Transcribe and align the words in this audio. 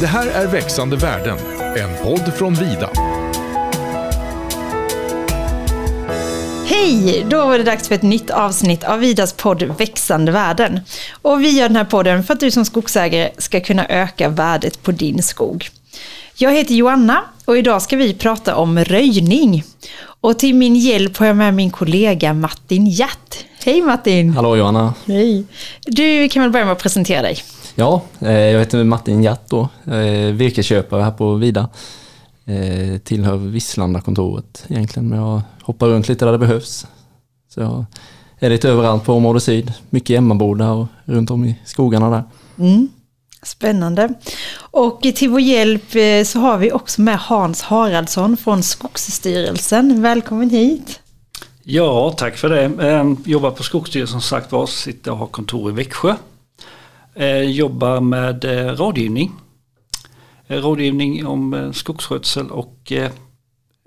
Det 0.00 0.06
här 0.06 0.26
är 0.26 0.46
Växande 0.46 0.96
världen, 0.96 1.38
en 1.76 2.04
podd 2.04 2.34
från 2.34 2.54
Vida. 2.54 2.90
Hej! 6.66 7.26
Då 7.30 7.46
var 7.46 7.58
det 7.58 7.64
dags 7.64 7.88
för 7.88 7.94
ett 7.94 8.02
nytt 8.02 8.30
avsnitt 8.30 8.84
av 8.84 8.98
Vidas 8.98 9.32
podd 9.32 9.62
Växande 9.62 10.32
världen. 10.32 10.80
Och 11.22 11.42
vi 11.42 11.50
gör 11.50 11.68
den 11.68 11.76
här 11.76 11.84
podden 11.84 12.24
för 12.24 12.34
att 12.34 12.40
du 12.40 12.50
som 12.50 12.64
skogsägare 12.64 13.30
ska 13.38 13.60
kunna 13.60 13.86
öka 13.86 14.28
värdet 14.28 14.82
på 14.82 14.92
din 14.92 15.22
skog. 15.22 15.68
Jag 16.36 16.54
heter 16.54 16.74
Joanna 16.74 17.20
och 17.44 17.58
idag 17.58 17.82
ska 17.82 17.96
vi 17.96 18.14
prata 18.14 18.56
om 18.56 18.78
röjning. 18.78 19.64
Och 20.20 20.38
till 20.38 20.54
min 20.54 20.76
hjälp 20.76 21.16
har 21.16 21.26
jag 21.26 21.36
med 21.36 21.54
min 21.54 21.70
kollega 21.70 22.34
Martin 22.34 22.86
Hjärt. 22.86 23.44
Hej 23.64 23.82
Martin! 23.82 24.30
Hallå 24.30 24.56
Johanna! 24.56 24.94
Hej! 25.06 25.44
Du 25.86 26.28
kan 26.28 26.42
väl 26.42 26.50
börja 26.50 26.64
med 26.64 26.72
att 26.72 26.82
presentera 26.82 27.22
dig? 27.22 27.38
Ja, 27.80 28.02
eh, 28.20 28.32
jag 28.32 28.58
heter 28.58 28.84
Martin 28.84 29.22
Hjärt 29.22 29.50
då, 29.50 29.68
virkesköpare 30.32 31.02
här 31.02 31.10
på 31.10 31.34
Vida. 31.34 31.68
Eh, 32.44 32.98
tillhör 32.98 33.36
Visslanda-kontoret 33.36 34.64
egentligen, 34.68 35.08
men 35.08 35.18
jag 35.18 35.42
hoppar 35.62 35.88
runt 35.88 36.08
lite 36.08 36.24
där 36.24 36.32
det 36.32 36.38
behövs. 36.38 36.86
Så 37.48 37.60
jag 37.60 37.84
är 38.38 38.50
lite 38.50 38.68
överallt 38.68 39.04
på 39.04 39.12
område 39.12 39.40
syd, 39.40 39.72
mycket 39.90 40.18
Emmaboda 40.18 40.70
och 40.70 40.86
runt 41.04 41.30
om 41.30 41.44
i 41.44 41.58
skogarna 41.64 42.10
där. 42.10 42.22
Mm. 42.58 42.88
Spännande. 43.42 44.14
Och 44.58 45.00
till 45.00 45.30
vår 45.30 45.40
hjälp 45.40 45.94
eh, 45.94 46.24
så 46.24 46.38
har 46.38 46.58
vi 46.58 46.72
också 46.72 47.00
med 47.00 47.18
Hans 47.18 47.62
Haraldsson 47.62 48.36
från 48.36 48.62
Skogsstyrelsen. 48.62 50.02
Välkommen 50.02 50.50
hit! 50.50 51.00
Ja, 51.62 52.14
tack 52.16 52.36
för 52.36 52.48
det. 52.48 52.86
Jag 52.86 53.16
jobbar 53.24 53.50
på 53.50 53.62
Skogsstyrelsen 53.62 54.20
som 54.20 54.38
sagt 54.38 54.52
var, 54.52 54.66
sitter 54.66 55.10
och 55.10 55.18
har 55.18 55.26
kontor 55.26 55.70
i 55.70 55.74
Växjö. 55.74 56.14
Jag 57.18 57.44
jobbar 57.44 58.00
med 58.00 58.44
rådgivning 58.78 59.32
Eh, 60.48 60.60
rådgivning 60.62 61.26
om 61.26 61.54
eh, 61.54 61.72
skogsskötsel 61.72 62.50
och 62.50 62.92
eh, 62.92 63.10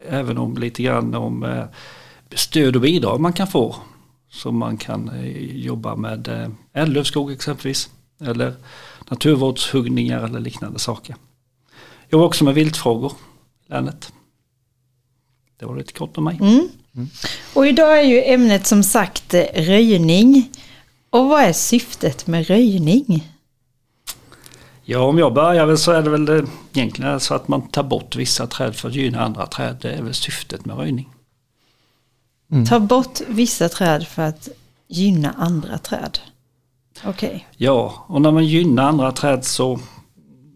även 0.09 0.37
om 0.37 0.57
lite 0.57 0.83
grann 0.83 1.15
om 1.15 1.67
stöd 2.35 2.75
och 2.75 2.81
bidrag 2.81 3.19
man 3.19 3.33
kan 3.33 3.47
få. 3.47 3.75
Så 4.31 4.51
man 4.51 4.77
kan 4.77 5.11
jobba 5.51 5.95
med 5.95 6.51
ädellövskog 6.73 7.31
exempelvis. 7.31 7.89
Eller 8.21 8.53
naturvårdshuggningar 9.09 10.23
eller 10.23 10.39
liknande 10.39 10.79
saker. 10.79 11.15
Jag 12.01 12.11
jobbar 12.11 12.25
också 12.25 12.43
med 12.43 12.53
viltfrågor 12.53 13.11
i 13.67 13.71
länet. 13.71 14.13
Det 15.59 15.65
var 15.65 15.75
lite 15.75 15.93
kort 15.93 16.17
om 16.17 16.23
mig. 16.23 16.37
Mm. 16.41 16.69
Mm. 16.95 17.09
Och 17.53 17.67
idag 17.67 17.99
är 17.99 18.03
ju 18.03 18.23
ämnet 18.23 18.67
som 18.67 18.83
sagt 18.83 19.33
röjning. 19.53 20.49
Och 21.11 21.29
vad 21.29 21.43
är 21.43 21.53
syftet 21.53 22.27
med 22.27 22.47
röjning? 22.47 23.31
Ja, 24.83 24.99
om 24.99 25.17
jag 25.17 25.33
börjar 25.33 25.65
väl 25.65 25.77
så 25.77 25.91
är 25.91 26.01
det 26.01 26.09
väl 26.09 26.25
det, 26.25 26.45
egentligen 26.73 27.19
så 27.19 27.33
att 27.33 27.47
man 27.47 27.67
tar 27.67 27.83
bort 27.83 28.15
vissa 28.15 28.47
träd 28.47 28.75
för 28.75 28.89
att 28.89 28.95
gynna 28.95 29.21
andra 29.21 29.45
träd. 29.45 29.77
Det 29.81 29.91
är 29.91 30.01
väl 30.01 30.13
syftet 30.13 30.65
med 30.65 30.77
röjning. 30.77 31.09
Mm. 32.51 32.65
Ta 32.65 32.79
bort 32.79 33.21
vissa 33.27 33.69
träd 33.69 34.07
för 34.07 34.21
att 34.21 34.49
gynna 34.87 35.31
andra 35.37 35.77
träd. 35.77 36.19
Okej. 37.05 37.29
Okay. 37.29 37.41
Ja, 37.57 38.05
och 38.07 38.21
när 38.21 38.31
man 38.31 38.45
gynnar 38.45 38.83
andra 38.83 39.11
träd 39.11 39.45
så 39.45 39.79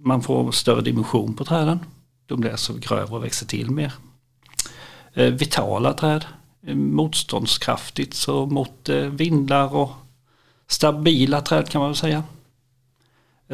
man 0.04 0.22
får 0.22 0.52
större 0.52 0.82
dimension 0.82 1.34
på 1.34 1.46
träden. 1.46 1.80
De 2.26 2.40
blir 2.40 2.52
alltså 2.52 2.74
grövre 2.74 3.16
och 3.16 3.24
växer 3.24 3.46
till 3.46 3.72
mer. 3.72 3.94
Eh, 5.14 5.34
vitala 5.34 5.94
träd, 5.94 6.26
eh, 6.68 6.76
motståndskraftigt 6.76 8.14
så 8.14 8.46
mot 8.46 8.90
eh, 8.90 8.98
vindar 8.98 9.76
och 9.76 9.92
stabila 10.68 11.42
träd 11.42 11.70
kan 11.70 11.80
man 11.82 11.90
väl 11.90 11.98
säga. 11.98 12.24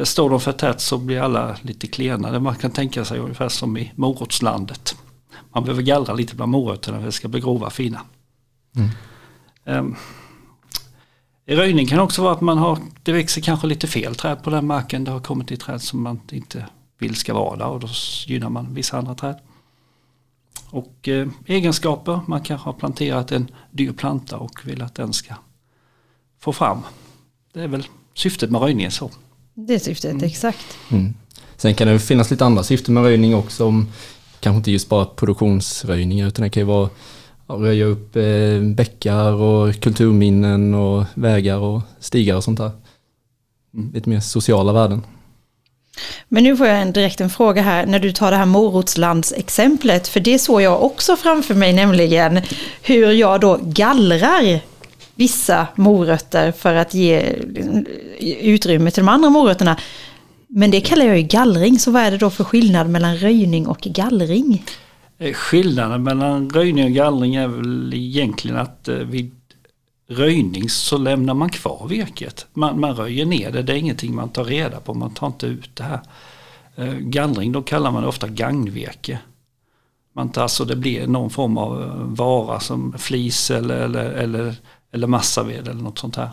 Står 0.02 0.30
de 0.30 0.40
för 0.40 0.52
tätt 0.52 0.80
så 0.80 0.98
blir 0.98 1.20
alla 1.20 1.56
lite 1.62 1.86
klenare. 1.86 2.40
Man 2.40 2.54
kan 2.54 2.70
tänka 2.70 3.04
sig 3.04 3.18
ungefär 3.18 3.48
som 3.48 3.76
i 3.76 3.92
morotslandet. 3.96 4.96
Man 5.52 5.64
behöver 5.64 5.82
gallra 5.82 6.14
lite 6.14 6.34
bland 6.34 6.52
morötterna 6.52 6.96
för 6.96 7.02
att 7.02 7.08
det 7.08 7.12
ska 7.12 7.28
bli 7.28 7.40
grova 7.40 7.66
och 7.66 7.72
fina. 7.72 8.00
Mm. 8.76 8.90
Um, 9.64 9.96
röjning 11.46 11.86
kan 11.86 11.98
också 11.98 12.22
vara 12.22 12.32
att 12.32 12.40
man 12.40 12.58
har, 12.58 12.78
det 13.02 13.12
växer 13.12 13.40
kanske 13.40 13.66
lite 13.66 13.86
fel 13.86 14.14
träd 14.14 14.42
på 14.42 14.50
den 14.50 14.66
marken. 14.66 15.04
Det 15.04 15.10
har 15.10 15.20
kommit 15.20 15.52
i 15.52 15.56
träd 15.56 15.82
som 15.82 16.02
man 16.02 16.20
inte 16.32 16.66
vill 16.98 17.16
ska 17.16 17.34
vara 17.34 17.56
där 17.56 17.66
och 17.66 17.80
då 17.80 17.88
gynnar 18.26 18.48
man 18.48 18.74
vissa 18.74 18.98
andra 18.98 19.14
träd. 19.14 19.38
Och 20.70 21.08
eh, 21.08 21.28
egenskaper, 21.46 22.20
man 22.26 22.40
kanske 22.40 22.68
har 22.68 22.72
planterat 22.72 23.32
en 23.32 23.50
dyr 23.70 23.92
planta 23.92 24.36
och 24.36 24.66
vill 24.66 24.82
att 24.82 24.94
den 24.94 25.12
ska 25.12 25.34
få 26.38 26.52
fram. 26.52 26.82
Det 27.54 27.62
är 27.62 27.68
väl 27.68 27.86
syftet 28.14 28.50
med 28.50 28.60
röjningen 28.60 28.90
så. 28.90 29.10
Det 29.54 29.78
syftet, 29.78 30.12
mm. 30.12 30.24
exakt. 30.24 30.78
Mm. 30.90 31.14
Sen 31.56 31.74
kan 31.74 31.88
det 31.88 31.98
finnas 31.98 32.30
lite 32.30 32.44
andra 32.44 32.62
syften 32.62 32.94
med 32.94 33.02
röjning 33.02 33.34
också. 33.34 33.66
Om, 33.66 33.88
kanske 34.40 34.56
inte 34.56 34.70
just 34.70 34.88
bara 34.88 35.04
produktionsröjningar 35.04 36.28
utan 36.28 36.42
det 36.42 36.50
kan 36.50 36.60
ju 36.60 36.66
vara 36.66 36.90
att 37.46 37.60
röja 37.60 37.84
upp 37.84 38.16
eh, 38.16 38.60
bäckar 38.74 39.32
och 39.32 39.80
kulturminnen 39.80 40.74
och 40.74 41.04
vägar 41.14 41.58
och 41.58 41.80
stigar 42.00 42.36
och 42.36 42.44
sånt 42.44 42.58
där. 42.58 42.70
Mm. 43.74 43.92
Lite 43.94 44.08
mer 44.08 44.20
sociala 44.20 44.72
värden. 44.72 45.02
Men 46.28 46.44
nu 46.44 46.56
får 46.56 46.66
jag 46.66 46.82
en, 46.82 46.92
direkt 46.92 47.20
en 47.20 47.30
fråga 47.30 47.62
här 47.62 47.86
när 47.86 47.98
du 47.98 48.12
tar 48.12 48.30
det 48.30 48.36
här 48.36 48.46
morotslandsexemplet. 48.46 50.08
För 50.08 50.20
det 50.20 50.38
såg 50.38 50.62
jag 50.62 50.82
också 50.82 51.16
framför 51.16 51.54
mig 51.54 51.72
nämligen 51.72 52.40
hur 52.82 53.12
jag 53.12 53.40
då 53.40 53.58
gallrar 53.62 54.60
vissa 55.14 55.66
morötter 55.76 56.52
för 56.52 56.74
att 56.74 56.94
ge 56.94 57.36
liksom, 57.48 57.86
utrymme 58.40 58.90
till 58.90 59.02
de 59.02 59.08
andra 59.08 59.30
morötterna. 59.30 59.76
Men 60.46 60.70
det 60.70 60.80
kallar 60.80 61.04
jag 61.04 61.16
ju 61.16 61.22
gallring, 61.22 61.78
så 61.78 61.90
vad 61.90 62.02
är 62.02 62.10
det 62.10 62.18
då 62.18 62.30
för 62.30 62.44
skillnad 62.44 62.90
mellan 62.90 63.16
röjning 63.16 63.66
och 63.66 63.80
gallring? 63.80 64.64
Eh, 65.18 65.32
skillnaden 65.32 66.02
mellan 66.02 66.50
röjning 66.50 66.84
och 66.84 66.90
gallring 66.90 67.34
är 67.34 67.48
väl 67.48 67.94
egentligen 67.94 68.56
att 68.56 68.88
eh, 68.88 68.96
vid 68.96 69.34
röjning 70.08 70.68
så 70.68 70.98
lämnar 70.98 71.34
man 71.34 71.50
kvar 71.50 71.86
virket. 71.88 72.46
Man, 72.52 72.80
man 72.80 72.94
röjer 72.94 73.26
ner 73.26 73.50
det, 73.50 73.62
det 73.62 73.72
är 73.72 73.76
ingenting 73.76 74.14
man 74.14 74.28
tar 74.28 74.44
reda 74.44 74.80
på, 74.80 74.94
man 74.94 75.14
tar 75.14 75.26
inte 75.26 75.46
ut 75.46 75.76
det 75.76 75.82
här. 75.82 76.00
Eh, 76.76 76.94
gallring, 76.94 77.52
då 77.52 77.62
kallar 77.62 77.90
man 77.90 78.02
det 78.02 78.08
ofta 78.08 78.28
gagnvirke. 78.28 79.18
Man 80.14 80.28
tar, 80.28 80.42
alltså 80.42 80.64
det 80.64 80.76
blir 80.76 81.06
någon 81.06 81.30
form 81.30 81.58
av 81.58 81.92
vara 82.16 82.60
som 82.60 82.94
flis 82.98 83.50
eller, 83.50 83.76
eller, 83.76 84.04
eller 84.04 84.54
eller 84.92 85.06
massaved 85.06 85.68
eller 85.68 85.82
något 85.82 85.98
sånt 85.98 86.16
här. 86.16 86.30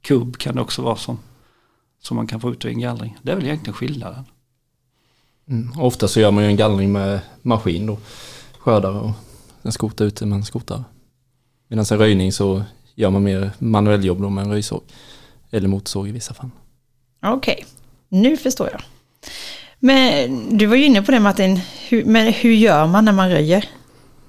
Kubb 0.00 0.36
kan 0.36 0.54
det 0.54 0.62
också 0.62 0.82
vara 0.82 0.96
som, 0.96 1.18
som 2.00 2.16
man 2.16 2.26
kan 2.26 2.40
få 2.40 2.50
ut 2.50 2.64
ur 2.64 2.68
en 2.68 2.80
gallring. 2.80 3.18
Det 3.22 3.32
är 3.32 3.36
väl 3.36 3.44
egentligen 3.44 3.74
skillnaden. 3.74 4.24
Mm. 5.48 5.80
Ofta 5.80 6.08
så 6.08 6.20
gör 6.20 6.30
man 6.30 6.44
ju 6.44 6.50
en 6.50 6.56
gallring 6.56 6.92
med 6.92 7.20
maskin 7.42 7.86
då. 7.86 7.98
Skördare 8.58 8.98
och 8.98 9.10
en 9.62 9.72
skota 9.72 10.04
ute 10.04 10.26
med 10.26 10.36
en 10.36 10.44
skotare. 10.44 10.84
Medan 11.68 11.84
en 11.90 11.98
röjning 11.98 12.32
så 12.32 12.62
gör 12.94 13.10
man 13.10 13.22
mer 13.22 13.50
manuelljobb 13.58 14.22
då 14.22 14.30
med 14.30 14.44
en 14.44 14.50
röjsåg. 14.50 14.82
Eller 15.50 15.68
motorsåg 15.68 16.08
i 16.08 16.12
vissa 16.12 16.34
fall. 16.34 16.50
Okej, 17.22 17.54
okay. 17.54 17.64
nu 18.08 18.36
förstår 18.36 18.68
jag. 18.72 18.82
Men 19.78 20.58
du 20.58 20.66
var 20.66 20.76
ju 20.76 20.84
inne 20.84 21.02
på 21.02 21.12
det 21.12 21.20
Martin, 21.20 21.60
hur, 21.88 22.04
men 22.04 22.32
hur 22.32 22.52
gör 22.52 22.86
man 22.86 23.04
när 23.04 23.12
man 23.12 23.30
röjer? 23.30 23.68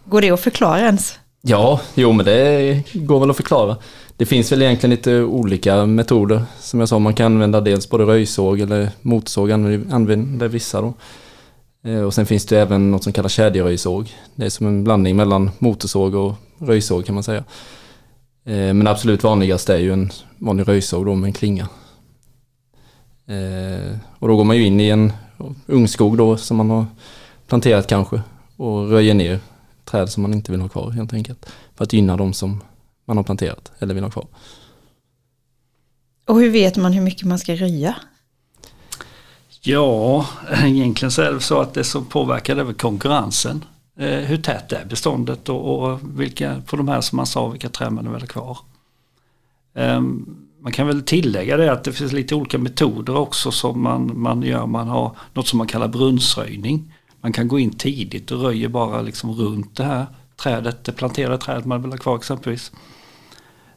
Går 0.05 0.21
det 0.21 0.31
att 0.31 0.39
förklara 0.39 0.79
ens? 0.79 1.19
Ja, 1.47 1.81
jo 1.95 2.11
men 2.11 2.25
det 2.25 2.83
går 2.93 3.19
väl 3.19 3.29
att 3.29 3.35
förklara. 3.37 3.77
Det 4.17 4.25
finns 4.25 4.51
väl 4.51 4.61
egentligen 4.61 4.91
lite 4.91 5.21
olika 5.21 5.85
metoder. 5.85 6.43
Som 6.59 6.79
jag 6.79 6.89
sa, 6.89 6.99
man 6.99 7.13
kan 7.13 7.25
använda 7.25 7.61
dels 7.61 7.89
både 7.89 8.03
röjsåg 8.03 8.59
eller 8.59 8.89
motorsåg 9.01 9.51
använder 9.51 10.47
vissa 10.47 10.81
då. 10.81 10.93
Eh, 11.83 12.01
och 12.01 12.13
sen 12.13 12.25
finns 12.25 12.45
det 12.45 12.59
även 12.59 12.91
något 12.91 13.03
som 13.03 13.13
kallas 13.13 13.31
kedjeröjsåg. 13.31 14.13
Det 14.35 14.45
är 14.45 14.49
som 14.49 14.67
en 14.67 14.83
blandning 14.83 15.15
mellan 15.15 15.51
motorsåg 15.59 16.15
och 16.15 16.33
röjsåg 16.57 17.05
kan 17.05 17.15
man 17.15 17.23
säga. 17.23 17.43
Eh, 18.45 18.73
men 18.73 18.87
absolut 18.87 19.23
vanligast 19.23 19.69
är 19.69 19.77
ju 19.77 19.93
en 19.93 20.11
vanlig 20.37 20.67
röjsåg 20.67 21.05
då 21.05 21.15
med 21.15 21.27
en 21.27 21.33
klinga. 21.33 21.67
Eh, 23.27 23.97
och 24.19 24.27
då 24.27 24.35
går 24.35 24.43
man 24.43 24.57
ju 24.57 24.65
in 24.65 24.79
i 24.79 24.89
en 24.89 25.13
ungskog 25.65 26.17
då 26.17 26.37
som 26.37 26.57
man 26.57 26.69
har 26.69 26.85
planterat 27.47 27.87
kanske 27.87 28.21
och 28.57 28.89
röjer 28.89 29.13
ner 29.13 29.39
träd 29.93 30.09
som 30.09 30.23
man 30.23 30.33
inte 30.33 30.51
vill 30.51 30.61
ha 30.61 30.69
kvar 30.69 30.91
helt 30.91 31.13
enkelt. 31.13 31.45
För 31.75 31.83
att 31.83 31.93
gynna 31.93 32.17
de 32.17 32.33
som 32.33 32.61
man 33.05 33.17
har 33.17 33.23
planterat 33.23 33.71
eller 33.79 33.93
vill 33.93 34.03
ha 34.03 34.11
kvar. 34.11 34.27
Och 36.25 36.39
hur 36.39 36.49
vet 36.49 36.77
man 36.77 36.93
hur 36.93 37.01
mycket 37.01 37.27
man 37.27 37.39
ska 37.39 37.55
röja? 37.55 37.95
Ja, 39.61 40.25
egentligen 40.63 41.11
så 41.11 41.21
är 41.21 41.31
det 41.31 41.39
så 41.39 41.61
att 41.61 41.73
det 41.73 41.83
som 41.83 42.05
påverkar 42.05 42.55
det 42.55 42.61
är 42.61 42.73
konkurrensen. 42.73 43.65
Eh, 43.97 44.19
hur 44.19 44.37
tätt 44.37 44.71
är 44.71 44.85
beståndet 44.85 45.49
och, 45.49 45.83
och 45.83 45.99
vilka, 46.03 46.61
på 46.65 46.75
de 46.75 46.87
här 46.87 47.01
som 47.01 47.15
man 47.15 47.25
sa, 47.25 47.47
vilka 47.47 47.69
träd 47.69 47.91
man 47.91 48.13
vill 48.13 48.21
ha 48.21 48.27
kvar. 48.27 48.57
Um, 49.73 50.37
man 50.61 50.71
kan 50.71 50.87
väl 50.87 51.01
tillägga 51.01 51.57
det 51.57 51.71
att 51.71 51.83
det 51.83 51.91
finns 51.91 52.11
lite 52.11 52.35
olika 52.35 52.57
metoder 52.57 53.17
också 53.17 53.51
som 53.51 53.81
man, 53.81 54.19
man 54.19 54.41
gör. 54.43 54.65
Man 54.65 54.87
har 54.87 55.15
något 55.33 55.47
som 55.47 55.57
man 55.57 55.67
kallar 55.67 55.87
brunnsröjning. 55.87 56.93
Man 57.23 57.33
kan 57.33 57.47
gå 57.47 57.59
in 57.59 57.71
tidigt 57.71 58.31
och 58.31 58.41
röjer 58.41 58.67
bara 58.67 59.01
liksom 59.01 59.31
runt 59.31 59.75
det 59.75 59.83
här 59.83 60.05
trädet, 60.35 60.83
det 60.83 60.91
planterade 60.91 61.37
trädet 61.37 61.65
man 61.65 61.81
vill 61.81 61.91
ha 61.91 61.97
kvar 61.97 62.15
exempelvis. 62.15 62.71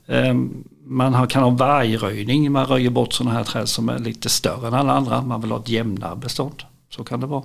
Ehm, 0.06 0.64
man 0.84 1.26
kan 1.26 1.42
ha 1.42 1.50
vargröjning, 1.50 2.52
man 2.52 2.66
röjer 2.66 2.90
bort 2.90 3.12
sådana 3.12 3.36
här 3.36 3.44
träd 3.44 3.68
som 3.68 3.88
är 3.88 3.98
lite 3.98 4.28
större 4.28 4.66
än 4.66 4.74
alla 4.74 4.92
andra. 4.92 5.22
Man 5.22 5.40
vill 5.40 5.50
ha 5.50 5.58
ett 5.58 5.68
jämnare 5.68 6.16
bestånd. 6.16 6.62
Så 6.90 7.04
kan 7.04 7.20
det 7.20 7.26
vara. 7.26 7.42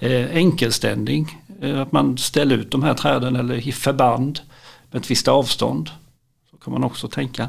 Ehm, 0.00 0.28
enkelständning, 0.32 1.42
enkelställning, 1.48 1.80
att 1.80 1.92
man 1.92 2.18
ställer 2.18 2.56
ut 2.56 2.70
de 2.70 2.82
här 2.82 2.94
träden 2.94 3.36
eller 3.36 3.68
i 3.68 3.72
förband 3.72 4.40
med 4.90 5.00
ett 5.00 5.10
visst 5.10 5.28
avstånd. 5.28 5.90
Så 6.50 6.56
kan 6.56 6.72
man 6.72 6.84
också 6.84 7.08
tänka. 7.08 7.48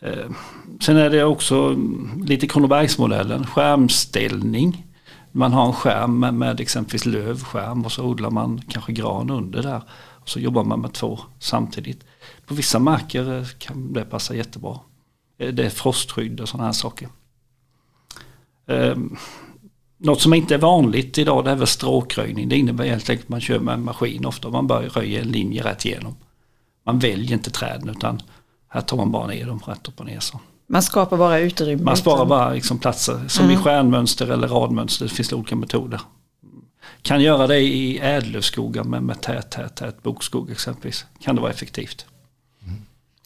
Ehm, 0.00 0.34
sen 0.80 0.96
är 0.96 1.10
det 1.10 1.24
också 1.24 1.76
lite 2.24 2.46
Kronobergsmodellen, 2.46 3.46
skärmställning. 3.46 4.86
Man 5.32 5.52
har 5.52 5.66
en 5.66 5.72
skärm 5.72 6.18
med, 6.18 6.34
med 6.34 6.60
exempelvis 6.60 7.06
lövskärm 7.06 7.84
och 7.84 7.92
så 7.92 8.04
odlar 8.04 8.30
man 8.30 8.62
kanske 8.68 8.92
gran 8.92 9.30
under 9.30 9.62
där. 9.62 9.82
Och 10.20 10.28
så 10.28 10.40
jobbar 10.40 10.64
man 10.64 10.80
med 10.80 10.92
två 10.92 11.18
samtidigt. 11.38 12.04
På 12.46 12.54
vissa 12.54 12.78
marker 12.78 13.38
eh, 13.38 13.46
kan 13.58 13.92
det 13.92 14.04
passa 14.04 14.34
jättebra. 14.34 14.78
Eh, 15.38 15.54
det 15.54 15.66
är 15.66 15.70
frostskydd 15.70 16.40
och 16.40 16.48
sådana 16.48 16.64
här 16.64 16.72
saker. 16.72 17.08
Ehm, 18.66 19.16
något 19.98 20.20
som 20.20 20.34
inte 20.34 20.54
är 20.54 20.58
vanligt 20.58 21.18
idag 21.18 21.44
det 21.44 21.50
är 21.50 21.56
väl 21.56 21.66
stråkröjning. 21.66 22.48
Det 22.48 22.56
innebär 22.56 22.84
helt 22.84 23.10
enkelt 23.10 23.26
att 23.26 23.30
man 23.30 23.40
kör 23.40 23.58
med 23.58 23.74
en 23.74 23.84
maskin 23.84 24.26
ofta. 24.26 24.50
Man 24.50 24.66
bara 24.66 24.82
röjer 24.82 25.22
en 25.22 25.28
linje 25.28 25.64
rätt 25.64 25.84
igenom. 25.84 26.16
Man 26.84 26.98
väljer 26.98 27.32
inte 27.32 27.50
träden 27.50 27.88
utan 27.88 28.22
här 28.68 28.80
tar 28.80 28.96
man 28.96 29.12
bara 29.12 29.26
ner 29.26 29.46
dem 29.46 29.60
rätt 29.66 29.88
upp 29.88 30.00
och 30.00 30.06
ner. 30.06 30.20
Så. 30.20 30.40
Man 30.72 30.82
skapar 30.82 31.16
bara 31.16 31.38
utrymme? 31.38 31.82
Man 31.82 31.96
sparar 31.96 32.26
bara 32.26 32.52
liksom 32.52 32.78
platser. 32.78 33.28
Som 33.28 33.44
mm. 33.44 33.56
i 33.56 33.62
stjärnmönster 33.62 34.30
eller 34.30 34.48
radmönster. 34.48 35.04
Det 35.04 35.14
finns 35.14 35.32
olika 35.32 35.56
metoder. 35.56 36.00
Kan 37.02 37.22
göra 37.22 37.46
det 37.46 37.60
i 37.60 37.98
ädellövskogar 37.98 38.84
med, 38.84 39.02
med 39.02 39.20
tät, 39.20 39.50
tät, 39.50 39.76
tät 39.76 40.02
bokskog 40.02 40.50
exempelvis. 40.50 41.06
Kan 41.20 41.34
det 41.34 41.40
vara 41.40 41.50
effektivt. 41.50 42.06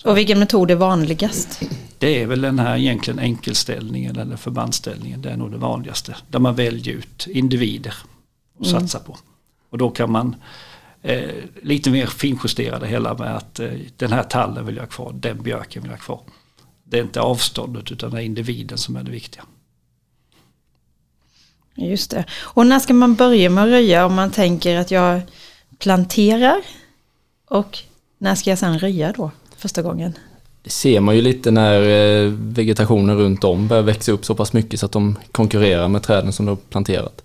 Och 0.05 0.17
vilken 0.17 0.38
metod 0.38 0.70
är 0.70 0.75
vanligast? 0.75 1.62
Det 1.99 2.23
är 2.23 2.26
väl 2.26 2.41
den 2.41 2.58
här 2.58 2.76
egentligen 2.76 3.19
enkelställningen 3.19 4.19
eller 4.19 4.37
förbandställningen. 4.37 5.23
Det 5.23 5.31
är 5.31 5.37
nog 5.37 5.50
det 5.50 5.58
vanligaste. 5.58 6.17
Där 6.29 6.38
man 6.38 6.55
väljer 6.55 6.94
ut 6.94 7.26
individer 7.26 7.94
och 8.58 8.67
mm. 8.67 8.81
satsar 8.81 9.00
på. 9.00 9.17
Och 9.70 9.79
då 9.79 9.91
kan 9.91 10.12
man 10.12 10.37
eh, 11.02 11.31
lite 11.62 11.91
mer 11.91 12.06
finjustera 12.06 12.79
det 12.79 12.87
hela 12.87 13.14
med 13.14 13.37
att 13.37 13.61
eh, 13.61 13.70
den 13.96 14.12
här 14.12 14.23
tallen 14.23 14.67
vill 14.67 14.76
jag 14.76 14.82
ha 14.82 14.91
kvar, 14.91 15.12
den 15.14 15.43
björken 15.43 15.82
vill 15.82 15.91
jag 15.91 15.99
ha 15.99 16.05
kvar. 16.05 16.20
Det 16.94 16.99
är 16.99 17.02
inte 17.02 17.20
avståndet 17.20 17.93
utan 17.93 18.11
det 18.11 18.20
är 18.20 18.25
individen 18.25 18.79
som 18.79 18.96
är 18.96 19.02
det 19.02 19.11
viktiga. 19.11 19.43
Just 21.75 22.11
det. 22.11 22.25
Och 22.32 22.67
när 22.67 22.79
ska 22.79 22.94
man 22.94 23.14
börja 23.14 23.50
med 23.50 23.64
att 23.64 23.70
röja 23.70 24.06
om 24.06 24.14
man 24.14 24.31
tänker 24.31 24.76
att 24.76 24.91
jag 24.91 25.20
planterar? 25.79 26.62
Och 27.49 27.79
när 28.19 28.35
ska 28.35 28.50
jag 28.50 28.58
sedan 28.58 28.79
röja 28.79 29.12
då 29.17 29.31
första 29.56 29.82
gången? 29.82 30.12
Det 30.62 30.70
ser 30.70 31.00
man 31.00 31.17
ju 31.17 31.23
lite 31.23 31.50
när 31.50 31.81
eh, 31.82 32.31
vegetationen 32.31 33.17
runt 33.17 33.44
om 33.44 33.69
börjar 33.69 33.82
växa 33.82 34.12
upp 34.12 34.25
så 34.25 34.35
pass 34.35 34.52
mycket 34.52 34.81
så 34.81 34.87
att 34.87 34.93
de 34.93 35.19
konkurrerar 35.32 35.88
med 35.88 36.02
träden 36.02 36.32
som 36.32 36.46
de 36.46 36.50
har 36.50 36.56
planterat. 36.56 37.23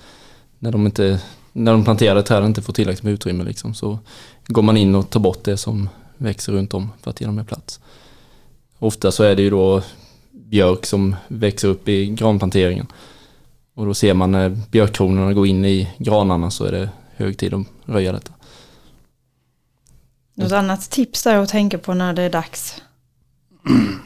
När 0.60 0.72
de, 0.72 0.86
inte, 0.86 1.22
när 1.54 1.72
de 1.72 1.84
planterade 1.84 2.24
träden 2.24 2.46
inte 2.46 2.62
får 2.62 2.74
tillräckligt 2.74 3.04
med 3.04 3.14
utrymme 3.14 3.44
liksom, 3.44 3.74
så 3.74 4.00
går 4.48 4.62
man 4.62 4.78
in 4.78 4.96
och 4.96 5.10
tar 5.10 5.20
bort 5.20 5.44
det 5.44 5.58
som 5.58 5.90
växer 6.18 6.54
runt 6.54 6.74
om 6.74 6.90
för 7.02 7.10
att 7.10 7.22
ge 7.22 7.28
dem 7.28 7.36
mer 7.36 7.44
plats. 7.44 7.80
Ofta 8.80 9.12
så 9.12 9.24
är 9.24 9.36
det 9.36 9.42
ju 9.42 9.50
då 9.50 9.82
björk 10.32 10.86
som 10.86 11.16
växer 11.28 11.68
upp 11.68 11.88
i 11.88 12.06
granplanteringen. 12.06 12.88
Och 13.74 13.86
då 13.86 13.94
ser 13.94 14.14
man 14.14 14.32
när 14.32 14.50
björkkronorna 14.50 15.34
går 15.34 15.48
in 15.48 15.66
i 15.66 15.90
granarna 15.98 16.52
så 16.52 16.66
är 16.66 16.72
det 16.72 16.90
hög 17.16 17.38
tid 17.38 17.54
att 17.54 17.68
röja 17.86 18.12
detta. 18.12 18.32
Något 20.36 20.52
annat 20.52 20.92
tips 20.92 21.24
där 21.24 21.38
att 21.38 21.50
tänka 21.50 21.78
på 21.78 21.94
när 21.94 22.14
det 22.14 22.22
är 22.22 22.30
dags? 22.30 22.82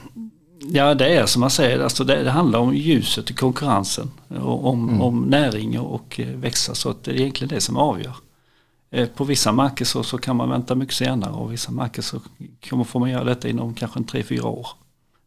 Ja 0.66 0.94
det 0.94 1.16
är 1.16 1.26
som 1.26 1.40
man 1.40 1.50
säger, 1.50 1.80
alltså 1.80 2.04
det, 2.04 2.24
det 2.24 2.32
handlar 2.32 2.60
om 2.60 2.76
ljuset 2.76 3.32
i 3.32 3.34
konkurrensen. 3.34 4.12
Och 4.28 4.66
om, 4.66 4.90
mm. 4.90 5.02
om 5.02 5.22
näring 5.22 5.80
och 5.80 6.20
eh, 6.20 6.28
växa 6.28 6.76
så 6.76 6.90
att 6.90 7.04
det 7.04 7.12
är 7.12 7.16
egentligen 7.16 7.56
det 7.56 7.62
som 7.62 7.78
avgör. 7.78 8.14
Eh, 8.94 9.08
på 9.08 9.24
vissa 9.24 9.52
marker 9.52 9.86
så, 9.86 10.04
så 10.04 10.18
kan 10.18 10.36
man 10.36 10.50
vänta 10.50 10.76
mycket 10.76 10.96
senare 10.96 11.32
och 11.32 11.54
vissa 11.54 11.72
marker 11.72 12.02
så 12.02 12.20
kommer, 12.70 12.84
får 12.84 13.00
man 13.00 13.10
göra 13.10 13.24
detta 13.24 13.50
inom 13.50 13.74
kanske 13.74 14.00
en 14.00 14.04
tre, 14.04 14.24
fyra 14.24 14.48
år. 14.48 14.68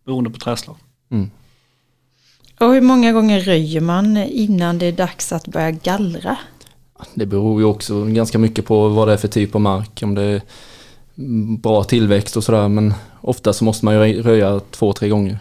Beroende 0.05 0.31
på 0.31 0.39
träslag. 0.39 0.77
Mm. 1.11 1.31
Och 2.61 2.73
hur 2.73 2.81
många 2.81 3.13
gånger 3.13 3.41
röjer 3.41 3.81
man 3.81 4.17
innan 4.17 4.79
det 4.79 4.87
är 4.87 4.93
dags 4.93 5.33
att 5.33 5.49
börja 5.49 5.71
gallra? 5.71 6.39
Det 7.15 7.27
beror 7.27 7.61
ju 7.61 7.67
också 7.67 8.05
ganska 8.05 8.39
mycket 8.39 8.67
på 8.67 8.89
vad 8.89 9.09
det 9.09 9.13
är 9.13 9.17
för 9.17 9.29
typ 9.29 9.55
av 9.55 9.61
mark. 9.61 10.01
Om 10.03 10.15
det 10.15 10.23
är 10.23 10.43
bra 11.59 11.85
tillväxt 11.85 12.37
och 12.37 12.45
sådär 12.45 12.69
men 12.69 12.95
ofta 13.21 13.53
så 13.53 13.65
måste 13.65 13.85
man 13.85 13.95
ju 13.95 14.23
röja 14.23 14.61
två, 14.71 14.93
tre 14.93 15.09
gånger. 15.09 15.39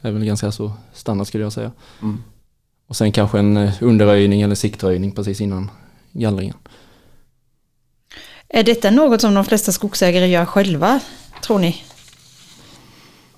Det 0.00 0.08
är 0.08 0.12
väl 0.12 0.24
ganska 0.24 0.52
så 0.52 0.72
standard 0.92 1.26
skulle 1.26 1.44
jag 1.44 1.52
säga. 1.52 1.72
Mm. 2.02 2.22
Och 2.86 2.96
sen 2.96 3.12
kanske 3.12 3.38
en 3.38 3.56
eh, 3.56 3.72
underröjning 3.80 4.42
eller 4.42 4.54
siktröjning 4.54 5.12
precis 5.12 5.40
innan 5.40 5.70
gallringen. 6.12 6.56
Är 8.56 8.62
detta 8.62 8.90
något 8.90 9.20
som 9.20 9.34
de 9.34 9.44
flesta 9.44 9.72
skogsägare 9.72 10.26
gör 10.26 10.44
själva, 10.44 11.00
tror 11.42 11.58
ni? 11.58 11.82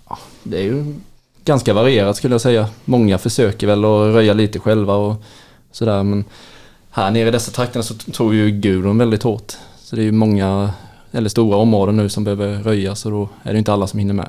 Ja, 0.08 0.18
det 0.42 0.58
är 0.58 0.62
ju 0.62 0.94
ganska 1.44 1.74
varierat 1.74 2.16
skulle 2.16 2.34
jag 2.34 2.40
säga. 2.40 2.68
Många 2.84 3.18
försöker 3.18 3.66
väl 3.66 3.84
att 3.84 4.14
röja 4.14 4.34
lite 4.34 4.58
själva 4.58 4.94
och 4.94 5.22
sådär 5.72 6.02
men 6.02 6.24
här 6.90 7.10
nere 7.10 7.28
i 7.28 7.30
dessa 7.30 7.50
trakterna 7.50 7.82
så 7.82 7.94
tror 7.94 8.34
ju 8.34 8.50
Gudrun 8.50 8.98
väldigt 8.98 9.22
hårt. 9.22 9.52
Så 9.78 9.96
det 9.96 10.02
är 10.02 10.04
ju 10.04 10.12
många, 10.12 10.70
eller 11.12 11.28
stora 11.28 11.56
områden 11.56 11.96
nu 11.96 12.08
som 12.08 12.24
behöver 12.24 12.62
röjas 12.62 13.06
och 13.06 13.12
då 13.12 13.28
är 13.42 13.52
det 13.52 13.58
inte 13.58 13.72
alla 13.72 13.86
som 13.86 13.98
hinner 13.98 14.14
med. 14.14 14.28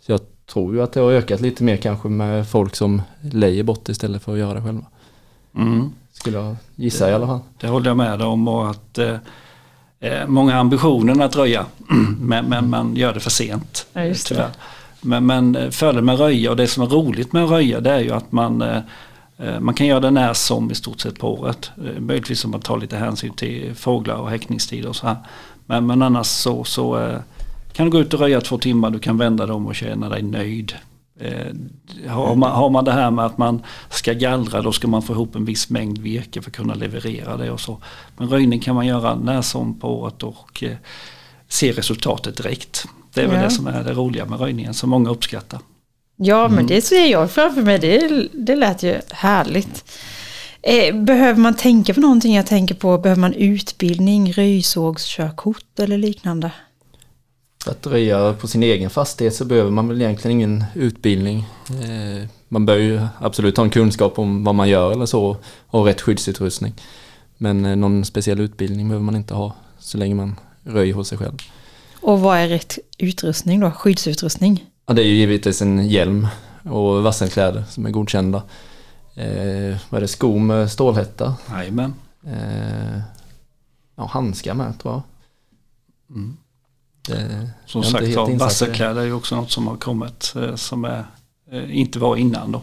Så 0.00 0.12
jag 0.12 0.20
tror 0.46 0.74
ju 0.74 0.82
att 0.82 0.92
det 0.92 1.00
har 1.00 1.12
ökat 1.12 1.40
lite 1.40 1.64
mer 1.64 1.76
kanske 1.76 2.08
med 2.08 2.48
folk 2.48 2.76
som 2.76 3.02
lejer 3.20 3.62
bort 3.62 3.88
istället 3.88 4.22
för 4.22 4.32
att 4.32 4.38
göra 4.38 4.54
det 4.54 4.62
själva. 4.62 4.86
Mm. 5.56 5.92
Skulle 6.12 6.38
jag 6.38 6.56
gissa 6.74 7.04
det, 7.04 7.10
i 7.10 7.14
alla 7.14 7.26
fall. 7.26 7.40
Det 7.60 7.66
håller 7.66 7.90
jag 7.90 7.96
med 7.96 8.22
om 8.22 8.48
och 8.48 8.70
att 8.70 8.98
eh, 8.98 9.16
eh, 10.00 10.26
många 10.26 10.56
ambitioner 10.56 11.24
att 11.24 11.36
röja 11.36 11.66
men, 12.20 12.44
men 12.44 12.70
man 12.70 12.96
gör 12.96 13.14
det 13.14 13.20
för 13.20 13.30
sent. 13.30 13.86
Ja, 13.92 14.14
tyvärr. 14.24 14.50
Men, 15.00 15.26
men 15.26 15.56
eh, 15.56 15.70
fördelen 15.70 16.04
med 16.04 16.18
röja 16.18 16.50
och 16.50 16.56
det 16.56 16.66
som 16.66 16.82
är 16.82 16.86
roligt 16.86 17.32
med 17.32 17.44
att 17.44 17.50
röja 17.50 17.80
det 17.80 17.90
är 17.90 18.00
ju 18.00 18.10
att 18.10 18.32
man 18.32 18.62
eh, 18.62 18.78
eh, 19.38 19.60
man 19.60 19.74
kan 19.74 19.86
göra 19.86 20.00
det 20.00 20.10
när 20.10 20.34
som 20.34 20.70
i 20.70 20.74
stort 20.74 21.00
sett 21.00 21.18
på 21.18 21.34
året. 21.34 21.70
Möjligtvis 21.98 22.44
om 22.44 22.50
man 22.50 22.60
tar 22.60 22.78
lite 22.78 22.96
hänsyn 22.96 23.32
till 23.32 23.74
fåglar 23.74 24.16
och 24.16 24.30
häckningstider 24.30 24.88
och 24.88 24.96
så 24.96 25.06
här. 25.06 25.16
Men, 25.66 25.86
men 25.86 26.02
annars 26.02 26.26
så, 26.26 26.64
så 26.64 27.16
kan 27.72 27.86
du 27.86 27.92
gå 27.92 28.00
ut 28.00 28.14
och 28.14 28.20
röja 28.20 28.40
två 28.40 28.58
timmar, 28.58 28.90
du 28.90 28.98
kan 28.98 29.18
vända 29.18 29.46
dem 29.46 29.66
och 29.66 29.74
känna 29.74 30.08
dig 30.08 30.22
nöjd. 30.22 30.74
Har, 32.06 32.34
man, 32.34 32.50
har 32.50 32.70
man 32.70 32.84
det 32.84 32.92
här 32.92 33.10
med 33.10 33.26
att 33.26 33.38
man 33.38 33.62
ska 33.90 34.12
gallra 34.12 34.62
då 34.62 34.72
ska 34.72 34.88
man 34.88 35.02
få 35.02 35.12
ihop 35.12 35.34
en 35.34 35.44
viss 35.44 35.70
mängd 35.70 35.98
virke 35.98 36.42
för 36.42 36.50
att 36.50 36.56
kunna 36.56 36.74
leverera 36.74 37.36
det 37.36 37.50
och 37.50 37.60
så. 37.60 37.78
Men 38.16 38.28
röjning 38.28 38.60
kan 38.60 38.74
man 38.74 38.86
göra 38.86 39.14
när 39.14 39.42
som 39.42 39.78
på 39.78 40.00
året 40.00 40.22
och 40.22 40.64
se 41.48 41.72
resultatet 41.72 42.36
direkt. 42.36 42.86
Det 43.14 43.20
är 43.20 43.26
väl 43.26 43.36
ja. 43.36 43.42
det 43.42 43.50
som 43.50 43.66
är 43.66 43.84
det 43.84 43.92
roliga 43.92 44.26
med 44.26 44.40
röjningen 44.40 44.74
som 44.74 44.90
många 44.90 45.10
uppskattar. 45.10 45.60
Ja, 46.16 46.42
men 46.48 46.52
mm. 46.52 46.66
det 46.66 46.82
ser 46.82 47.06
jag 47.06 47.30
framför 47.30 47.62
mig. 47.62 47.78
Det, 47.78 48.28
det 48.32 48.56
lät 48.56 48.82
ju 48.82 49.00
härligt. 49.10 49.84
Eh, 50.62 50.94
behöver 50.94 51.40
man 51.40 51.56
tänka 51.56 51.94
på 51.94 52.00
någonting? 52.00 52.34
Jag 52.34 52.46
tänker 52.46 52.74
på, 52.74 52.98
behöver 52.98 53.20
man 53.20 53.34
utbildning, 53.34 54.32
röjsågskörkort 54.32 55.78
eller 55.78 55.98
liknande? 55.98 56.52
Att 57.66 57.86
röja 57.86 58.32
på 58.32 58.48
sin 58.48 58.62
egen 58.62 58.90
fastighet 58.90 59.34
så 59.34 59.44
behöver 59.44 59.70
man 59.70 59.88
väl 59.88 60.02
egentligen 60.02 60.36
ingen 60.36 60.64
utbildning. 60.74 61.46
Eh, 61.68 62.28
man 62.48 62.66
bör 62.66 62.76
ju 62.76 63.00
absolut 63.18 63.56
ha 63.56 63.64
en 63.64 63.70
kunskap 63.70 64.18
om 64.18 64.44
vad 64.44 64.54
man 64.54 64.68
gör 64.68 64.92
eller 64.92 65.06
så 65.06 65.36
och 65.66 65.84
rätt 65.84 66.00
skyddsutrustning. 66.00 66.74
Men 67.36 67.64
eh, 67.64 67.76
någon 67.76 68.04
speciell 68.04 68.40
utbildning 68.40 68.88
behöver 68.88 69.04
man 69.04 69.16
inte 69.16 69.34
ha 69.34 69.54
så 69.78 69.98
länge 69.98 70.14
man 70.14 70.36
röjer 70.64 70.94
hos 70.94 71.08
sig 71.08 71.18
själv. 71.18 71.36
Och 72.00 72.20
vad 72.20 72.38
är 72.38 72.48
rätt 72.48 72.78
utrustning 72.98 73.60
då? 73.60 73.70
Skyddsutrustning? 73.70 74.64
Ja, 74.86 74.94
det 74.94 75.02
är 75.02 75.06
ju 75.06 75.14
givetvis 75.14 75.62
en 75.62 75.88
hjälm 75.88 76.26
och 76.62 77.02
vassenkläder 77.02 77.64
som 77.70 77.86
är 77.86 77.90
godkända. 77.90 78.42
Eh, 79.14 79.76
vad 79.88 79.98
är 79.98 80.00
det? 80.00 80.08
Skor 80.08 80.38
med 80.38 80.72
stålhätta? 80.72 81.34
Jajamän. 81.50 81.94
Eh, 82.26 83.00
ja, 83.96 84.06
handskar 84.06 84.54
med 84.54 84.78
tror 84.78 84.94
jag. 84.94 85.02
Mm. 86.16 86.36
Det, 87.02 87.50
som 87.66 87.84
sagt 87.84 88.14
var, 88.14 88.38
vassenkläder 88.38 89.00
är 89.00 89.04
ju 89.04 89.12
också 89.12 89.36
något 89.36 89.50
som 89.50 89.66
har 89.66 89.76
kommit 89.76 90.34
eh, 90.36 90.54
som 90.54 90.84
är, 90.84 91.04
eh, 91.52 91.78
inte 91.78 91.98
var 91.98 92.16
innan 92.16 92.52
då. 92.52 92.62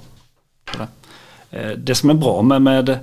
Eh, 1.52 1.72
det 1.72 1.96
som 1.96 2.10
är 2.10 2.14
bra 2.14 2.42
med, 2.42 2.62
med 2.62 3.00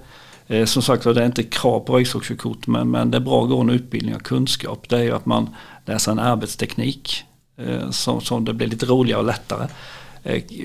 som 0.64 0.82
sagt 0.82 1.04
var 1.04 1.14
det 1.14 1.22
är 1.22 1.26
inte 1.26 1.42
krav 1.42 1.80
på 1.80 1.94
röjsågskörkort 1.94 2.66
men, 2.66 2.90
men 2.90 3.10
det 3.10 3.18
är 3.18 3.20
bra 3.20 3.42
att 3.42 3.48
gå 3.48 3.60
en 3.60 3.70
utbildning 3.70 4.14
och 4.14 4.22
kunskap. 4.22 4.88
Det 4.88 4.96
är 4.96 5.02
ju 5.02 5.12
att 5.12 5.26
man 5.26 5.54
läser 5.84 6.12
en 6.12 6.18
arbetsteknik 6.18 7.22
som, 7.90 8.20
som 8.20 8.44
det 8.44 8.54
blir 8.54 8.66
lite 8.66 8.86
roligare 8.86 9.20
och 9.20 9.26
lättare. 9.26 9.68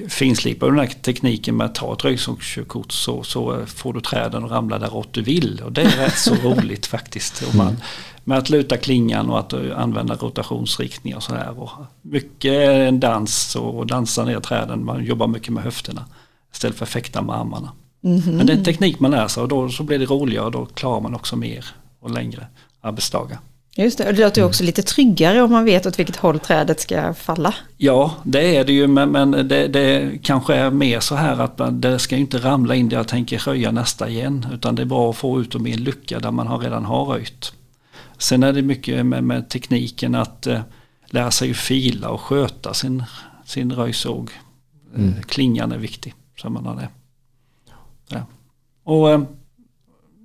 Finslipar 0.08 0.68
du 0.68 0.76
den 0.76 0.88
här 0.88 0.94
tekniken 1.02 1.58
med 1.58 1.66
att 1.66 1.76
ta 1.76 1.94
ett 1.94 2.04
röjsågskörkort 2.04 2.92
så, 2.92 3.24
så 3.24 3.66
får 3.66 3.94
du 3.94 4.02
träden 4.02 4.46
att 4.46 4.52
ramla 4.52 4.80
där 4.80 4.96
åt 4.96 5.14
du 5.14 5.22
vill. 5.22 5.62
Och 5.66 5.72
det 5.72 5.82
är 5.82 5.98
rätt 5.98 6.18
så 6.18 6.36
roligt 6.44 6.86
faktiskt. 6.86 7.44
Och 7.48 7.56
man, 7.56 7.78
med 8.30 8.38
att 8.38 8.50
luta 8.50 8.78
klingan 8.78 9.30
och 9.30 9.40
att 9.40 9.54
använda 9.54 10.16
rotationsriktningar 10.16 11.18
och 11.18 11.24
sådär. 11.24 11.60
Och 11.60 11.70
mycket 12.02 12.54
en 12.70 13.00
dans 13.00 13.56
och 13.56 13.88
dansa 13.88 14.26
ner 14.26 14.40
träden. 14.40 14.86
Man 14.86 15.06
jobbar 15.06 15.28
mycket 15.28 15.54
med 15.54 15.64
höfterna 15.64 16.06
istället 16.54 16.78
för 16.78 16.86
att 16.86 16.90
fäkta 16.90 17.22
med 17.22 17.36
armarna. 17.36 17.72
Men 18.02 18.46
det 18.46 18.54
är 18.54 18.58
en 18.58 18.64
teknik 18.64 19.00
man 19.00 19.12
lär 19.12 19.28
sig 19.28 19.44
och 19.44 19.50
då 19.50 19.70
så 19.70 19.84
blir 19.84 20.00
det 20.00 20.06
roligare 20.06 20.46
och 20.46 20.52
då 20.52 20.66
klarar 20.66 21.02
man 21.02 21.16
också 21.16 21.36
mer 21.36 21.66
och 22.00 22.12
längre 22.12 22.48
arbetsdagar. 22.82 23.40
Just 23.76 23.98
det, 23.98 24.08
och 24.08 24.14
det 24.14 24.24
låter 24.24 24.42
ju 24.42 24.48
också 24.48 24.64
lite 24.64 24.82
tryggare 24.82 25.42
om 25.42 25.52
man 25.52 25.66
vet 25.66 25.86
åt 25.86 26.00
vilket 26.00 26.16
håll 26.16 26.40
trädet 26.40 26.80
ska 26.80 27.14
falla. 27.14 27.54
Ja, 27.78 28.12
det 28.24 28.58
är 28.58 28.64
det 28.64 28.74
ju 28.74 28.88
men, 28.88 29.12
men 29.12 29.32
det, 29.32 29.68
det 29.68 30.12
kanske 30.24 30.56
är 30.56 30.72
mer 30.72 31.00
så 31.00 31.16
här 31.16 31.42
att 31.42 31.60
man, 31.60 31.82
det 31.82 32.00
ska 32.00 32.16
inte 32.16 32.38
ramla 32.38 32.76
in 32.76 32.90
där 32.90 32.98
jag 32.98 33.08
tänker 33.08 33.40
röja 33.40 33.72
nästa 33.72 34.10
igen. 34.10 34.46
Utan 34.54 34.76
det 34.76 34.82
är 34.82 34.86
bra 34.86 35.10
att 35.10 35.16
få 35.16 35.42
ut 35.42 35.52
dem 35.52 35.68
i 35.68 35.74
en 35.74 35.84
lucka 35.84 36.20
där 36.20 36.32
man 36.32 36.48
har 36.48 36.60
redan 36.60 36.86
har 36.86 37.06
röjt. 37.06 37.54
Sen 38.20 38.44
är 38.44 38.54
det 38.54 38.62
mycket 38.62 39.06
med, 39.06 39.24
med 39.24 39.50
tekniken 39.50 40.16
att 40.16 40.48
eh, 40.48 40.62
lära 41.06 41.32
sig 41.32 41.52
att 41.52 41.58
fila 41.58 42.10
och 42.10 42.22
sköta 42.22 42.74
sin, 42.74 43.04
sin 43.46 43.72
röjsåg. 43.72 44.32
Mm. 44.96 45.22
Klingan 45.22 45.72
är 45.72 45.78
viktig. 45.78 46.14
Så 46.42 46.50
man 46.50 46.66
har 46.66 46.76
det. 46.76 46.90
Ja. 48.08 48.26
Och 48.84 49.12
eh, 49.12 49.22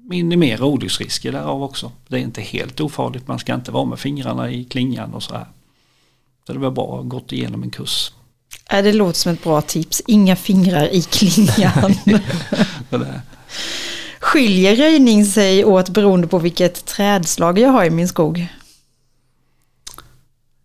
minimera 0.09 0.65
olycksrisker 0.65 1.33
därav 1.33 1.63
också. 1.63 1.93
Det 2.09 2.17
är 2.17 2.21
inte 2.21 2.41
helt 2.41 2.81
ofarligt. 2.81 3.29
Man 3.29 3.39
ska 3.39 3.55
inte 3.55 3.73
vara 3.73 3.85
med 3.85 3.99
fingrarna 3.99 4.51
i 4.51 4.65
klingan 4.65 5.15
och 5.15 5.23
så 5.23 5.35
här. 5.35 5.47
Så 6.47 6.53
det 6.53 6.59
var 6.59 6.71
bra 6.71 7.03
gått 7.03 7.33
igenom 7.33 7.63
en 7.63 7.71
kurs. 7.71 8.13
Äh, 8.71 8.83
det 8.83 8.93
låter 8.93 9.19
som 9.19 9.33
ett 9.33 9.45
bra 9.45 9.61
tips. 9.61 10.03
Inga 10.07 10.37
fingrar 10.37 10.95
i 10.95 11.03
klingan. 11.03 11.95
Skiljer 14.25 14.77
röjning 14.77 15.25
sig 15.25 15.65
åt 15.65 15.89
beroende 15.89 16.27
på 16.27 16.39
vilket 16.39 16.87
trädslag 16.87 17.59
jag 17.59 17.71
har 17.71 17.85
i 17.85 17.91
min 17.91 18.09
skog? 18.09 18.47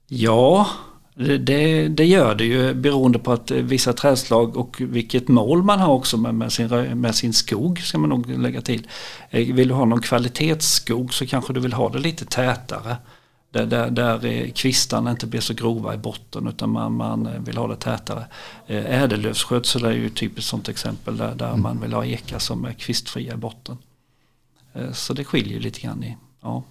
Ja, 0.07 0.67
det, 1.15 1.87
det, 1.87 2.05
gör 2.05 2.35
det 2.35 2.43
ju 2.43 2.73
beroende 2.73 3.19
på 3.19 3.31
att 3.31 3.51
vissa 3.51 3.93
trädslag 3.93 4.57
och 4.57 4.77
vilket 4.79 5.27
mål 5.27 5.63
man 5.63 5.79
har 5.79 5.93
också 5.93 6.17
med, 6.17 6.35
med, 6.35 6.51
sin, 6.51 6.67
med 7.01 7.15
sin 7.15 7.33
skog 7.33 7.79
ska 7.79 7.97
man 7.97 8.09
nog 8.09 8.29
lägga 8.29 8.61
till. 8.61 8.87
Eh, 9.29 9.53
vill 9.53 9.67
du 9.67 9.73
ha 9.73 9.85
någon 9.85 10.01
kvalitetsskog 10.01 11.13
så 11.13 11.27
kanske 11.27 11.53
du 11.53 11.59
vill 11.59 11.73
ha 11.73 11.89
det 11.89 11.99
lite 11.99 12.25
tätare. 12.25 12.97
Där, 13.51 13.65
där, 13.65 13.89
där 13.91 14.49
kvistarna 14.49 15.11
inte 15.11 15.27
blir 15.27 15.41
så 15.41 15.53
grova 15.53 15.93
i 15.93 15.97
botten 15.97 16.47
utan 16.47 16.69
man, 16.69 16.93
man 16.93 17.43
vill 17.43 17.57
ha 17.57 17.67
det 17.67 17.75
tätare. 17.75 18.25
Eh, 18.67 19.01
ädellövsskötsel 19.01 19.85
är 19.85 19.91
ju 19.91 20.07
ett 20.07 20.15
typiskt 20.15 20.49
sånt 20.49 20.69
exempel 20.69 21.17
där, 21.17 21.35
där 21.35 21.49
mm. 21.49 21.61
man 21.61 21.81
vill 21.81 21.93
ha 21.93 22.05
ekar 22.05 22.39
som 22.39 22.65
är 22.65 22.73
kvistfria 22.73 23.33
i 23.33 23.37
botten. 23.37 23.77
Eh, 24.73 24.91
så 24.91 25.13
det 25.13 25.23
skiljer 25.23 25.59
lite 25.59 25.79
grann 25.79 26.03
i 26.03 26.17
ja, 26.41 26.63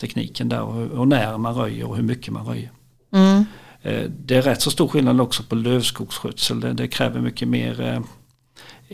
tekniken 0.00 0.48
där 0.48 0.62
och, 0.62 0.98
och 0.98 1.08
när 1.08 1.38
man 1.38 1.54
röjer 1.54 1.86
och 1.86 1.96
hur 1.96 2.02
mycket 2.02 2.32
man 2.32 2.46
röjer. 2.46 2.70
Mm. 3.10 3.44
Eh, 3.82 4.10
det 4.10 4.36
är 4.36 4.42
rätt 4.42 4.62
så 4.62 4.70
stor 4.70 4.88
skillnad 4.88 5.20
också 5.20 5.42
på 5.42 5.54
lövskogsskötsel. 5.54 6.60
Det, 6.60 6.72
det 6.72 6.88
kräver 6.88 7.20
mycket 7.20 7.48
mer 7.48 7.80
eh, 7.80 8.02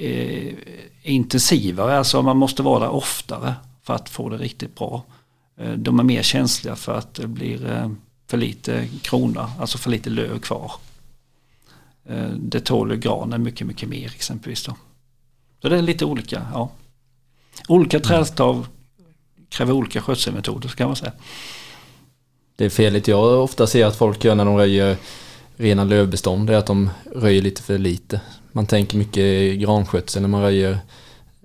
eh, 0.05 0.55
intensivare, 1.03 1.99
alltså 1.99 2.23
man 2.23 2.37
måste 2.37 2.63
vara 2.63 2.81
där 2.81 2.91
oftare 2.91 3.55
för 3.83 3.95
att 3.95 4.09
få 4.09 4.29
det 4.29 4.37
riktigt 4.37 4.75
bra. 4.75 5.05
Eh, 5.59 5.73
de 5.73 5.99
är 5.99 6.05
mer 6.05 6.23
känsliga 6.23 6.77
för 6.77 6.95
att 6.95 7.15
det 7.15 7.27
blir 7.27 7.71
eh, 7.71 7.91
för 8.27 8.37
lite 8.37 8.89
krona, 9.03 9.51
alltså 9.59 9.79
för 9.79 9.91
lite 9.91 10.11
löv 10.11 10.39
kvar. 10.41 10.73
Eh, 12.09 12.29
det 12.29 12.61
tål 12.61 12.97
granen 12.97 13.43
mycket, 13.43 13.67
mycket 13.67 13.89
mer 13.89 14.07
exempelvis. 14.15 14.65
Då. 14.65 14.77
Så 15.63 15.69
det 15.69 15.79
är 15.79 15.83
lite 15.83 16.05
olika, 16.05 16.47
ja. 16.53 16.71
Olika 17.69 18.01
trädstav 18.01 18.67
kräver 19.49 19.73
olika 19.73 20.01
skötselmetoder 20.01 20.69
kan 20.69 20.87
man 20.87 20.97
säga 20.97 21.13
det 22.59 22.71
felet 22.71 23.09
jag 23.09 23.43
ofta 23.43 23.67
ser 23.67 23.87
att 23.87 23.97
folk 23.97 24.25
gör 24.25 24.35
när 24.35 24.45
de 24.45 24.57
röjer 24.57 24.97
rena 25.57 25.85
lövbestånd 25.85 26.51
är 26.51 26.55
att 26.55 26.67
de 26.67 26.91
röjer 27.15 27.43
lite 27.43 27.63
för 27.63 27.79
lite. 27.79 28.21
Man 28.53 28.67
tänker 28.67 28.99
mycket 28.99 29.59
granskötsel 29.61 30.23
när 30.23 30.29
man 30.29 30.43
röjer 30.43 30.79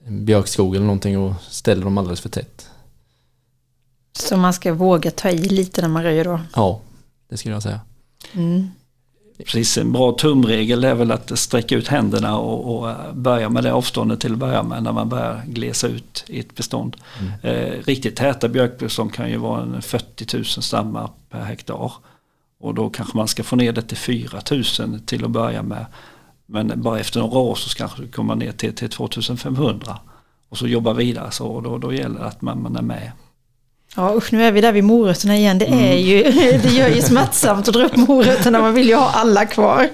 björkskog 0.08 0.76
eller 0.76 0.86
någonting 0.86 1.18
och 1.18 1.34
ställer 1.50 1.84
dem 1.84 1.98
alldeles 1.98 2.22
för 2.22 2.30
tätt. 2.30 2.70
Så 4.20 4.38
man 4.38 4.54
ska 4.54 4.74
våga 4.74 5.12
ta 5.12 5.30
i 5.30 5.38
lite 5.38 5.82
när 5.82 5.90
man 5.90 6.04
röjer 6.04 6.24
då? 6.24 6.40
Ja, 6.56 6.82
det 7.30 7.38
skulle 7.38 7.56
jag 7.56 7.64
säga. 7.64 7.80
Mm. 8.34 8.70
Precis, 9.38 9.78
en 9.78 9.92
bra 9.92 10.12
tumregel 10.12 10.84
är 10.84 10.96
väl 10.96 11.12
att 11.12 11.40
sträcka 11.40 11.76
ut 11.76 11.88
händerna 11.88 12.38
och, 12.38 12.76
och 12.76 13.16
börja 13.16 13.50
med 13.50 13.64
det 13.64 13.74
avståndet 13.74 14.20
till 14.20 14.34
att 14.34 14.40
börja 14.40 14.64
med 14.64 14.84
när 14.84 14.92
man 14.92 15.10
börjar 15.10 15.44
glesa 15.48 15.88
ut 15.88 16.24
i 16.28 16.40
ett 16.40 16.56
bestånd. 16.56 16.98
Mm. 17.20 17.34
Eh, 17.42 17.84
riktigt 17.86 18.16
täta 18.16 18.50
björkbestånd 18.50 19.14
kan 19.14 19.30
ju 19.30 19.38
vara 19.38 19.62
en 19.62 19.82
40 19.82 20.38
000 20.38 20.46
stammar 20.46 21.10
per 21.30 21.42
hektar. 21.42 21.92
Och 22.60 22.74
då 22.74 22.90
kanske 22.90 23.18
man 23.18 23.28
ska 23.28 23.44
få 23.44 23.56
ner 23.56 23.72
det 23.72 23.82
till 23.82 23.98
4 23.98 24.42
000 24.80 25.00
till 25.06 25.26
att 25.26 25.32
börja 25.32 25.64
med. 25.64 25.86
Men 26.46 26.82
bara 26.82 27.00
efter 27.00 27.20
några 27.20 27.40
år 27.40 27.56
så 27.56 27.78
kanske 27.78 28.02
det 28.02 28.08
kommer 28.08 28.36
ner 28.36 28.52
till, 28.52 28.76
till 28.76 28.90
2500. 28.90 29.98
Och 30.50 30.58
så 30.58 30.68
jobba 30.68 30.94
vidare 30.94 31.32
så 31.32 31.48
och 31.48 31.64
då, 31.64 31.78
då 31.78 31.94
gäller 31.94 32.20
det 32.20 32.26
att 32.26 32.42
man, 32.42 32.62
man 32.62 32.76
är 32.76 32.82
med 32.82 33.12
Ja 33.96 34.16
usch, 34.18 34.34
nu 34.34 34.44
är 34.44 34.52
vi 34.52 34.62
där 34.62 34.72
vid 34.72 34.84
morötterna 34.84 35.38
igen. 35.38 35.58
Det, 35.58 35.66
är 35.66 35.72
mm. 35.72 35.98
ju, 35.98 36.24
det 36.64 36.70
gör 36.70 36.88
ju 36.88 37.02
smärtsamt 37.02 37.68
att 37.68 37.74
dra 37.74 37.86
upp 37.86 37.96
morötterna. 37.96 38.60
Man 38.60 38.74
vill 38.74 38.88
ju 38.88 38.96
ha 38.96 39.12
alla 39.12 39.46
kvar. 39.46 39.90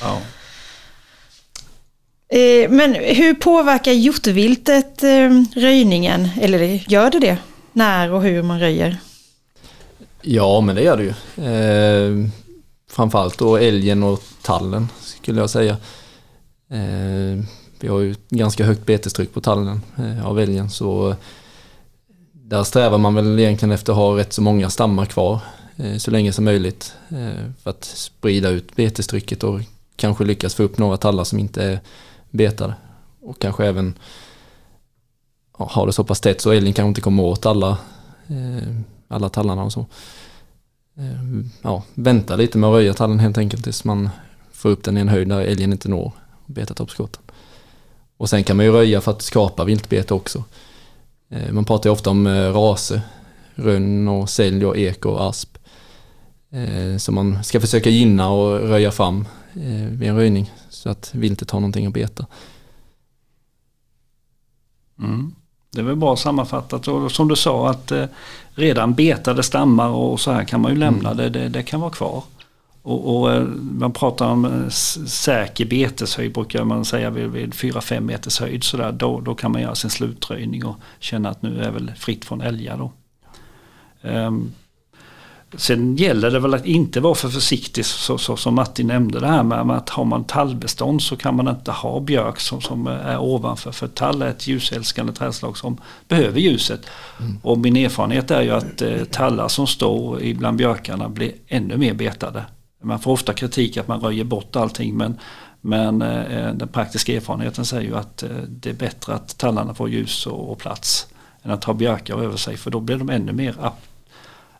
Ja. 0.00 0.18
Eh, 2.32 2.70
men 2.70 2.94
hur 2.94 3.34
påverkar 3.34 3.92
hjortviltet 3.92 5.02
eh, 5.02 5.30
röjningen? 5.54 6.28
Eller 6.40 6.90
gör 6.92 7.10
det 7.10 7.18
det? 7.18 7.38
När 7.72 8.12
och 8.12 8.22
hur 8.22 8.42
man 8.42 8.60
röjer? 8.60 8.98
Ja, 10.22 10.60
men 10.60 10.76
det 10.76 10.82
gör 10.82 10.96
det 10.96 11.02
ju. 11.02 11.44
Eh, 11.46 12.28
framförallt 12.90 13.38
då 13.38 13.56
älgen 13.56 14.02
och 14.02 14.22
tallen 14.42 14.88
skulle 15.00 15.40
jag 15.40 15.50
säga. 15.50 15.76
Eh, 16.70 17.44
vi 17.80 17.88
har 17.88 18.00
ju 18.00 18.14
ganska 18.28 18.64
högt 18.64 18.86
betestryck 18.86 19.34
på 19.34 19.40
tallen 19.40 19.80
eh, 19.98 20.26
av 20.26 20.40
älgen 20.40 20.70
så 20.70 21.16
där 22.52 22.64
strävar 22.64 22.98
man 22.98 23.14
väl 23.14 23.38
egentligen 23.38 23.72
efter 23.72 23.92
att 23.92 23.98
ha 23.98 24.18
rätt 24.18 24.32
så 24.32 24.42
många 24.42 24.70
stammar 24.70 25.06
kvar 25.06 25.40
eh, 25.76 25.96
så 25.96 26.10
länge 26.10 26.32
som 26.32 26.44
möjligt 26.44 26.94
eh, 27.08 27.50
för 27.62 27.70
att 27.70 27.84
sprida 27.84 28.48
ut 28.48 28.76
betestrycket 28.76 29.44
och 29.44 29.60
kanske 29.96 30.24
lyckas 30.24 30.54
få 30.54 30.62
upp 30.62 30.78
några 30.78 30.96
tallar 30.96 31.24
som 31.24 31.38
inte 31.38 31.64
är 31.64 31.80
betade. 32.30 32.74
Och 33.20 33.38
kanske 33.38 33.66
även 33.66 33.94
ja, 35.58 35.64
ha 35.64 35.86
det 35.86 35.92
så 35.92 36.04
pass 36.04 36.20
tätt 36.20 36.40
så 36.40 36.50
älgen 36.50 36.72
kanske 36.72 36.88
inte 36.88 37.00
kommer 37.00 37.22
åt 37.22 37.46
alla, 37.46 37.78
eh, 38.26 38.76
alla 39.08 39.28
tallarna 39.28 39.64
och 39.64 39.72
så. 39.72 39.86
Ja, 41.62 41.82
vänta 41.94 42.36
lite 42.36 42.58
med 42.58 42.70
att 42.70 42.74
röja 42.74 42.94
tallen 42.94 43.18
helt 43.18 43.38
enkelt 43.38 43.64
tills 43.64 43.84
man 43.84 44.10
får 44.52 44.68
upp 44.68 44.84
den 44.84 44.98
i 44.98 45.00
en 45.00 45.08
höjd 45.08 45.28
där 45.28 45.40
älgen 45.40 45.72
inte 45.72 45.88
når 45.88 46.12
betatoppskotten. 46.46 47.22
Och 48.16 48.30
sen 48.30 48.44
kan 48.44 48.56
man 48.56 48.66
ju 48.66 48.72
röja 48.72 49.00
för 49.00 49.10
att 49.10 49.22
skapa 49.22 49.64
viltbete 49.64 50.14
också. 50.14 50.44
Eh, 51.32 51.52
man 51.52 51.64
pratar 51.64 51.90
ju 51.90 51.92
ofta 51.92 52.10
om 52.10 52.26
eh, 52.26 52.52
raser, 52.52 53.00
rönn 53.54 54.08
och 54.08 54.30
sälj 54.30 54.66
och 54.66 54.76
ek 54.76 55.06
och 55.06 55.28
asp. 55.28 55.58
Eh, 56.50 56.96
som 56.96 57.14
man 57.14 57.44
ska 57.44 57.60
försöka 57.60 57.90
gynna 57.90 58.30
och 58.30 58.60
röja 58.60 58.90
fram 58.90 59.28
vid 59.90 60.08
en 60.08 60.16
röjning 60.16 60.52
så 60.68 60.88
att 60.90 61.14
viltet 61.14 61.50
har 61.50 61.60
någonting 61.60 61.86
att 61.86 61.92
beta. 61.92 62.26
Mm. 64.98 65.34
Det 65.70 65.80
är 65.80 65.84
väl 65.84 65.96
bra 65.96 66.16
sammanfattat 66.16 66.88
och 66.88 67.12
som 67.12 67.28
du 67.28 67.36
sa 67.36 67.70
att 67.70 67.92
redan 68.54 68.94
betade 68.94 69.42
stammar 69.42 69.88
och 69.88 70.20
så 70.20 70.32
här 70.32 70.44
kan 70.44 70.60
man 70.60 70.72
ju 70.72 70.78
lämna 70.78 71.10
mm. 71.10 71.16
det, 71.16 71.28
det, 71.28 71.48
det 71.48 71.62
kan 71.62 71.80
vara 71.80 71.90
kvar. 71.90 72.22
Och, 72.82 73.16
och, 73.16 73.32
eh, 73.32 73.42
man 73.60 73.92
pratar 73.92 74.26
om 74.26 74.44
eh, 74.44 74.68
säker 74.68 75.64
beteshöjd 75.64 76.32
brukar 76.32 76.64
man 76.64 76.84
säga 76.84 77.10
vid, 77.10 77.30
vid 77.30 77.54
4-5 77.54 78.00
meters 78.00 78.40
höjd. 78.40 78.64
Så 78.64 78.76
där, 78.76 78.92
då, 78.92 79.20
då 79.20 79.34
kan 79.34 79.52
man 79.52 79.62
göra 79.62 79.74
sin 79.74 79.90
slutröjning 79.90 80.64
och 80.64 80.76
känna 80.98 81.28
att 81.28 81.42
nu 81.42 81.62
är 81.62 81.70
väl 81.70 81.92
fritt 81.96 82.24
från 82.24 82.40
älgar. 82.40 82.78
Då. 82.78 82.92
Um, 84.08 84.52
sen 85.54 85.96
gäller 85.96 86.30
det 86.30 86.38
väl 86.38 86.54
att 86.54 86.66
inte 86.66 87.00
vara 87.00 87.14
för 87.14 87.28
försiktig 87.28 87.84
så, 87.84 88.18
så, 88.18 88.36
som 88.36 88.54
Matti 88.54 88.84
nämnde 88.84 89.20
det 89.20 89.26
här 89.26 89.42
med, 89.42 89.66
med 89.66 89.76
att 89.76 89.88
har 89.88 90.04
man 90.04 90.24
tallbestånd 90.24 91.02
så 91.02 91.16
kan 91.16 91.36
man 91.36 91.48
inte 91.48 91.70
ha 91.70 92.00
björk 92.00 92.40
som, 92.40 92.60
som 92.60 92.86
är 92.86 93.18
ovanför. 93.18 93.72
För 93.72 93.88
tall 93.88 94.22
är 94.22 94.26
ett 94.26 94.46
ljusälskande 94.46 95.12
trädslag 95.12 95.58
som 95.58 95.80
behöver 96.08 96.40
ljuset. 96.40 96.80
Mm. 97.20 97.38
Och 97.42 97.58
min 97.58 97.76
erfarenhet 97.76 98.30
är 98.30 98.42
ju 98.42 98.50
att 98.50 98.82
eh, 98.82 99.04
tallar 99.04 99.48
som 99.48 99.66
står 99.66 100.22
ibland 100.22 100.56
björkarna 100.56 101.08
blir 101.08 101.32
ännu 101.48 101.76
mer 101.76 101.94
betade 101.94 102.44
man 102.82 102.98
får 102.98 103.12
ofta 103.12 103.32
kritik 103.32 103.76
att 103.76 103.88
man 103.88 104.00
röjer 104.00 104.24
bort 104.24 104.56
allting 104.56 104.96
men, 104.96 105.18
men 105.60 106.02
eh, 106.02 106.54
den 106.54 106.68
praktiska 106.68 107.16
erfarenheten 107.16 107.64
säger 107.64 107.88
ju 107.88 107.96
att 107.96 108.22
eh, 108.22 108.30
det 108.48 108.70
är 108.70 108.74
bättre 108.74 109.14
att 109.14 109.38
tallarna 109.38 109.74
får 109.74 109.88
ljus 109.88 110.26
och, 110.26 110.58
plats 110.58 111.06
än 111.42 111.50
att 111.50 111.64
ha 111.64 111.74
björkar 111.74 112.18
över 112.18 112.36
sig 112.36 112.56
för 112.56 112.70
då 112.70 112.80
blir 112.80 112.96
de 112.96 113.10
ännu 113.10 113.32
mer 113.32 113.56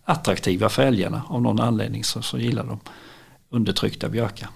attraktiva 0.05 0.69
för 0.69 0.83
älgarna. 0.83 1.23
Av 1.29 1.43
någon 1.43 1.61
anledning 1.61 2.05
så, 2.05 2.23
så 2.23 2.39
gillar 2.39 2.65
de 2.65 2.81
undertryckta 3.51 4.09
björkar. 4.09 4.49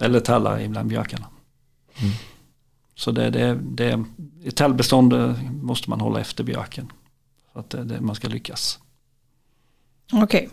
Eller 0.00 0.20
tallar 0.20 0.60
ibland 0.60 0.88
björkarna. 0.88 1.26
Mm. 1.98 2.12
Så 2.94 3.10
det, 3.10 3.30
det, 3.30 3.58
det, 3.62 4.04
i 4.42 4.50
tallbestånd 4.50 5.12
eh, 5.12 5.42
måste 5.52 5.90
man 5.90 6.00
hålla 6.00 6.20
efter 6.20 6.44
björken. 6.44 6.92
Så 7.52 7.58
att 7.58 7.70
det, 7.70 7.84
det, 7.84 8.00
man 8.00 8.14
ska 8.14 8.28
lyckas. 8.28 8.78
Okej. 10.12 10.22
Okay. 10.22 10.48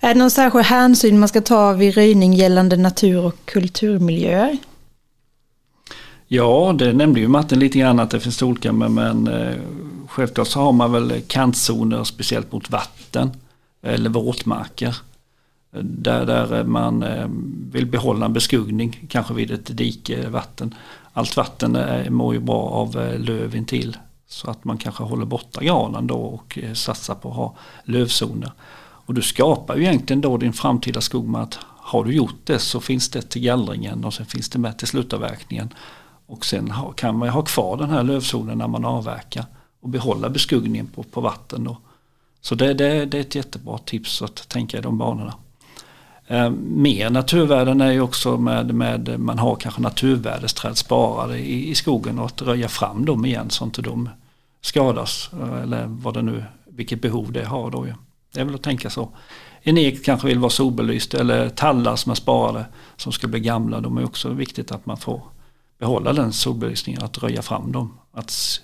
Är 0.00 0.14
det 0.14 0.20
någon 0.20 0.30
särskild 0.30 0.64
hänsyn 0.64 1.18
man 1.18 1.28
ska 1.28 1.40
ta 1.40 1.72
vid 1.72 1.94
röjning 1.94 2.32
gällande 2.32 2.76
natur 2.76 3.24
och 3.24 3.34
kulturmiljöer? 3.44 4.58
Ja, 6.28 6.74
det 6.78 6.92
nämnde 6.92 7.20
ju 7.20 7.28
Martin 7.28 7.58
lite 7.58 7.78
grann 7.78 8.00
att 8.00 8.10
det 8.10 8.20
finns 8.20 8.42
olika 8.42 8.72
men, 8.72 8.94
men 8.94 9.28
eh, 9.28 9.54
självklart 10.08 10.48
så 10.48 10.60
har 10.60 10.72
man 10.72 10.92
väl 10.92 11.22
kantzoner 11.28 12.04
speciellt 12.04 12.52
mot 12.52 12.70
vatten 12.70 13.30
eller 13.82 14.10
våtmarker. 14.10 14.96
Där, 15.80 16.26
där 16.26 16.64
man 16.64 17.02
eh, 17.02 17.26
vill 17.72 17.86
behålla 17.86 18.26
en 18.26 18.32
beskuggning, 18.32 19.06
kanske 19.08 19.34
vid 19.34 19.50
ett 19.50 19.76
dike, 19.76 20.28
vatten. 20.28 20.74
Allt 21.12 21.36
vatten 21.36 21.76
är, 21.76 22.10
mår 22.10 22.34
ju 22.34 22.40
bra 22.40 22.62
av 22.62 23.00
eh, 23.00 23.18
löv 23.18 23.56
intill. 23.56 23.96
Så 24.28 24.50
att 24.50 24.64
man 24.64 24.78
kanske 24.78 25.02
håller 25.02 25.26
borta 25.26 25.64
granen 25.64 26.06
då 26.06 26.16
och 26.16 26.58
satsar 26.74 27.14
på 27.14 27.28
att 27.28 27.36
ha 27.36 27.56
lövzoner. 27.84 28.52
Och 29.06 29.14
du 29.14 29.22
skapar 29.22 29.76
ju 29.76 29.82
egentligen 29.82 30.20
då 30.20 30.36
din 30.36 30.52
framtida 30.52 31.00
skog 31.00 31.28
med 31.28 31.42
att 31.42 31.58
har 31.62 32.04
du 32.04 32.12
gjort 32.12 32.40
det 32.44 32.58
så 32.58 32.80
finns 32.80 33.08
det 33.08 33.22
till 33.22 33.42
gallringen 33.42 34.04
och 34.04 34.14
sen 34.14 34.26
finns 34.26 34.48
det 34.48 34.58
med 34.58 34.78
till 34.78 34.88
slutavverkningen. 34.88 35.74
Och 36.26 36.44
sen 36.44 36.72
kan 36.96 37.18
man 37.18 37.28
ha 37.28 37.42
kvar 37.42 37.76
den 37.76 37.90
här 37.90 38.02
lövzonen 38.02 38.58
när 38.58 38.68
man 38.68 38.84
avverkar 38.84 39.44
och 39.80 39.88
behålla 39.88 40.28
beskuggningen 40.28 40.86
på, 40.86 41.02
på 41.02 41.20
vatten. 41.20 41.64
Då. 41.64 41.76
Så 42.40 42.54
det, 42.54 42.74
det, 42.74 43.04
det 43.04 43.16
är 43.16 43.20
ett 43.20 43.34
jättebra 43.34 43.78
tips 43.78 44.22
att 44.22 44.48
tänka 44.48 44.78
i 44.78 44.80
de 44.80 44.98
banorna. 44.98 45.34
Eh, 46.26 46.50
mer 46.50 47.10
naturvärden 47.10 47.80
är 47.80 47.92
ju 47.92 48.00
också 48.00 48.36
med, 48.36 48.74
med 48.74 49.20
man 49.20 49.38
har 49.38 49.56
kanske 49.56 49.80
naturvärdesträd 49.80 50.76
sparade 50.76 51.38
i, 51.38 51.70
i 51.70 51.74
skogen 51.74 52.18
och 52.18 52.26
att 52.26 52.42
röja 52.42 52.68
fram 52.68 53.04
dem 53.04 53.24
igen 53.24 53.50
så 53.50 53.64
inte 53.64 53.82
de 53.82 54.08
skadas. 54.60 55.30
Eh, 55.32 55.62
eller 55.62 55.86
vad 55.86 56.14
det 56.14 56.22
nu, 56.22 56.44
vilket 56.66 57.02
behov 57.02 57.32
det 57.32 57.44
har 57.44 57.70
då 57.70 57.86
ju. 57.86 57.92
Det 58.36 58.40
är 58.40 58.44
väl 58.44 58.54
att 58.54 58.62
tänka 58.62 58.90
så. 58.90 59.08
En 59.62 59.78
ek 59.78 60.04
kanske 60.04 60.26
vill 60.26 60.38
vara 60.38 60.50
solbelyst 60.50 61.14
eller 61.14 61.48
tallar 61.48 61.96
som 61.96 62.10
är 62.10 62.14
sparade 62.14 62.64
som 62.96 63.12
ska 63.12 63.26
bli 63.26 63.40
gamla. 63.40 63.80
De 63.80 63.98
är 63.98 64.04
också 64.04 64.28
viktigt 64.28 64.72
att 64.72 64.86
man 64.86 64.96
får 64.96 65.22
behålla 65.78 66.12
den 66.12 66.32
solbelysningen, 66.32 67.02
att 67.02 67.22
röja 67.22 67.42
fram 67.42 67.72
dem. 67.72 67.98
Att 68.12 68.60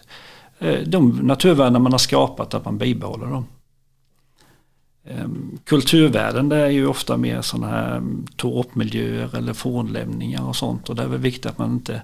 eh, 0.58 0.80
de 0.86 1.10
naturvärden 1.10 1.82
man 1.82 1.92
har 1.92 1.98
skapat, 1.98 2.54
att 2.54 2.64
man 2.64 2.78
bibehåller 2.78 3.26
dem. 3.26 3.46
Ehm, 5.04 5.58
kulturvärden 5.64 6.48
det 6.48 6.56
är 6.56 6.70
ju 6.70 6.86
ofta 6.86 7.16
mer 7.16 7.42
sådana 7.42 7.66
här 7.66 7.96
mm, 7.96 8.26
torpmiljöer 8.36 9.36
eller 9.36 9.52
fornlämningar 9.52 10.48
och 10.48 10.56
sånt 10.56 10.88
och 10.88 10.96
det 10.96 11.02
är 11.02 11.08
väl 11.08 11.20
viktigt 11.20 11.46
att 11.46 11.58
man 11.58 11.72
inte 11.72 12.02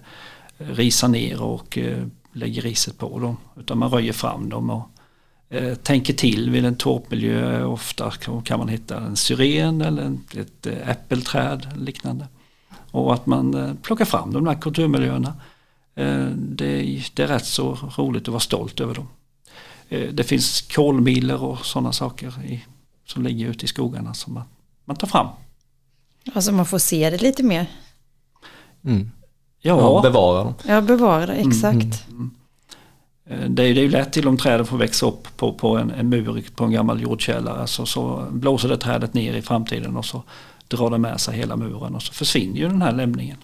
risar 0.58 1.08
ner 1.08 1.42
och 1.42 1.78
eh, 1.78 2.06
lägger 2.32 2.62
riset 2.62 2.98
på 2.98 3.18
dem 3.18 3.37
utan 3.56 3.78
man 3.78 3.90
röjer 3.90 4.12
fram 4.12 4.48
dem 4.48 4.70
och 4.70 4.90
eh, 5.50 5.75
tänker 5.75 6.14
till 6.14 6.50
vid 6.50 6.64
en 6.64 6.76
torpmiljö. 6.76 7.64
Ofta 7.64 8.11
kan 8.45 8.59
man 8.59 8.69
hitta 8.69 8.97
en 8.97 9.17
syren 9.17 9.81
eller 9.81 10.19
ett 10.37 10.67
eh, 10.67 10.88
äppelträd 10.90 11.69
liknande. 11.76 12.28
Och 12.90 13.14
att 13.14 13.26
man 13.26 13.78
plockar 13.83 14.05
fram 14.05 14.33
de 14.33 14.47
här 14.47 14.61
kulturmiljöerna. 14.61 15.35
Det, 16.35 17.02
det 17.14 17.23
är 17.23 17.26
rätt 17.26 17.47
så 17.47 17.78
roligt 17.97 18.23
att 18.23 18.28
vara 18.28 18.40
stolt 18.40 18.81
över 18.81 18.95
dem. 18.95 19.09
Det 19.88 20.25
finns 20.25 20.61
kolmiler 20.61 21.43
och 21.43 21.67
sådana 21.67 21.93
saker 21.93 22.45
i 22.45 22.64
som 23.11 23.23
ligger 23.23 23.47
ute 23.47 23.64
i 23.64 23.69
skogarna 23.69 24.14
som 24.14 24.35
man, 24.35 24.45
man 24.85 24.97
tar 24.97 25.07
fram. 25.07 25.26
Alltså 26.35 26.52
man 26.52 26.67
får 26.67 26.78
se 26.78 27.11
det 27.11 27.23
lite 27.23 27.43
mer. 27.43 27.67
Mm. 28.85 29.11
Ja. 29.61 29.81
ja, 29.81 30.02
bevara 30.02 30.45
dem. 30.45 30.55
Ja, 30.67 30.81
bevara 30.81 31.26
det, 31.26 31.35
exakt. 31.35 32.09
Mm. 32.09 32.19
Mm. 32.19 32.31
Det 33.49 33.62
är, 33.62 33.75
ju 33.75 33.90
lätt 33.90 34.12
till 34.12 34.28
om 34.28 34.37
träden 34.37 34.66
får 34.66 34.78
växa 34.78 35.06
upp 35.06 35.37
på, 35.37 35.52
på 35.52 35.76
en, 35.76 35.90
en 35.90 36.08
mur 36.08 36.44
på 36.56 36.64
en 36.64 36.70
gammal 36.70 37.02
jordkällare 37.02 37.66
så, 37.66 37.87
så 37.87 38.26
blåser 38.30 38.68
det 38.68 38.76
trädet 38.76 39.14
ner 39.14 39.35
i 39.35 39.42
framtiden 39.42 39.97
och 39.97 40.04
så 40.04 40.23
drar 40.68 40.90
det 40.90 40.99
med 40.99 41.20
sig 41.20 41.37
hela 41.37 41.56
muren 41.56 41.94
och 41.94 42.02
så 42.02 42.12
försvinner 42.12 42.56
ju 42.56 42.68
den 42.68 42.82
här 42.82 42.92
lämningen. 42.92 43.37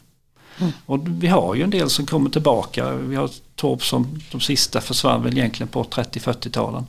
Mm. 0.58 0.72
Och 0.86 1.00
vi 1.08 1.26
har 1.26 1.54
ju 1.54 1.62
en 1.62 1.70
del 1.70 1.90
som 1.90 2.06
kommer 2.06 2.30
tillbaka. 2.30 2.92
Vi 2.92 3.16
har 3.16 3.30
torp 3.54 3.84
som 3.84 4.20
de 4.32 4.40
sista 4.40 4.80
försvann 4.80 5.22
väl 5.22 5.38
egentligen 5.38 5.68
på 5.68 5.84
30-40-talen. 5.84 6.86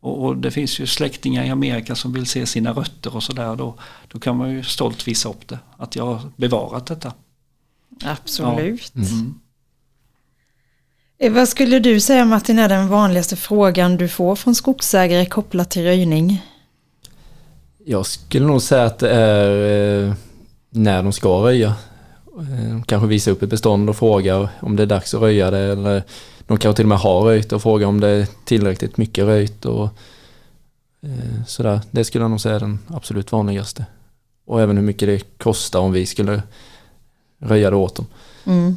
Och, 0.00 0.24
och, 0.24 0.36
det 0.36 0.50
finns 0.50 0.80
ju 0.80 0.86
släktingar 0.86 1.44
i 1.44 1.50
Amerika 1.50 1.94
som 1.94 2.12
vill 2.12 2.26
se 2.26 2.46
sina 2.46 2.72
rötter 2.72 3.16
och 3.16 3.22
sådär. 3.22 3.56
Då, 3.56 3.74
då 4.08 4.18
kan 4.18 4.36
man 4.36 4.50
ju 4.50 4.64
stolt 4.64 5.08
visa 5.08 5.28
upp 5.28 5.48
det. 5.48 5.58
Att 5.76 5.96
jag 5.96 6.06
har 6.06 6.20
bevarat 6.36 6.86
detta. 6.86 7.12
Absolut. 8.04 8.92
Ja. 8.94 9.02
Mm. 9.02 9.34
Eh, 11.22 11.32
vad 11.32 11.48
skulle 11.48 11.78
du 11.78 12.00
säga 12.00 12.24
Martin 12.24 12.58
är 12.58 12.68
den 12.68 12.88
vanligaste 12.88 13.36
frågan 13.36 13.96
du 13.96 14.08
får 14.08 14.36
från 14.36 14.54
skogsägare 14.54 15.26
kopplat 15.26 15.70
till 15.70 15.82
röjning? 15.82 16.42
Jag 17.84 18.06
skulle 18.06 18.46
nog 18.46 18.62
säga 18.62 18.84
att 18.84 18.98
det 18.98 19.10
är 19.10 20.06
eh, 20.06 20.14
när 20.70 21.02
de 21.02 21.12
ska 21.12 21.28
röja. 21.28 21.74
Eh, 22.38 22.82
kanske 22.86 23.06
visa 23.06 23.30
upp 23.30 23.42
ett 23.42 23.50
bestånd 23.50 23.90
och 23.90 23.96
fråga 23.96 24.48
om 24.60 24.76
det 24.76 24.82
är 24.82 24.86
dags 24.86 25.14
att 25.14 25.20
röja 25.20 25.50
det 25.50 25.58
eller 25.58 26.02
de 26.46 26.58
kanske 26.58 26.76
till 26.76 26.84
och 26.84 26.88
med 26.88 26.98
har 26.98 27.22
röjt 27.22 27.52
och 27.52 27.62
frågar 27.62 27.86
om 27.86 28.00
det 28.00 28.08
är 28.08 28.26
tillräckligt 28.44 28.96
mycket 28.96 29.24
röjt 29.24 29.64
och 29.64 29.88
sådär. 31.46 31.80
Det 31.90 32.04
skulle 32.04 32.24
jag 32.24 32.30
nog 32.30 32.40
säga 32.40 32.56
är 32.56 32.60
den 32.60 32.78
absolut 32.88 33.32
vanligaste. 33.32 33.86
Och 34.46 34.60
även 34.60 34.76
hur 34.76 34.84
mycket 34.84 35.08
det 35.08 35.38
kostar 35.38 35.80
om 35.80 35.92
vi 35.92 36.06
skulle 36.06 36.42
röja 37.38 37.70
det 37.70 37.76
åt 37.76 37.96
dem. 37.96 38.06
Mm. 38.44 38.76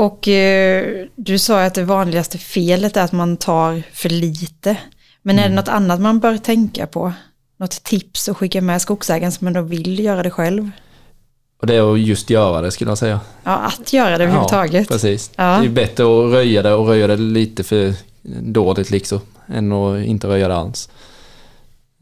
Och 0.00 0.28
eh, 0.28 1.06
du 1.16 1.38
sa 1.38 1.64
att 1.64 1.74
det 1.74 1.84
vanligaste 1.84 2.38
felet 2.38 2.96
är 2.96 3.04
att 3.04 3.12
man 3.12 3.36
tar 3.36 3.82
för 3.92 4.08
lite. 4.08 4.76
Men 5.22 5.38
är 5.38 5.42
det 5.42 5.46
mm. 5.46 5.56
något 5.56 5.68
annat 5.68 6.00
man 6.00 6.20
bör 6.20 6.36
tänka 6.36 6.86
på? 6.86 7.12
Något 7.56 7.84
tips 7.84 8.28
att 8.28 8.36
skicka 8.36 8.60
med 8.60 8.82
skogsägaren 8.82 9.32
som 9.32 9.46
ändå 9.46 9.62
vill 9.62 9.98
göra 9.98 10.22
det 10.22 10.30
själv? 10.30 10.70
Och 11.60 11.66
det 11.66 11.74
är 11.74 11.92
att 11.92 12.00
just 12.00 12.30
göra 12.30 12.60
det 12.60 12.70
skulle 12.70 12.90
jag 12.90 12.98
säga. 12.98 13.20
Ja, 13.44 13.52
att 13.52 13.92
göra 13.92 14.18
det 14.18 14.24
överhuvudtaget. 14.24 14.86
Ja, 14.90 14.94
precis. 14.94 15.30
Ja. 15.36 15.58
Det 15.60 15.66
är 15.66 15.70
bättre 15.70 16.04
att 16.04 16.32
röja 16.32 16.62
det 16.62 16.74
och 16.74 16.86
röja 16.86 17.06
det 17.06 17.16
lite 17.16 17.64
för 17.64 17.94
dåligt 18.42 18.90
liksom. 18.90 19.20
Än 19.46 19.72
att 19.72 20.04
inte 20.04 20.26
röja 20.26 20.48
det 20.48 20.56
alls. 20.56 20.90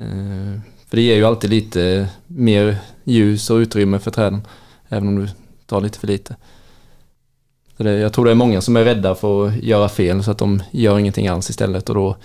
Eh, 0.01 0.61
för 0.89 0.97
det 0.97 1.03
ger 1.03 1.17
ju 1.17 1.25
alltid 1.25 1.51
lite 1.51 2.09
mer 2.27 2.77
ljus 3.05 3.51
och 3.51 3.57
utrymme 3.57 3.99
för 3.99 4.11
träden. 4.11 4.43
Även 4.89 5.09
om 5.09 5.17
du 5.17 5.29
tar 5.67 5.81
lite 5.81 5.99
för 5.99 6.07
lite. 6.07 6.37
Så 7.79 7.85
det, 7.85 7.99
jag 7.99 8.13
tror 8.13 8.25
det 8.25 8.31
är 8.31 8.35
många 8.35 8.61
som 8.61 8.77
är 8.77 8.85
rädda 8.85 9.15
för 9.15 9.49
att 9.49 9.63
göra 9.63 9.89
fel 9.89 10.25
så 10.25 10.31
att 10.31 10.39
de 10.39 10.63
gör 10.71 10.99
ingenting 10.99 11.29
alls 11.29 11.51
istället 11.51 11.89
och 11.89 11.95
då 11.95 12.17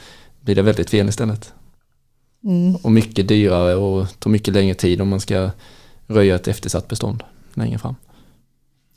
blir 0.42 0.56
det 0.56 0.62
väldigt 0.62 0.90
fel 0.90 1.10
istället. 1.10 1.54
Mm. 2.44 2.76
Och 2.76 2.92
mycket 2.92 3.28
dyrare 3.28 3.76
och 3.76 4.20
tar 4.20 4.30
mycket 4.30 4.54
längre 4.54 4.74
tid 4.74 5.02
om 5.02 5.10
man 5.10 5.20
ska 5.20 5.50
röja 6.08 6.36
ett 6.36 6.48
eftersatt 6.48 6.88
bestånd 6.88 7.24
längre 7.54 7.78
fram. 7.78 7.96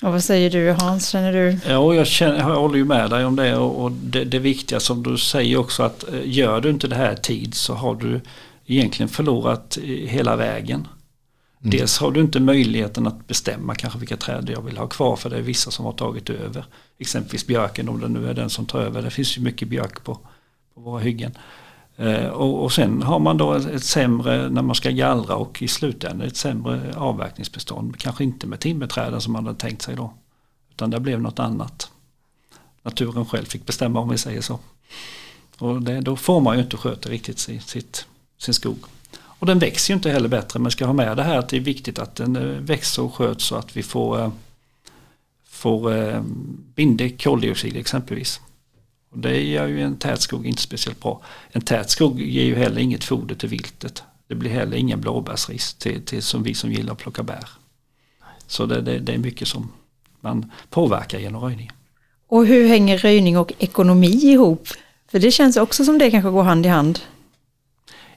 Och 0.02 0.12
vad 0.12 0.24
säger 0.24 0.50
du 0.50 0.70
Hans, 0.70 1.08
känner 1.08 1.32
du? 1.32 1.58
Ja, 1.68 1.94
jag, 1.94 2.06
känner, 2.06 2.38
jag 2.38 2.60
håller 2.60 2.76
ju 2.76 2.84
med 2.84 3.10
dig 3.10 3.24
om 3.24 3.36
det 3.36 3.56
och, 3.56 3.84
och 3.84 3.92
det, 3.92 4.24
det 4.24 4.38
viktiga 4.38 4.80
som 4.80 5.02
du 5.02 5.18
säger 5.18 5.56
också 5.56 5.82
att 5.82 6.04
eh, 6.08 6.20
gör 6.24 6.60
du 6.60 6.70
inte 6.70 6.88
det 6.88 6.96
här 6.96 7.14
tid 7.14 7.54
så 7.54 7.74
har 7.74 7.94
du 7.94 8.20
egentligen 8.66 9.08
förlorat 9.08 9.78
hela 10.06 10.36
vägen. 10.36 10.88
Mm. 11.60 11.70
Dels 11.70 11.98
har 11.98 12.10
du 12.10 12.20
inte 12.20 12.40
möjligheten 12.40 13.06
att 13.06 13.26
bestämma 13.26 13.74
kanske 13.74 13.98
vilka 13.98 14.16
träd 14.16 14.50
jag 14.54 14.62
vill 14.62 14.76
ha 14.76 14.86
kvar 14.86 15.16
för 15.16 15.30
det 15.30 15.36
är 15.36 15.42
vissa 15.42 15.70
som 15.70 15.84
har 15.84 15.92
tagit 15.92 16.30
över. 16.30 16.64
Exempelvis 16.98 17.46
björken 17.46 17.88
om 17.88 18.00
det 18.00 18.08
nu 18.08 18.28
är 18.28 18.34
den 18.34 18.50
som 18.50 18.66
tar 18.66 18.80
över. 18.80 19.02
Det 19.02 19.10
finns 19.10 19.38
ju 19.38 19.42
mycket 19.42 19.68
björk 19.68 20.04
på, 20.04 20.18
på 20.74 20.80
våra 20.80 21.00
hyggen. 21.00 21.38
Eh, 21.96 22.26
och, 22.26 22.64
och 22.64 22.72
sen 22.72 23.02
har 23.02 23.18
man 23.18 23.36
då 23.36 23.52
ett 23.52 23.84
sämre 23.84 24.48
när 24.48 24.62
man 24.62 24.74
ska 24.74 24.90
gallra 24.90 25.36
och 25.36 25.62
i 25.62 25.68
slutändan 25.68 26.26
ett 26.26 26.36
sämre 26.36 26.94
avverkningsbestånd. 26.96 27.98
Kanske 27.98 28.24
inte 28.24 28.46
med 28.46 28.60
timmerträden 28.60 29.20
som 29.20 29.32
man 29.32 29.46
hade 29.46 29.58
tänkt 29.58 29.82
sig 29.82 29.96
då. 29.96 30.14
Utan 30.70 30.90
det 30.90 31.00
blev 31.00 31.20
något 31.20 31.38
annat. 31.38 31.90
Naturen 32.82 33.26
själv 33.26 33.44
fick 33.44 33.66
bestämma 33.66 34.00
om 34.00 34.08
vi 34.08 34.18
säger 34.18 34.40
så. 34.40 34.58
Och 35.58 35.82
det, 35.82 36.00
då 36.00 36.16
får 36.16 36.40
man 36.40 36.56
ju 36.56 36.62
inte 36.62 36.76
sköta 36.76 37.08
riktigt 37.08 37.38
sitt, 37.38 38.06
sin 38.38 38.54
skog. 38.54 38.78
Och 39.38 39.46
den 39.46 39.58
växer 39.58 39.92
ju 39.92 39.96
inte 39.96 40.10
heller 40.10 40.28
bättre 40.28 40.58
men 40.58 40.70
ska 40.70 40.86
ha 40.86 40.92
med 40.92 41.16
det 41.16 41.22
här 41.22 41.38
att 41.38 41.48
det 41.48 41.56
är 41.56 41.60
viktigt 41.60 41.98
att 41.98 42.16
den 42.16 42.36
eh, 42.36 42.42
växer 42.42 43.02
och 43.02 43.14
sköts 43.14 43.44
så 43.44 43.56
att 43.56 43.76
vi 43.76 43.82
får, 43.82 44.20
eh, 44.20 44.30
får 45.48 45.96
eh, 45.96 46.22
binder 46.74 47.08
koldioxid 47.08 47.76
exempelvis. 47.76 48.40
Och 49.10 49.18
det 49.18 49.42
gör 49.42 49.66
ju 49.66 49.82
en 49.82 49.96
tät 49.96 50.20
skog 50.20 50.46
inte 50.46 50.62
speciellt 50.62 51.00
bra. 51.00 51.20
En 51.50 51.60
tät 51.60 51.90
skog 51.90 52.20
ger 52.20 52.44
ju 52.44 52.54
heller 52.54 52.80
inget 52.80 53.04
foder 53.04 53.34
till 53.34 53.48
viltet. 53.48 54.02
Det 54.28 54.34
blir 54.34 54.50
heller 54.50 54.76
ingen 54.76 55.00
blåbärsris 55.00 55.74
till, 55.74 56.02
till 56.04 56.22
som 56.22 56.42
vi 56.42 56.54
som 56.54 56.72
gillar 56.72 56.92
att 56.92 56.98
plocka 56.98 57.22
bär. 57.22 57.48
Så 58.46 58.66
det, 58.66 58.80
det, 58.80 58.98
det 58.98 59.12
är 59.12 59.18
mycket 59.18 59.48
som 59.48 59.72
man 60.20 60.50
påverkar 60.70 61.18
genom 61.18 61.42
röjning. 61.42 61.70
Och 62.28 62.46
hur 62.46 62.68
hänger 62.68 62.98
röjning 62.98 63.38
och 63.38 63.52
ekonomi 63.58 64.32
ihop? 64.32 64.68
För 65.10 65.18
det 65.18 65.30
känns 65.30 65.56
också 65.56 65.84
som 65.84 65.98
det 65.98 66.10
kanske 66.10 66.30
går 66.30 66.42
hand 66.42 66.66
i 66.66 66.68
hand. 66.68 67.00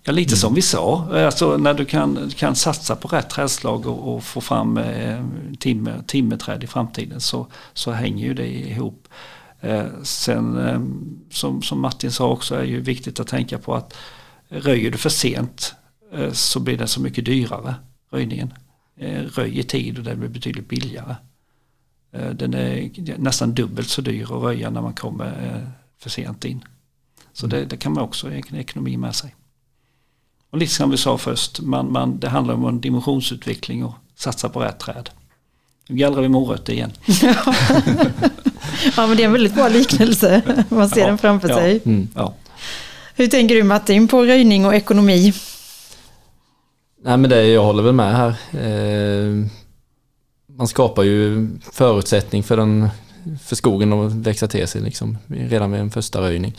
Ja, 0.04 0.12
lite 0.12 0.34
mm. 0.34 0.38
som 0.38 0.54
vi 0.54 0.62
sa, 0.62 1.08
alltså 1.26 1.58
när 1.58 1.74
du 1.74 1.86
kan, 1.86 2.30
kan 2.36 2.56
satsa 2.56 2.96
på 2.96 3.08
rätt 3.08 3.30
trädslag 3.30 3.86
och, 3.86 4.16
och 4.16 4.24
få 4.24 4.42
fram 4.42 4.78
eh, 4.78 5.26
timmer, 5.60 6.04
timmerträd 6.08 6.64
i 6.64 6.68
framtiden 6.68 7.22
så, 7.22 7.48
så 7.74 7.92
hänger 7.92 8.26
ju 8.26 8.34
det 8.34 8.48
ihop. 8.48 9.08
Eh, 9.62 9.86
sen 10.04 10.58
eh, 10.58 10.82
som, 11.32 11.62
som 11.62 11.82
Martin 11.82 12.12
sa 12.12 12.30
också 12.30 12.56
är 12.56 12.64
ju 12.64 12.82
viktigt 12.82 13.20
att 13.20 13.28
tänka 13.28 13.58
på 13.58 13.76
att 13.76 13.98
röjer 14.50 14.92
du 14.92 14.98
för 14.98 15.10
sent 15.10 15.76
eh, 16.14 16.32
så 16.32 16.60
blir 16.60 16.78
det 16.78 16.88
så 16.88 17.02
mycket 17.02 17.26
dyrare 17.26 17.76
röjningen. 18.12 18.54
Röj 19.36 19.60
i 19.60 19.64
tid 19.64 19.98
och 19.98 20.04
det 20.04 20.16
blir 20.16 20.30
betydligt 20.30 20.70
billigare. 20.70 21.16
Eh, 22.12 22.30
Den 22.30 22.54
är 22.54 22.92
nästan 23.18 23.54
dubbelt 23.54 23.90
så 23.90 24.02
dyr 24.02 24.24
att 24.24 24.44
röja 24.44 24.70
när 24.70 24.82
man 24.82 24.94
kommer 24.94 25.26
eh, 25.26 25.70
för 25.98 26.10
sent 26.10 26.46
in. 26.46 26.64
Så 27.34 27.48
det, 27.48 27.66
det 27.66 27.78
kan 27.78 27.94
man 27.94 28.04
också 28.04 28.32
ekonomi 28.32 28.98
med 28.98 29.16
sig. 29.16 29.36
Och 30.52 30.58
lite 30.58 30.74
som 30.74 30.90
vi 30.90 30.98
sa 30.98 31.18
först, 31.18 31.62
man, 31.62 31.92
man, 31.92 32.20
det 32.20 32.30
handlar 32.30 32.54
om 32.54 32.66
en 32.66 32.82
dimensionsutveckling 32.82 33.86
och 33.86 33.94
satsa 34.16 34.50
på 34.50 34.60
rätt 34.60 34.80
träd. 34.80 35.10
Nu 35.88 35.96
gallrar 35.96 36.22
vi 36.22 36.30
morötter 36.30 36.74
igen. 36.74 36.92
Ja, 38.98 39.08
men 39.08 39.18
det 39.18 39.24
är 39.24 39.26
en 39.26 39.34
väldigt 39.34 39.56
bra 39.56 39.68
liknelse. 39.68 40.42
Man 40.70 40.90
ser 40.90 41.02
Ja, 41.02 41.08
den 41.08 41.18
framför 41.18 41.50
ja. 41.50 41.56
sig. 41.56 41.82
Mm. 41.86 42.08
Ja. 42.16 42.34
Hur 43.16 43.28
tänker 43.28 43.56
du 43.56 43.64
Martin 43.64 44.08
på 44.08 44.26
röjning 44.26 44.66
och 44.66 44.76
ekonomi? 44.76 45.34
Nej 47.04 47.18
men 47.18 47.30
det, 47.30 47.48
jag 47.48 47.64
håller 47.64 47.84
väl 47.84 47.94
med 47.94 48.16
här. 48.16 48.30
Eh, 48.52 49.46
man 50.58 50.68
skapar 50.68 51.04
ju 51.04 51.50
förutsättning 51.72 52.44
för, 52.44 52.58
den, 52.58 52.90
för 53.44 53.56
skogen 53.56 53.94
att 53.94 54.14
växa 54.14 54.48
till 54.48 54.68
sig 54.68 54.82
liksom, 54.82 55.18
redan 55.28 55.72
vid 55.72 55.82
en 55.82 55.92
första 55.92 56.22
röjning. 56.22 56.58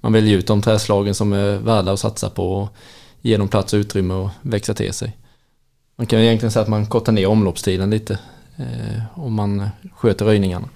Man 0.00 0.12
väljer 0.12 0.38
ut 0.38 0.46
de 0.46 0.62
träslagen 0.62 1.14
som 1.14 1.32
är 1.32 1.56
värda 1.56 1.92
att 1.92 2.00
satsa 2.00 2.30
på 2.30 2.52
och 2.52 2.76
ge 3.22 3.36
dem 3.36 3.48
plats 3.48 3.72
och 3.72 3.76
utrymme 3.76 4.14
att 4.14 4.30
växa 4.42 4.74
till 4.74 4.92
sig. 4.92 5.16
Man 5.96 6.06
kan 6.06 6.18
ju 6.20 6.26
egentligen 6.26 6.50
säga 6.52 6.62
att 6.62 6.68
man 6.68 6.86
kortar 6.86 7.12
ner 7.12 7.26
omloppstiden 7.26 7.90
lite 7.90 8.18
eh, 8.56 9.02
om 9.18 9.34
man 9.34 9.68
sköter 9.96 10.24
röjningarna. 10.24 10.68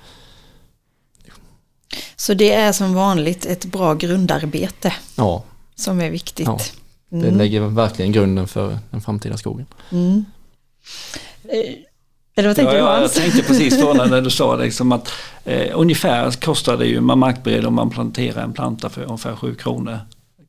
Så 2.17 2.35
det 2.35 2.53
är 2.53 2.73
som 2.73 2.95
vanligt 2.95 3.47
ett 3.47 3.65
bra 3.65 3.95
grundarbete 3.95 4.93
Ja, 5.17 5.45
som 5.75 6.01
är 6.01 6.11
viktigt. 6.11 6.47
Ja, 6.47 6.59
det 7.09 7.17
Mm. 7.29 7.37
lägger 7.39 7.61
verkligen 7.61 8.13
grunden 8.13 8.49
för 8.49 8.79
den 8.91 9.01
framtida 9.01 9.37
skogen. 9.37 9.67
Mm. 9.93 10.25
Eh, 11.45 11.75
Eller 12.37 12.49
vad 12.49 12.57
tänker 12.57 12.73
ja, 12.73 12.79
du 12.79 12.85
jag 12.91 12.99
Hans? 13.01 13.15
tänkte 13.15 13.43
precis 13.43 13.81
på 13.83 13.95
när 13.95 14.21
du 14.23 14.31
sa 14.31 14.57
det, 14.57 14.65
liksom 14.65 14.93
att 14.93 15.11
eh, 15.45 15.71
ungefär 15.75 16.31
kostar 16.31 16.77
det 16.77 16.87
ju, 16.87 17.01
man 17.01 17.19
markbereder 17.19 17.67
om 17.67 17.75
man 17.75 17.91
planterar 17.91 18.43
en 18.43 18.53
planta 18.53 18.89
för 18.91 19.03
ungefär 19.05 19.37
7 19.37 19.55
kronor. 19.55 19.99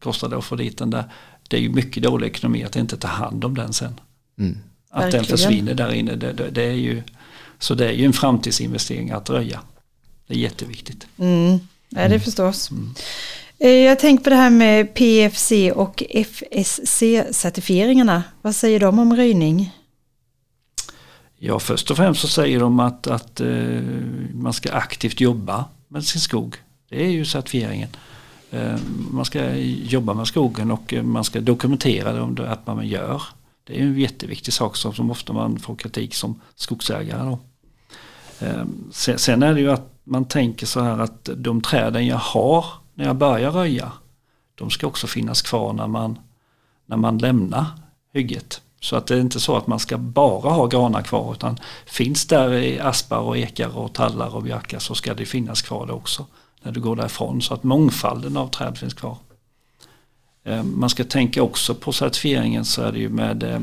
Kostar 0.04 0.30
det 0.30 0.38
att 0.38 0.46
få 0.46 0.56
dit 0.56 0.78
den 0.78 0.90
där. 0.90 1.04
Det 1.50 1.58
är 1.58 1.62
ju 1.62 1.70
mycket 1.70 2.04
dålig 2.04 2.28
ekonomi 2.28 2.64
att 2.64 2.76
inte 2.76 2.98
ta 2.98 3.08
hand 3.08 3.46
om 3.46 3.56
den 3.56 3.74
sen. 3.74 4.00
Mm. 4.40 4.58
Att 4.90 5.02
den 5.02 5.12
Verkligen. 5.12 5.26
försvinner 5.38 5.74
där 5.74 5.94
inne. 5.94 6.16
Det, 6.16 6.34
det, 6.34 6.50
det 6.50 6.64
är 6.64 6.72
ju, 6.74 7.04
så 7.60 7.76
det 7.76 7.88
är 7.88 7.92
ju 7.94 8.06
en 8.06 8.14
framtidsinvestering 8.14 9.12
att 9.12 9.30
röja. 9.30 9.60
Det 10.28 10.34
är 10.34 10.38
jätteviktigt. 10.38 11.08
Mm. 11.18 11.60
Ja, 11.90 12.08
det 12.08 12.20
förstås. 12.20 12.70
Eh, 13.60 13.70
Jag 13.70 14.00
tänker 14.00 14.24
på 14.24 14.30
det 14.30 14.36
här 14.36 14.50
med 14.50 14.94
PFC 14.94 15.52
och 15.76 16.04
FSC-certifieringarna. 16.10 18.22
Vad 18.42 18.56
säger 18.56 18.80
de 18.80 19.00
om 19.00 19.16
röjning? 19.16 19.72
Ja, 21.38 21.60
först 21.60 21.92
och 21.92 21.98
främst 21.98 22.22
så 22.22 22.28
säger 22.28 22.60
de 22.60 22.80
att, 22.80 23.08
att 23.08 23.40
eh, 23.42 23.48
man 24.34 24.54
ska 24.54 24.72
aktivt 24.72 25.22
jobba 25.22 25.66
med 25.88 26.06
sin 26.06 26.22
skog. 26.22 26.56
Det 26.90 27.04
är 27.06 27.10
ju 27.10 27.26
certifieringen. 27.26 27.90
Eh, 28.52 28.78
man 29.12 29.26
ska 29.26 29.56
jobba 29.56 30.14
med 30.14 30.28
skogen 30.28 30.72
och 30.72 30.94
eh, 30.94 31.04
man 31.04 31.24
ska 31.24 31.42
dokumentera 31.42 32.14
det 32.14 32.22
om 32.22 32.36
det, 32.36 32.50
att 32.50 32.68
man 32.68 32.88
gör. 32.88 33.22
Det 33.64 33.80
är 33.80 33.84
en 33.84 34.00
jätteviktig 34.00 34.54
sak 34.54 34.76
som, 34.76 34.94
som 34.94 35.12
ofta 35.12 35.34
man 35.34 35.60
får 35.60 35.76
kritik 35.76 36.16
som 36.16 36.42
skogsägare. 36.56 37.26
Då. 37.26 37.40
Eh, 38.46 38.66
sen, 38.92 39.20
sen 39.20 39.44
är 39.44 39.54
det 39.54 39.60
ju 39.60 39.72
att 39.72 39.92
man 40.04 40.26
tänker 40.26 40.66
så 40.66 40.82
här 40.82 41.00
att 41.00 41.30
de 41.36 41.62
träden 41.62 42.08
jag 42.08 42.18
har 42.18 42.66
när 42.94 43.06
jag 43.06 43.16
börjar 43.16 43.52
röja, 43.52 43.92
de 44.56 44.70
ska 44.70 44.88
också 44.88 45.08
finnas 45.08 45.42
kvar 45.42 45.74
när 45.74 45.88
man, 45.88 46.20
när 46.86 46.98
man 46.98 47.18
lämnar 47.18 47.66
hygget. 48.14 48.62
Så 48.82 48.96
att 48.96 49.08
det 49.08 49.16
är 49.16 49.20
inte 49.20 49.40
så 49.40 49.58
att 49.58 49.68
man 49.68 49.80
ska 49.80 49.98
bara 49.98 50.52
ha 50.52 50.68
granar 50.68 51.02
kvar 51.02 51.34
utan 51.34 51.60
finns 51.86 52.26
där 52.26 52.54
i 52.54 52.80
aspar 52.80 53.20
och 53.20 53.38
ekar 53.38 53.78
och 53.78 53.94
tallar 53.94 54.36
och 54.36 54.44
björkar 54.44 54.80
så 54.80 54.96
ska 54.96 55.14
det 55.14 55.26
finnas 55.26 55.62
kvar 55.62 55.88
det 55.88 55.94
också 55.94 56.26
när 56.66 56.72
du 56.72 56.82
går 56.82 56.96
därifrån 56.96 57.42
så 57.42 57.54
att 57.54 57.64
mångfalden 57.64 58.38
av 58.38 58.48
träd 58.48 58.78
finns 58.78 58.94
kvar. 58.94 59.18
Eh, 60.44 60.64
man 60.64 60.90
ska 60.90 61.04
tänka 61.04 61.44
också 61.44 61.76
på 61.76 61.94
certifieringen 61.94 62.66
så 62.66 62.82
är 62.82 62.92
det 62.92 63.00
ju 63.00 63.10
med 63.10 63.44
eh, 63.44 63.60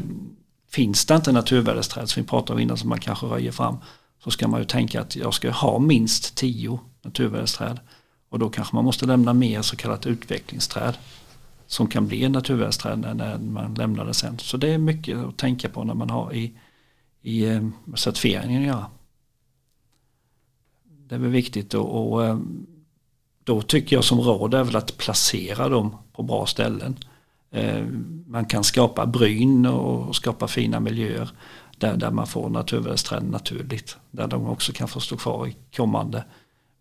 finns 0.71 1.07
det 1.07 1.15
inte 1.15 1.33
naturvärdesträd 1.33 2.09
som 2.09 2.23
vi 2.23 2.29
pratade 2.29 2.53
om 2.53 2.61
innan 2.61 2.77
som 2.77 2.89
man 2.89 3.01
kanske 3.01 3.27
röjer 3.27 3.53
fram 3.53 3.77
så 4.25 4.31
ska 4.31 4.49
man 4.49 4.61
ju 4.61 4.67
tänka 4.67 5.01
att 5.01 5.17
jag 5.17 5.35
ska 5.35 5.51
ha 5.51 5.79
minst 5.79 6.35
tio 6.35 6.81
naturvärdesträd 7.03 7.81
och 8.29 8.39
då 8.39 8.51
kanske 8.51 8.75
man 8.75 8.85
måste 8.85 9.07
lämna 9.07 9.35
mer 9.35 9.63
så 9.63 9.77
kallat 9.77 10.07
utvecklingsträd 10.07 10.95
som 11.67 11.87
kan 11.87 12.07
bli 12.07 12.25
en 12.25 12.33
naturvärdesträd 12.33 12.99
när, 12.99 13.39
man 13.39 13.75
lämnar 13.75 14.05
det 14.05 14.15
sen. 14.15 14.39
Så 14.39 14.57
det 14.57 14.69
är 14.69 14.79
mycket 14.79 15.19
att 15.19 15.37
tänka 15.37 15.69
på 15.69 15.85
när 15.85 15.95
man 15.95 16.11
har 16.11 16.35
i, 16.35 16.53
i 17.23 17.45
eh, 17.45 17.69
certifieringen 17.95 18.63
att 18.63 18.69
göra. 18.69 18.87
Det 20.85 21.15
är 21.15 21.19
väl 21.19 21.31
viktigt 21.31 21.75
och, 21.75 22.13
och 22.13 22.39
då 23.45 23.63
tycker 23.63 23.97
jag 23.97 24.05
som 24.05 24.21
råd 24.21 24.55
är 24.55 24.65
väl 24.65 24.77
att 24.77 24.99
placera 24.99 25.69
dem 25.69 25.97
på 26.13 26.23
bra 26.23 26.47
ställen. 26.47 26.97
Eh, 27.51 27.85
man 28.27 28.45
kan 28.45 28.65
skapa 28.65 29.07
bryn 29.07 29.67
och 29.67 30.17
skapa 30.17 30.49
fina 30.49 30.81
miljöer 30.81 31.31
där, 31.77 31.97
där 31.97 32.11
man 32.11 32.27
får 32.27 32.49
naturvärdesträd 32.49 33.25
naturligt. 33.25 33.97
Där 34.11 34.27
de 34.27 34.47
också 34.47 34.73
kan 34.73 34.89
få 34.89 35.01
stå 35.01 35.17
kvar 35.17 35.47
i 35.47 35.57
kommande. 35.77 36.25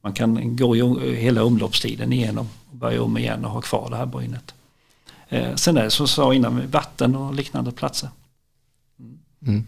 Man 0.03 0.13
kan 0.13 0.55
gå 0.55 0.95
hela 0.99 1.43
omloppstiden 1.43 2.13
igenom 2.13 2.49
och 2.69 2.77
börja 2.77 3.03
om 3.03 3.17
igen 3.17 3.45
och 3.45 3.51
ha 3.51 3.61
kvar 3.61 3.89
det 3.89 3.95
här 3.95 4.05
brynet. 4.05 4.53
Eh, 5.29 5.55
sen 5.55 5.77
är 5.77 5.83
det 5.83 5.91
som 5.91 6.03
jag 6.03 6.09
sa 6.09 6.33
innan 6.33 6.67
vatten 6.71 7.15
och 7.15 7.33
liknande 7.33 7.71
platser. 7.71 8.09
Mm. 9.41 9.67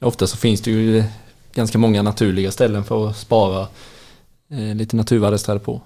Ofta 0.00 0.26
så 0.26 0.36
finns 0.36 0.60
det 0.60 0.70
ju 0.70 0.98
eh, 0.98 1.04
ganska 1.54 1.78
många 1.78 2.02
naturliga 2.02 2.50
ställen 2.50 2.84
för 2.84 3.10
att 3.10 3.16
spara 3.16 3.66
lite 4.74 4.96
naturvärdesträd 4.96 5.62
på. 5.62 5.80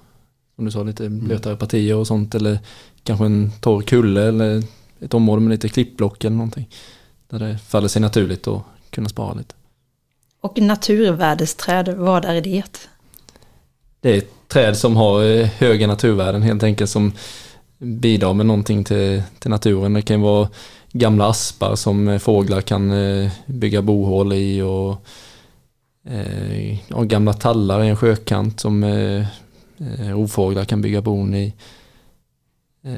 Som 0.56 0.64
du 0.64 0.70
sa, 0.70 0.82
lite 0.82 1.08
blötare 1.08 1.56
partier 1.56 1.96
och 1.96 2.06
sånt 2.06 2.34
eller 2.34 2.58
kanske 3.04 3.26
en 3.26 3.52
torr 3.60 3.82
kulle 3.82 4.22
eller 4.22 4.62
ett 5.00 5.14
område 5.14 5.42
med 5.42 5.50
lite 5.50 5.68
klippblock 5.68 6.24
eller 6.24 6.36
någonting. 6.36 6.68
Där 7.28 7.38
det 7.38 7.58
faller 7.58 7.88
sig 7.88 8.02
naturligt 8.02 8.48
att 8.48 8.62
kunna 8.90 9.08
spara 9.08 9.34
lite. 9.34 9.54
Och 10.40 10.58
naturvärdesträd, 10.58 11.94
vad 11.96 12.24
är 12.24 12.40
det? 12.40 12.88
Det 14.00 14.10
är 14.10 14.18
ett 14.18 14.48
träd 14.48 14.76
som 14.76 14.96
har 14.96 15.24
eh, 15.24 15.46
höga 15.46 15.86
naturvärden 15.86 16.42
helt 16.42 16.62
enkelt 16.62 16.90
som 16.90 17.12
bidrar 17.78 18.34
med 18.34 18.46
någonting 18.46 18.84
till, 18.84 19.22
till 19.38 19.50
naturen. 19.50 19.92
Det 19.92 20.02
kan 20.02 20.16
ju 20.16 20.22
vara 20.22 20.48
gamla 20.92 21.28
aspar 21.28 21.74
som 21.74 22.08
eh, 22.08 22.18
fåglar 22.18 22.60
kan 22.60 22.90
eh, 22.90 23.30
bygga 23.46 23.82
bohål 23.82 24.32
i 24.32 24.62
och 24.62 25.06
ja, 26.88 27.02
gamla 27.02 27.32
tallar 27.32 27.84
i 27.84 27.88
en 27.88 27.96
sjökant 27.96 28.60
som 28.60 28.84
eh, 29.98 30.08
rovfåglar 30.08 30.64
kan 30.64 30.82
bygga 30.82 31.00
bon 31.02 31.34
i. 31.34 31.54
Eh, 32.84 32.94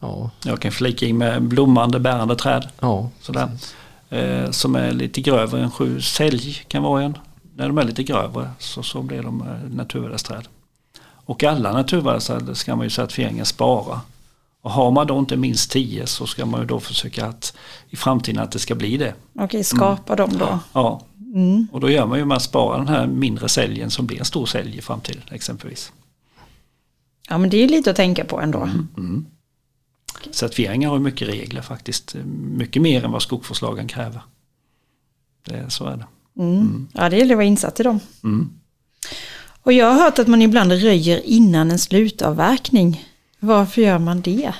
ja, 0.00 0.30
Jag 0.44 0.60
kan 0.60 0.72
flika 0.72 1.06
in 1.06 1.18
med 1.18 1.42
blommande 1.42 2.00
bärande 2.00 2.36
träd. 2.36 2.68
ja, 2.80 3.10
Sådär. 3.20 3.48
Eh, 4.10 4.50
som 4.50 4.74
är 4.74 4.92
lite 4.92 5.20
grövre 5.20 5.60
än 5.62 5.70
sju. 5.70 6.00
Sälj 6.00 6.54
kan 6.68 6.82
vara 6.82 7.02
en. 7.02 7.18
När 7.56 7.66
de 7.68 7.78
är 7.78 7.84
lite 7.84 8.02
grövre 8.02 8.50
så, 8.58 8.82
så 8.82 9.02
blir 9.02 9.22
de 9.22 9.40
eh, 9.42 9.70
naturvärdesträd. 9.76 10.48
Och 11.02 11.44
alla 11.44 11.72
naturvärdesträd 11.72 12.56
ska 12.56 12.76
man 12.76 12.86
ju 12.86 12.90
certifieringen 12.90 13.46
spara. 13.46 14.00
Och 14.62 14.70
har 14.70 14.90
man 14.90 15.06
då 15.06 15.18
inte 15.18 15.36
minst 15.36 15.70
10 15.70 16.06
så 16.06 16.26
ska 16.26 16.46
man 16.46 16.60
ju 16.60 16.66
då 16.66 16.80
försöka 16.80 17.26
att 17.26 17.56
i 17.90 17.96
framtiden 17.96 18.42
att 18.42 18.52
det 18.52 18.58
ska 18.58 18.74
bli 18.74 18.96
det. 18.96 19.14
Okej, 19.38 19.64
skapa 19.64 20.16
dem 20.16 20.30
då. 20.38 20.58
Ja, 20.72 21.00
Mm. 21.34 21.68
och 21.72 21.80
då 21.80 21.90
gör 21.90 22.06
man 22.06 22.18
ju 22.18 22.24
med 22.24 22.36
att 22.36 22.42
spara 22.42 22.78
den 22.78 22.88
här 22.88 23.06
mindre 23.06 23.48
säljen 23.48 23.90
som 23.90 24.06
blir 24.06 24.18
en 24.18 24.24
stor 24.24 24.46
sälj 24.46 24.78
i 24.78 24.80
framtiden 24.80 25.22
exempelvis. 25.30 25.92
Ja, 27.30 27.38
men 27.38 27.50
det 27.50 27.56
är 27.56 27.60
ju 27.60 27.66
lite 27.66 27.90
att 27.90 27.96
tänka 27.96 28.24
på 28.24 28.40
ändå. 28.40 28.68
Mm. 28.96 29.26
Certifieringar 30.30 30.88
har 30.88 30.96
ju 30.96 31.02
mycket 31.02 31.28
regler 31.28 31.62
faktiskt. 31.62 32.16
Mycket 32.54 32.82
mer 32.82 33.04
än 33.04 33.12
vad 33.12 33.22
skogsvårdslagen 33.22 33.88
kräver. 33.88 34.22
Det, 35.44 35.70
så 35.70 35.86
är 35.86 35.96
det. 35.96 36.06
Mm. 36.42 36.88
Ja, 36.92 37.08
det 37.08 37.16
gäller 37.16 37.34
att 37.34 37.38
vara 37.38 37.46
insatt 37.46 37.80
i 37.80 37.82
dem. 37.82 38.00
Mm. 38.24 38.50
Och 39.62 39.72
jag 39.72 39.86
har 39.86 40.02
hört 40.02 40.18
att 40.18 40.26
man 40.26 40.42
ibland 40.42 40.72
röjer 40.72 41.20
innan 41.24 41.70
en 41.70 41.78
slutavverkning. 41.78 43.04
Varför 43.40 43.82
gör 43.82 43.98
man 43.98 44.20
det? 44.20 44.52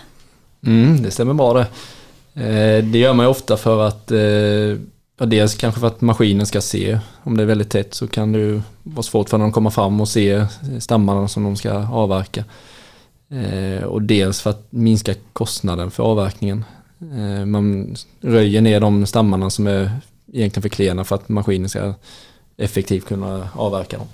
Mm, 0.67 1.03
det 1.03 1.11
stämmer 1.11 1.35
bra 1.35 1.55
det. 1.55 1.67
Eh, 2.35 2.85
det 2.85 2.99
gör 2.99 3.13
man 3.13 3.27
ju 3.27 3.31
ofta 3.31 3.57
för 3.57 3.87
att 3.87 4.11
eh, 4.11 4.19
ja, 5.21 5.27
dels 5.27 5.55
kanske 5.55 5.81
för 5.81 5.87
att 5.87 6.01
maskinen 6.01 6.47
ska 6.47 6.61
se. 6.61 6.99
Om 7.23 7.37
det 7.37 7.43
är 7.43 7.47
väldigt 7.47 7.71
tätt 7.71 7.95
så 7.95 8.09
kan 8.09 8.33
det 8.33 8.39
ju 8.39 8.61
vara 8.83 9.03
svårt 9.03 9.29
för 9.29 9.39
dem 9.39 9.49
att 9.49 9.55
komma 9.55 9.71
fram 9.71 10.01
och 10.01 10.09
se 10.09 10.47
stammarna 10.79 11.29
som 11.29 11.45
de 11.45 11.57
ska 11.57 11.73
avverka. 11.73 12.45
Eh, 13.31 13.85
och 13.85 14.03
dels 14.03 14.41
för 14.41 14.51
att 14.51 14.67
minska 14.71 15.15
kostnaden 15.33 15.91
för 15.91 16.03
avverkningen. 16.03 16.65
Eh, 17.01 17.47
man 17.47 17.97
röjer 18.21 18.61
ner 18.61 18.81
de 18.81 19.07
stammarna 19.07 19.51
som 19.51 19.67
är 19.67 19.91
egentligen 20.33 20.63
för 20.63 20.69
klena 20.69 21.05
för 21.05 21.15
att 21.15 21.29
maskinen 21.29 21.69
ska 21.69 21.95
effektivt 22.57 23.07
kunna 23.07 23.49
avverka 23.55 23.99
dem. 23.99 24.09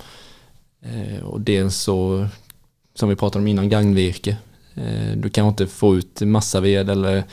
Eh, 0.81 1.23
och 1.23 1.41
dels 1.41 1.75
så, 1.75 2.27
som 2.95 3.09
vi 3.09 3.15
pratade 3.15 3.43
om 3.43 3.47
innan, 3.47 3.69
gagnvirke. 3.69 4.37
Eh, 4.75 5.17
Du 5.17 5.29
kan 5.29 5.47
inte 5.47 5.67
få 5.67 5.95
ut 5.95 6.21
massa 6.21 6.59
ved 6.59 6.89
eller 6.89 7.23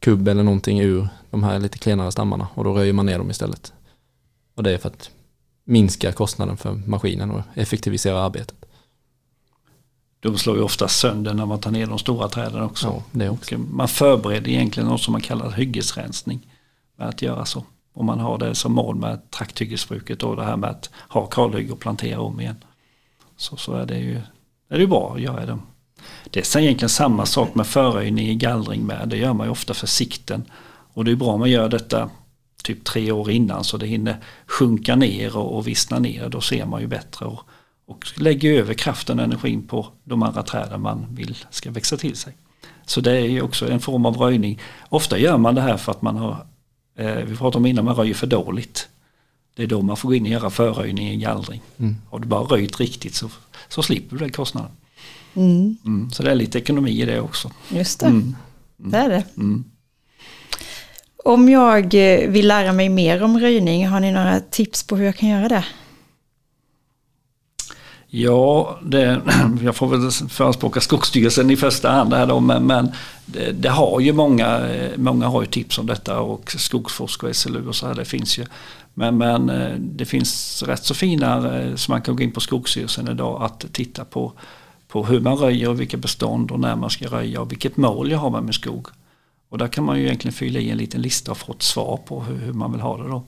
kubb 0.00 0.28
eller 0.28 0.42
någonting 0.42 0.80
ur 0.80 1.08
de 1.30 1.42
här 1.42 1.58
lite 1.58 1.78
klenare 1.78 2.12
stammarna 2.12 2.48
och 2.54 2.64
då 2.64 2.74
röjer 2.74 2.92
man 2.92 3.06
ner 3.06 3.18
dem 3.18 3.30
istället. 3.30 3.72
Och 4.54 4.62
det 4.62 4.70
är 4.70 4.78
för 4.78 4.88
att 4.88 5.10
minska 5.64 6.12
kostnaden 6.12 6.56
för 6.56 6.74
maskinen 6.74 7.30
och 7.30 7.42
effektivisera 7.54 8.22
arbetet. 8.22 8.54
De 10.20 10.38
slår 10.38 10.56
ju 10.56 10.62
ofta 10.62 10.88
sönder 10.88 11.34
när 11.34 11.46
man 11.46 11.60
tar 11.60 11.70
ner 11.70 11.86
de 11.86 11.98
stora 11.98 12.28
träden 12.28 12.62
också. 12.62 13.02
Ja, 13.12 13.30
också. 13.30 13.58
Man 13.58 13.88
förbereder 13.88 14.48
egentligen 14.48 14.88
något 14.88 15.00
som 15.00 15.12
man 15.12 15.20
kallar 15.20 15.50
hyggesrensning 15.50 16.54
med 16.96 17.08
att 17.08 17.22
göra 17.22 17.44
så. 17.44 17.64
Om 17.92 18.06
man 18.06 18.20
har 18.20 18.38
det 18.38 18.54
som 18.54 18.72
mål 18.72 18.96
med 18.96 19.30
trakthyggesbruket 19.30 20.22
och 20.22 20.36
det 20.36 20.44
här 20.44 20.56
med 20.56 20.70
att 20.70 20.90
ha 21.08 21.26
kalhygge 21.26 21.72
och 21.72 21.80
plantera 21.80 22.20
om 22.20 22.40
igen. 22.40 22.64
Så, 23.36 23.56
så 23.56 23.74
är 23.74 23.86
det 23.86 23.98
ju 23.98 24.20
är 24.68 24.78
det 24.78 24.86
bra 24.86 25.12
att 25.14 25.20
göra 25.20 25.46
det. 25.46 25.58
Det 26.30 26.54
är 26.54 26.60
egentligen 26.60 26.88
samma 26.88 27.26
sak 27.26 27.54
med 27.54 27.66
förröjning 27.66 28.28
i 28.28 28.34
gallring 28.34 28.86
med. 28.86 29.08
Det 29.08 29.16
gör 29.16 29.32
man 29.32 29.46
ju 29.46 29.50
ofta 29.50 29.74
för 29.74 29.86
sikten. 29.86 30.44
Och 30.92 31.04
det 31.04 31.10
är 31.10 31.16
bra 31.16 31.28
om 31.28 31.40
man 31.40 31.50
gör 31.50 31.68
detta 31.68 32.10
typ 32.62 32.84
tre 32.84 33.12
år 33.12 33.30
innan 33.30 33.64
så 33.64 33.76
det 33.76 33.86
hinner 33.86 34.16
sjunka 34.46 34.96
ner 34.96 35.36
och, 35.36 35.56
och 35.56 35.66
vissna 35.66 35.98
ner. 35.98 36.28
Då 36.28 36.40
ser 36.40 36.66
man 36.66 36.80
ju 36.80 36.86
bättre 36.86 37.26
och, 37.26 37.40
och 37.86 38.06
lägger 38.16 38.52
över 38.52 38.74
kraften 38.74 39.18
och 39.18 39.24
energin 39.24 39.66
på 39.66 39.86
de 40.04 40.22
andra 40.22 40.42
träden 40.42 40.80
man 40.80 41.06
vill 41.10 41.36
ska 41.50 41.70
växa 41.70 41.96
till 41.96 42.16
sig. 42.16 42.36
Så 42.86 43.00
det 43.00 43.12
är 43.12 43.28
ju 43.28 43.42
också 43.42 43.70
en 43.70 43.80
form 43.80 44.06
av 44.06 44.16
röjning. 44.16 44.60
Ofta 44.88 45.18
gör 45.18 45.36
man 45.36 45.54
det 45.54 45.60
här 45.60 45.76
för 45.76 45.92
att 45.92 46.02
man 46.02 46.16
har, 46.16 46.46
eh, 46.96 47.14
vi 47.14 47.36
pratade 47.36 47.58
om 47.58 47.66
innan, 47.66 47.84
man 47.84 47.94
röjer 47.94 48.14
för 48.14 48.26
dåligt. 48.26 48.88
Det 49.56 49.62
är 49.62 49.66
då 49.66 49.82
man 49.82 49.96
får 49.96 50.08
gå 50.08 50.14
in 50.14 50.22
och 50.22 50.28
göra 50.28 50.50
förröjning 50.50 51.08
i 51.08 51.16
gallring. 51.16 51.62
Mm. 51.78 51.96
Har 52.10 52.18
du 52.18 52.28
bara 52.28 52.42
röjt 52.42 52.80
riktigt 52.80 53.14
så, 53.14 53.28
så 53.68 53.82
slipper 53.82 54.16
du 54.16 54.18
den 54.18 54.32
kostnaden. 54.32 54.70
Mm. 55.34 55.76
Mm, 55.86 56.10
så 56.10 56.22
det 56.22 56.30
är 56.30 56.34
lite 56.34 56.58
ekonomi 56.58 57.02
i 57.02 57.04
det 57.04 57.20
också. 57.20 57.50
Just 57.68 58.00
det, 58.00 58.06
mm. 58.06 58.36
det 58.76 58.96
är 58.96 59.08
det. 59.08 59.24
Mm. 59.36 59.64
Om 61.24 61.48
jag 61.48 61.94
eh, 61.94 62.28
vill 62.28 62.48
lära 62.48 62.72
mig 62.72 62.88
mer 62.88 63.22
om 63.22 63.40
röjning, 63.40 63.86
har 63.86 64.00
ni 64.00 64.12
några 64.12 64.40
tips 64.40 64.82
på 64.82 64.96
hur 64.96 65.04
jag 65.04 65.16
kan 65.16 65.28
göra 65.28 65.48
det? 65.48 65.64
Ja, 68.10 68.78
det, 68.82 69.20
jag 69.62 69.76
får 69.76 69.86
väl 69.88 70.10
förespråka 70.28 70.80
Skogsstyrelsen 70.80 71.50
i 71.50 71.56
första 71.56 71.90
hand 71.90 72.14
här 72.14 72.26
då, 72.26 72.40
men, 72.40 72.66
men 72.66 72.92
det, 73.26 73.52
det, 73.52 73.68
har 73.68 74.00
ju 74.00 74.12
många, 74.12 74.68
många 74.96 75.26
har 75.26 75.40
ju 75.40 75.46
tips 75.46 75.78
om 75.78 75.86
detta 75.86 76.20
och 76.20 76.50
Skogsforsk 76.58 77.22
och 77.22 77.36
SLU 77.36 77.68
och 77.68 77.76
så 77.76 77.86
här, 77.86 77.94
det 77.94 78.04
finns 78.04 78.38
ju. 78.38 78.44
Men, 78.94 79.18
men 79.18 79.50
eh, 79.50 79.74
det 79.78 80.04
finns 80.04 80.62
rätt 80.62 80.84
så 80.84 80.94
fina 80.94 81.58
eh, 81.58 81.74
som 81.74 81.92
man 81.92 82.02
kan 82.02 82.16
gå 82.16 82.22
in 82.22 82.32
på 82.32 82.40
Skogsstyrelsen 82.40 83.08
idag 83.08 83.42
att 83.42 83.72
titta 83.72 84.04
på, 84.04 84.32
på 84.88 85.04
hur 85.04 85.20
man 85.20 85.36
röjer 85.36 85.68
och 85.68 85.80
vilka 85.80 85.96
bestånd 85.96 86.50
och 86.50 86.60
när 86.60 86.76
man 86.76 86.90
ska 86.90 87.06
röja 87.06 87.40
och 87.40 87.52
vilket 87.52 87.76
mål 87.76 88.10
jag 88.10 88.18
har 88.18 88.30
med 88.30 88.42
min 88.42 88.52
skog. 88.52 88.86
Och 89.48 89.58
där 89.58 89.68
kan 89.68 89.84
man 89.84 89.98
ju 89.98 90.04
egentligen 90.04 90.32
fylla 90.32 90.60
i 90.60 90.70
en 90.70 90.78
liten 90.78 91.02
lista 91.02 91.30
och 91.30 91.38
få 91.38 91.52
ett 91.52 91.62
svar 91.62 91.96
på 91.96 92.22
hur, 92.22 92.36
hur 92.36 92.52
man 92.52 92.72
vill 92.72 92.80
ha 92.80 93.02
det 93.02 93.08
då. 93.08 93.24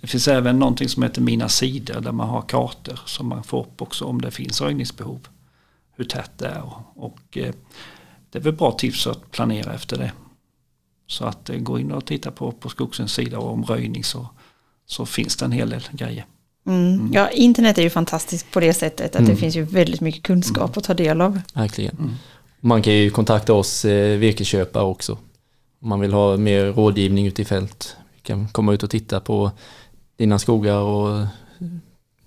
Det 0.00 0.06
finns 0.06 0.28
även 0.28 0.58
någonting 0.58 0.88
som 0.88 1.02
heter 1.02 1.20
Mina 1.20 1.48
sidor 1.48 2.00
där 2.00 2.12
man 2.12 2.28
har 2.28 2.42
kartor 2.42 3.00
som 3.04 3.26
man 3.28 3.44
får 3.44 3.60
upp 3.60 3.82
också 3.82 4.04
om 4.04 4.20
det 4.20 4.30
finns 4.30 4.60
röjningsbehov. 4.60 5.28
Hur 5.92 6.04
tätt 6.04 6.38
det 6.38 6.46
är 6.46 6.62
och, 6.62 7.04
och 7.04 7.38
eh, 7.38 7.54
det 8.30 8.38
är 8.38 8.42
väl 8.42 8.52
bra 8.52 8.72
tips 8.72 9.06
att 9.06 9.30
planera 9.30 9.74
efter 9.74 9.98
det. 9.98 10.12
Så 11.06 11.24
att 11.24 11.50
eh, 11.50 11.58
gå 11.58 11.78
in 11.78 11.92
och 11.92 12.04
titta 12.04 12.30
på, 12.30 12.52
på 12.52 12.68
Skogsens 12.68 13.12
sida 13.12 13.38
och 13.38 13.52
om 13.52 13.64
röjning 13.64 14.04
så, 14.04 14.28
så 14.86 15.06
finns 15.06 15.36
det 15.36 15.44
en 15.44 15.52
hel 15.52 15.70
del 15.70 15.82
grejer. 15.92 16.26
Mm. 16.66 16.94
Mm. 16.94 17.12
Ja, 17.12 17.30
internet 17.30 17.78
är 17.78 17.82
ju 17.82 17.90
fantastiskt 17.90 18.50
på 18.50 18.60
det 18.60 18.72
sättet 18.72 19.16
att 19.16 19.20
mm. 19.20 19.30
det 19.30 19.36
finns 19.36 19.56
ju 19.56 19.62
väldigt 19.62 20.00
mycket 20.00 20.22
kunskap 20.22 20.70
mm. 20.70 20.72
att 20.76 20.84
ta 20.84 20.94
del 20.94 21.20
av. 21.20 21.40
Verkligen. 21.54 21.96
Mm. 21.98 22.14
Man 22.60 22.82
kan 22.82 22.92
ju 22.92 23.10
kontakta 23.10 23.52
oss 23.52 23.84
eh, 23.84 24.18
virkesköpare 24.18 24.84
också. 24.84 25.18
Om 25.82 25.88
man 25.88 26.00
vill 26.00 26.12
ha 26.12 26.36
mer 26.36 26.64
rådgivning 26.64 27.26
ute 27.26 27.42
i 27.42 27.44
fält. 27.44 27.96
Vi 28.14 28.20
kan 28.20 28.48
komma 28.48 28.72
ut 28.72 28.82
och 28.82 28.90
titta 28.90 29.20
på 29.20 29.50
dina 30.16 30.38
skogar 30.38 30.78
och 30.78 31.26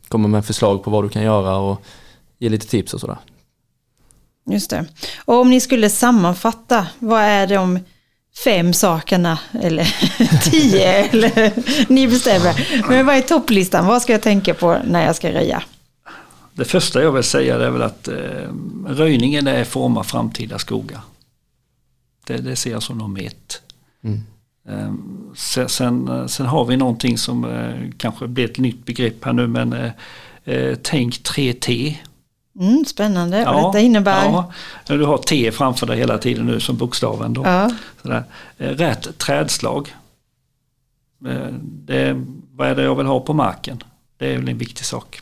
komma 0.08 0.28
med 0.28 0.46
förslag 0.46 0.84
på 0.84 0.92
vad 0.92 1.04
du 1.04 1.10
kan 1.10 1.24
göra 1.24 1.58
och 1.58 1.82
ge 2.38 2.50
lite 2.50 2.68
tips 2.68 2.94
och 2.94 3.00
sådär. 3.00 3.18
Just 4.46 4.70
det. 4.70 4.86
Och 5.26 5.36
om 5.36 5.50
ni 5.50 5.62
skulle 5.62 5.90
sammanfatta, 5.90 6.88
vad 7.00 7.22
är 7.22 7.48
de 7.48 7.80
fem 8.44 8.74
sakerna, 8.74 9.40
eller 9.62 9.96
tio, 10.52 10.94
eller 10.94 11.54
ni 11.94 12.08
bestämmer. 12.08 12.86
Men 12.90 13.06
vad 13.06 13.16
är 13.16 13.22
topplistan? 13.22 13.86
Vad 13.86 14.02
ska 14.02 14.12
jag 14.12 14.22
tänka 14.22 14.54
på 14.54 14.78
när 14.86 15.06
jag 15.06 15.16
ska 15.16 15.34
röja? 15.34 15.64
Det 16.54 16.66
första 16.66 17.02
jag 17.02 17.12
vill 17.12 17.24
säga 17.24 17.56
är 17.56 17.70
väl 17.70 17.82
att 17.82 18.08
eh, 18.08 18.16
röjningen 18.88 19.48
är 19.48 19.64
formar 19.64 20.04
framtida 20.04 20.60
skogar. 20.60 21.02
Det, 22.28 22.38
det 22.38 22.56
ser 22.56 22.72
jag 22.72 22.84
som 22.84 22.98
nummer 22.98 23.24
ett. 23.24 23.62
Mm. 24.04 24.24
Ehm, 24.70 25.32
sen, 25.36 25.70
sen, 25.70 26.30
sen, 26.30 26.46
har 26.46 26.66
vi 26.66 26.78
någonting 26.78 27.18
som 27.18 27.46
eh, 27.46 27.92
kanske 27.98 28.28
blir 28.28 28.46
ett 28.46 28.58
nytt 28.58 28.86
begrepp 28.86 29.26
här 29.26 29.34
nu 29.34 29.48
men 29.48 29.74
eh, 29.74 29.92
eh 30.44 30.78
tänk 30.82 31.14
3T. 31.14 31.96
Mm, 32.60 32.86
spännande 32.86 33.38
ja, 33.38 33.54
vad 33.54 33.74
detta 33.74 33.80
innebär. 33.80 34.26
Ja, 34.26 34.52
du 34.86 35.06
har 35.06 35.18
T 35.18 35.52
framför 35.52 35.88
dig 35.88 35.98
hela 35.98 36.18
tiden 36.18 36.46
nu 36.46 36.60
som 36.60 36.78
bokstaven. 36.78 37.34
Då. 37.34 37.46
Ja. 37.46 37.72
Sådär. 38.02 38.24
Eh, 38.58 38.70
rätt 38.70 39.18
trädslag. 39.18 39.96
Det, 41.62 42.26
vad 42.52 42.68
är 42.68 42.76
det 42.76 42.84
jag 42.84 42.96
vill 42.96 43.06
ha 43.06 43.20
på 43.20 43.34
marken? 43.34 43.84
Det 44.18 44.34
är 44.34 44.38
väl 44.38 44.50
en 44.50 44.58
viktig 44.58 44.86
sak. 44.86 45.22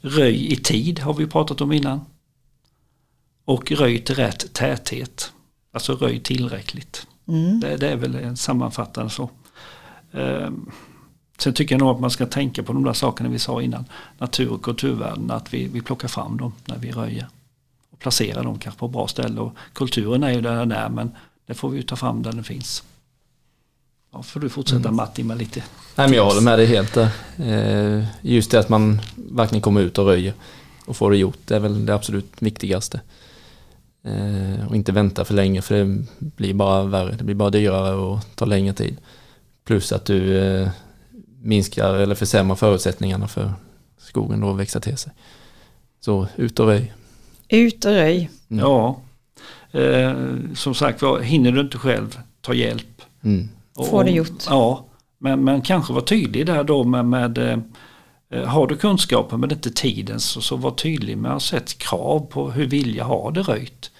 Röj 0.00 0.52
i 0.52 0.56
tid 0.56 0.98
har 0.98 1.14
vi 1.14 1.26
pratat 1.26 1.60
om 1.60 1.72
innan. 1.72 2.00
Och 3.44 3.72
röj 3.72 4.04
till 4.04 4.14
rätt 4.14 4.52
täthet. 4.52 5.32
Alltså 5.72 5.94
röj 5.94 6.20
tillräckligt. 6.20 7.06
Mm. 7.28 7.60
Det, 7.60 7.76
det, 7.76 7.88
är 7.88 7.96
väl 7.96 8.14
en 8.14 8.36
sammanfattande 8.36 9.10
så. 9.10 9.30
Um, 10.10 10.72
sen 11.38 11.52
tycker 11.52 11.74
jag 11.74 11.80
nog 11.80 11.88
att 11.88 12.00
man 12.00 12.10
ska 12.10 12.26
tänka 12.26 12.62
på 12.62 12.72
de 12.72 12.84
där 12.84 12.92
sakerna 12.92 13.28
vi 13.28 13.38
sa 13.38 13.62
innan. 13.62 13.84
Natur 14.18 14.52
och 14.52 14.62
kulturvärden, 14.62 15.30
att 15.30 15.54
vi, 15.54 15.68
vi 15.68 15.80
plockar 15.80 16.08
fram 16.08 16.36
dem 16.36 16.52
när 16.64 16.78
vi 16.78 16.90
röjer. 16.92 17.26
Och 17.90 17.98
placerar 17.98 18.44
dem 18.44 18.58
kanske 18.58 18.78
på 18.78 18.88
bra 18.88 19.08
ställe. 19.08 19.40
Och 19.40 19.52
kulturen 19.72 20.22
är 20.22 20.32
ju 20.32 20.40
där 20.40 20.56
den 20.56 20.72
är 20.72 20.88
men 20.88 21.10
det 21.46 21.54
får 21.54 21.68
vi 21.70 21.76
ju 21.76 21.82
ta 21.82 21.96
fram 21.96 22.22
där 22.22 22.32
den 22.32 22.44
finns. 22.44 22.82
Ja, 24.12 24.22
får 24.22 24.40
du 24.40 24.48
fortsätta 24.48 24.88
mm. 24.88 24.96
Matti 24.96 25.24
med 25.24 25.38
lite 25.38 25.62
Nej, 25.96 26.08
men 26.08 26.16
Jag 26.16 26.24
håller 26.24 26.40
med 26.40 26.58
dig 26.58 26.66
helt 26.66 26.94
där. 26.94 27.08
Eh, 27.38 28.04
just 28.20 28.50
det 28.50 28.60
att 28.60 28.68
man 28.68 29.00
verkligen 29.16 29.62
kommer 29.62 29.80
ut 29.80 29.98
och 29.98 30.06
röjer 30.06 30.34
och 30.86 30.96
får 30.96 31.10
det 31.10 31.16
gjort. 31.16 31.38
Det 31.44 31.56
är 31.56 31.60
väl 31.60 31.86
det 31.86 31.94
absolut 31.94 32.32
viktigaste. 32.38 33.00
Eh, 34.02 34.68
och 34.68 34.76
inte 34.76 34.92
vänta 34.92 35.24
för 35.24 35.34
länge 35.34 35.62
för 35.62 35.74
det 35.74 36.04
blir 36.18 36.54
bara 36.54 36.84
värre. 36.84 37.12
Det 37.12 37.24
blir 37.24 37.34
bara 37.34 37.50
dyrare 37.50 37.94
och 37.94 38.18
tar 38.34 38.46
längre 38.46 38.74
tid. 38.74 38.96
Plus 39.64 39.92
att 39.92 40.04
du 40.04 40.38
eh, 40.38 40.68
minskar 41.40 41.94
eller 41.94 42.14
försämrar 42.14 42.56
förutsättningarna 42.56 43.28
för 43.28 43.52
skogen 43.98 44.40
då 44.40 44.50
att 44.50 44.56
växa 44.56 44.80
till 44.80 44.96
sig. 44.96 45.12
Så 46.00 46.26
ut 46.36 46.60
och 46.60 46.66
röj. 46.66 46.92
Ut 47.48 47.84
och 47.84 47.92
röj. 47.92 48.30
Mm. 48.48 48.64
Ja. 48.64 49.00
Eh, 49.70 50.14
som 50.54 50.74
sagt 50.74 51.02
hinner 51.22 51.52
du 51.52 51.60
inte 51.60 51.78
själv, 51.78 52.18
ta 52.40 52.54
hjälp. 52.54 53.02
Mm. 53.24 53.48
Få 53.90 54.02
det 54.02 54.10
gjort. 54.10 54.46
Ja, 54.48 54.84
men, 55.18 55.44
men 55.44 55.62
kanske 55.62 55.92
vara 55.92 56.04
tydlig 56.04 56.46
där 56.46 56.64
då 56.64 56.84
med, 56.84 57.04
med 57.04 57.38
eh, 57.38 58.44
har 58.44 58.66
du 58.66 58.76
kunskapen 58.76 59.40
men 59.40 59.52
inte 59.52 59.70
tiden 59.70 60.20
så, 60.20 60.40
så 60.40 60.56
var 60.56 60.70
tydlig 60.70 61.18
med 61.18 61.32
att 61.32 61.42
sätta 61.42 61.72
krav 61.78 62.20
på 62.20 62.50
hur 62.50 62.66
vill 62.66 62.96
jag 62.96 63.04
ha 63.04 63.30
det 63.30 63.42
röjt. 63.42 63.90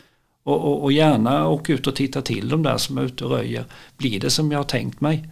Och, 0.45 0.65
och, 0.65 0.83
och, 0.83 0.93
gärna 0.93 1.49
åka 1.49 1.73
ut 1.73 1.87
och 1.87 1.97
titta 1.97 2.23
till 2.23 2.49
de 2.49 2.63
där 2.63 2.77
som 2.77 2.99
är 2.99 3.03
ute 3.03 3.25
och 3.25 3.31
röjer. 3.31 3.65
Blir 3.97 4.21
det 4.21 4.31
som 4.31 4.53
jag 4.53 4.59
har 4.59 4.65
tänkt 4.65 5.01
mig? 5.01 5.29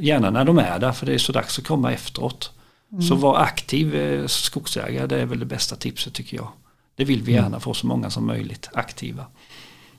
Gärna 0.00 0.30
när 0.30 0.44
de 0.44 0.58
är 0.58 0.78
där 0.78 0.92
för 0.92 1.06
det 1.06 1.14
är 1.14 1.18
så 1.18 1.32
dags 1.32 1.58
att 1.58 1.66
komma 1.66 1.92
efteråt. 1.92 2.50
Mm. 2.92 3.02
Så 3.02 3.14
var 3.14 3.36
aktiv 3.36 3.94
eh, 3.94 4.26
skogsägare, 4.26 5.06
det 5.06 5.20
är 5.20 5.26
väl 5.26 5.38
det 5.38 5.46
bästa 5.46 5.76
tipset 5.76 6.12
tycker 6.12 6.36
jag. 6.36 6.48
Det 6.96 7.04
vill 7.04 7.22
vi 7.22 7.32
mm. 7.32 7.44
gärna 7.44 7.60
få 7.60 7.74
så 7.74 7.86
många 7.86 8.10
som 8.10 8.26
möjligt 8.26 8.68
aktiva. 8.72 9.26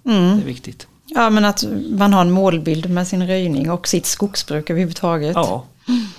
Mm. 0.05 0.37
Det 0.37 0.43
är 0.43 0.45
viktigt. 0.45 0.87
Ja 1.05 1.29
men 1.29 1.45
att 1.45 1.63
man 1.89 2.13
har 2.13 2.21
en 2.21 2.31
målbild 2.31 2.89
med 2.89 3.07
sin 3.07 3.27
röjning 3.27 3.71
och 3.71 3.87
sitt 3.87 4.05
skogsbruk 4.05 4.69
överhuvudtaget. 4.69 5.35
Ja, 5.35 5.65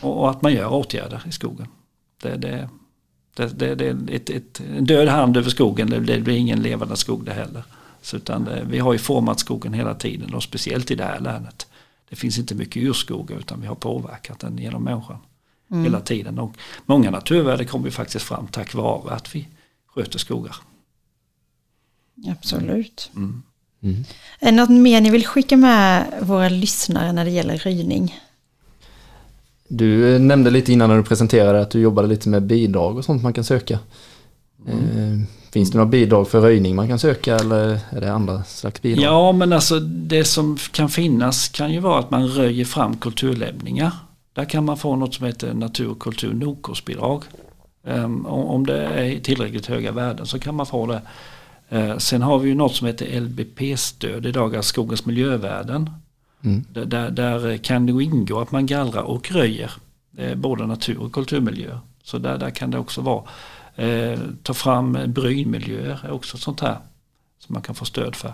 och, 0.00 0.30
att 0.30 0.42
man 0.42 0.52
gör 0.52 0.72
åtgärder 0.72 1.22
i 1.28 1.32
skogen. 1.32 1.66
Det, 2.22 2.36
det, 2.36 2.68
det, 3.34 3.74
det, 3.74 3.86
är 3.86 3.96
ett, 4.10 4.30
ett, 4.30 4.60
en 4.76 4.84
död 4.84 5.08
hand 5.08 5.36
över 5.36 5.50
skogen, 5.50 5.90
det, 5.90 6.00
det 6.00 6.20
blir 6.20 6.36
ingen 6.36 6.62
levande 6.62 6.96
skog 6.96 7.24
det 7.24 7.32
heller. 7.32 7.64
Så 8.02 8.16
utan 8.16 8.48
vi 8.66 8.78
har 8.78 8.92
ju 8.92 8.98
format 8.98 9.40
skogen 9.40 9.72
hela 9.72 9.94
tiden 9.94 10.34
och 10.34 10.42
speciellt 10.42 10.90
i 10.90 10.94
det 10.94 11.04
här 11.04 11.20
länet. 11.20 11.66
Det 12.08 12.16
finns 12.16 12.38
inte 12.38 12.54
mycket 12.54 12.82
urskog 12.82 13.30
utan 13.30 13.60
vi 13.60 13.66
har 13.66 13.74
påverkat 13.74 14.40
den 14.40 14.58
genom 14.58 14.84
människan 14.84 15.18
mm. 15.70 15.84
hela 15.84 16.00
tiden. 16.00 16.38
Och 16.38 16.56
många 16.86 17.10
naturvärden 17.10 17.66
kommer 17.66 17.84
ju 17.84 17.90
faktiskt 17.90 18.24
fram 18.24 18.46
tack 18.46 18.74
vare 18.74 19.14
att 19.14 19.34
vi 19.34 19.48
sköter 19.86 20.18
skogar. 20.18 20.56
Absolut. 22.26 23.10
Mm. 23.16 23.42
Mm. 23.82 24.04
Är 24.40 24.50
det 24.50 24.56
något 24.56 24.70
mer 24.70 25.00
ni 25.00 25.10
vill 25.10 25.26
skicka 25.26 25.56
med 25.56 26.14
våra 26.22 26.48
lyssnare 26.48 27.12
när 27.12 27.24
det 27.24 27.30
gäller 27.30 27.58
röjning? 27.58 28.20
Du 29.68 30.18
nämnde 30.18 30.50
lite 30.50 30.72
innan 30.72 30.88
när 30.88 30.96
du 30.96 31.02
presenterade 31.02 31.60
att 31.60 31.70
du 31.70 31.80
jobbade 31.80 32.08
lite 32.08 32.28
med 32.28 32.42
bidrag 32.42 32.96
och 32.96 33.04
sånt 33.04 33.22
man 33.22 33.32
kan 33.32 33.44
söka. 33.44 33.78
Mm. 34.68 35.26
Eh, 35.56 35.60
Finns 35.60 35.70
det 35.70 35.78
några 35.78 35.90
bidrag 35.90 36.28
för 36.28 36.40
röjning 36.40 36.76
man 36.76 36.88
kan 36.88 36.98
söka 36.98 37.36
eller 37.36 37.78
är 37.90 38.00
det 38.00 38.12
andra 38.12 38.44
slags 38.44 38.82
bidrag? 38.82 39.04
Ja 39.04 39.32
men 39.32 39.52
alltså 39.52 39.80
det 39.80 40.24
som 40.24 40.56
kan 40.72 40.88
finnas 40.88 41.48
kan 41.48 41.72
ju 41.72 41.80
vara 41.80 41.98
att 41.98 42.10
man 42.10 42.28
röjer 42.28 42.64
fram 42.64 42.96
kulturlämningar. 42.96 43.92
Där 44.34 44.44
kan 44.44 44.64
man 44.64 44.76
få 44.76 44.96
något 44.96 45.14
som 45.14 45.26
heter 45.26 45.54
natur 45.54 45.90
och 45.90 45.98
kultur 45.98 46.34
NOKOS-bidrag. 46.34 47.22
Um, 47.84 48.26
om 48.26 48.66
det 48.66 48.84
är 48.86 49.20
tillräckligt 49.20 49.66
höga 49.66 49.92
värden 49.92 50.26
så 50.26 50.38
kan 50.38 50.54
man 50.54 50.66
få 50.66 50.86
det. 50.86 51.02
Uh, 51.72 51.98
sen 51.98 52.22
har 52.22 52.38
vi 52.38 52.48
ju 52.48 52.54
något 52.54 52.74
som 52.74 52.86
heter 52.86 53.20
LBP-stöd 53.20 54.26
idag, 54.26 54.56
alltså 54.56 54.68
skogens 54.68 55.06
miljövärden. 55.06 55.90
Mm. 56.44 56.64
Där, 56.72 57.10
där, 57.10 57.56
kan 57.56 57.86
det 57.86 58.04
ingå 58.04 58.40
att 58.40 58.52
man 58.52 58.66
gallrar 58.66 59.02
och 59.02 59.32
röjer 59.32 59.70
både 60.36 60.66
natur 60.66 60.98
och 60.98 61.12
kulturmiljö. 61.12 61.78
Så 62.02 62.18
där, 62.18 62.38
där 62.38 62.50
kan 62.50 62.70
det 62.70 62.78
också 62.78 63.00
vara. 63.00 63.22
Uh, 63.78 64.18
ta 64.42 64.54
fram 64.54 64.98
brynmiljöer 65.06 66.00
är 66.04 66.10
också 66.10 66.36
sånt 66.36 66.60
här 66.60 66.78
som 67.38 67.52
man 67.52 67.62
kan 67.62 67.74
få 67.74 67.84
stöd 67.84 68.16
för. 68.16 68.32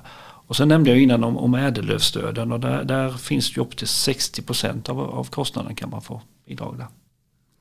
Och 0.52 0.57
sen 0.57 0.68
nämnde 0.68 0.90
jag 0.90 1.00
innan 1.00 1.24
om, 1.24 1.37
om 1.37 1.55
ädellövstöden 1.55 2.52
och 2.52 2.61
där, 2.61 2.85
där 2.85 3.11
finns 3.11 3.57
ju 3.57 3.61
upp 3.61 3.76
till 3.76 3.88
60 3.88 4.42
av, 4.90 5.00
av 5.00 5.24
kostnaden 5.24 5.74
kan 5.74 5.90
man 5.90 6.02
få 6.02 6.22
bidrag 6.46 6.78
där. 6.78 6.87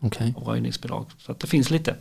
Okay. 0.08 0.34
Och 0.36 0.48
röjningsbidrag. 0.48 1.06
Så 1.17 1.34
det 1.34 1.48
finns 1.48 1.70
lite. 1.70 1.96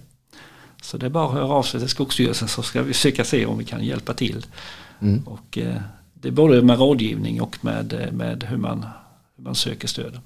Så 0.82 0.96
det 0.96 1.06
är 1.06 1.10
bara 1.10 1.26
att 1.26 1.32
höra 1.32 1.52
av 1.52 1.62
sig 1.62 1.80
till 1.80 1.88
Skogsstyrelsen 1.88 2.48
så 2.48 2.62
ska 2.62 2.82
vi 2.82 2.92
försöka 2.92 3.24
se 3.24 3.46
om 3.46 3.58
vi 3.58 3.64
kan 3.64 3.84
hjälpa 3.84 4.14
till. 4.14 4.46
Mm. 5.00 5.22
Och, 5.26 5.58
eh, 5.58 5.80
det 6.14 6.28
är 6.28 6.32
både 6.32 6.62
med 6.62 6.78
rådgivning 6.78 7.42
och 7.42 7.64
med, 7.64 7.92
eh, 7.92 8.12
med 8.12 8.44
hur, 8.44 8.56
man, 8.56 8.86
hur 9.36 9.44
man 9.44 9.54
söker 9.54 9.88
stöden. 9.88 10.20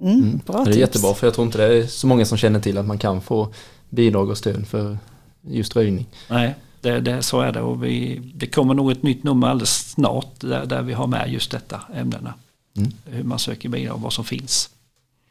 Mm, 0.00 0.22
mm. 0.22 0.40
bra 0.46 0.56
det 0.56 0.60
är 0.60 0.64
tips. 0.64 0.76
jättebra 0.76 1.14
för 1.14 1.26
jag 1.26 1.34
tror 1.34 1.46
inte 1.46 1.58
det 1.58 1.78
är 1.78 1.86
så 1.86 2.06
många 2.06 2.24
som 2.24 2.38
känner 2.38 2.60
till 2.60 2.78
att 2.78 2.86
man 2.86 2.98
kan 2.98 3.20
få 3.20 3.52
bidrag 3.88 4.28
och 4.28 4.38
stöd 4.38 4.66
för 4.66 4.98
just 5.42 5.76
röjning. 5.76 6.06
Nej, 6.30 6.54
det, 6.80 7.00
det, 7.00 7.22
så 7.22 7.40
är 7.40 7.52
det 7.52 7.60
och 7.60 7.84
vi, 7.84 8.20
det 8.34 8.46
kommer 8.46 8.74
nog 8.74 8.92
ett 8.92 9.02
nytt 9.02 9.24
nummer 9.24 9.48
alldeles 9.48 9.90
snart 9.90 10.40
där, 10.40 10.66
där 10.66 10.82
vi 10.82 10.92
har 10.92 11.06
med 11.06 11.32
just 11.32 11.50
detta 11.50 11.80
ämnena. 11.94 12.34
Mm. 12.76 12.92
Hur 13.04 13.24
man 13.24 13.38
söker 13.38 13.68
bidrag 13.68 13.94
och 13.94 14.00
vad 14.00 14.12
som 14.12 14.24
finns. 14.24 14.70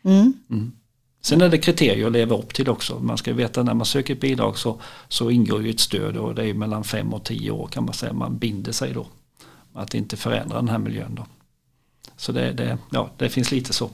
Mm. 0.03 0.33
Mm. 0.49 0.71
Sen 1.21 1.41
är 1.41 1.49
det 1.49 1.57
kriterier 1.57 2.05
att 2.05 2.11
leva 2.11 2.37
upp 2.37 2.53
till 2.53 2.69
också. 2.69 2.99
Man 2.99 3.17
ska 3.17 3.33
veta 3.33 3.63
när 3.63 3.73
man 3.73 3.85
söker 3.85 4.13
ett 4.13 4.21
bidrag 4.21 4.57
så, 4.57 4.81
så 5.07 5.29
ingår 5.29 5.63
ju 5.63 5.69
ett 5.69 5.79
stöd 5.79 6.17
och 6.17 6.35
det 6.35 6.45
är 6.45 6.53
mellan 6.53 6.83
fem 6.83 7.13
och 7.13 7.23
tio 7.23 7.51
år 7.51 7.67
kan 7.67 7.85
man 7.85 7.93
säga. 7.93 8.13
Man 8.13 8.37
binder 8.37 8.71
sig 8.71 8.93
då. 8.93 9.07
Att 9.73 9.93
inte 9.93 10.17
förändra 10.17 10.55
den 10.55 10.69
här 10.69 10.77
miljön 10.77 11.15
då. 11.15 11.25
Så 12.17 12.31
det, 12.31 12.51
det, 12.51 12.77
ja, 12.91 13.09
det 13.17 13.29
finns 13.29 13.51
lite 13.51 13.73
så. 13.73 13.89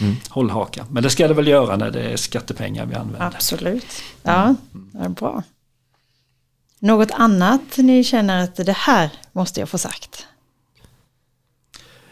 Mm. 0.00 0.16
Hållhaka. 0.28 0.86
Men 0.90 1.02
det 1.02 1.10
ska 1.10 1.28
det 1.28 1.34
väl 1.34 1.48
göra 1.48 1.76
när 1.76 1.90
det 1.90 2.02
är 2.02 2.16
skattepengar 2.16 2.86
vi 2.86 2.94
använder. 2.94 3.26
Absolut. 3.26 4.02
Ja, 4.22 4.54
det 4.72 5.04
är 5.04 5.08
bra. 5.08 5.42
Något 6.78 7.10
annat 7.10 7.76
ni 7.76 8.04
känner 8.04 8.44
att 8.44 8.56
det 8.56 8.76
här 8.76 9.10
måste 9.32 9.60
jag 9.60 9.68
få 9.68 9.78
sagt? 9.78 10.26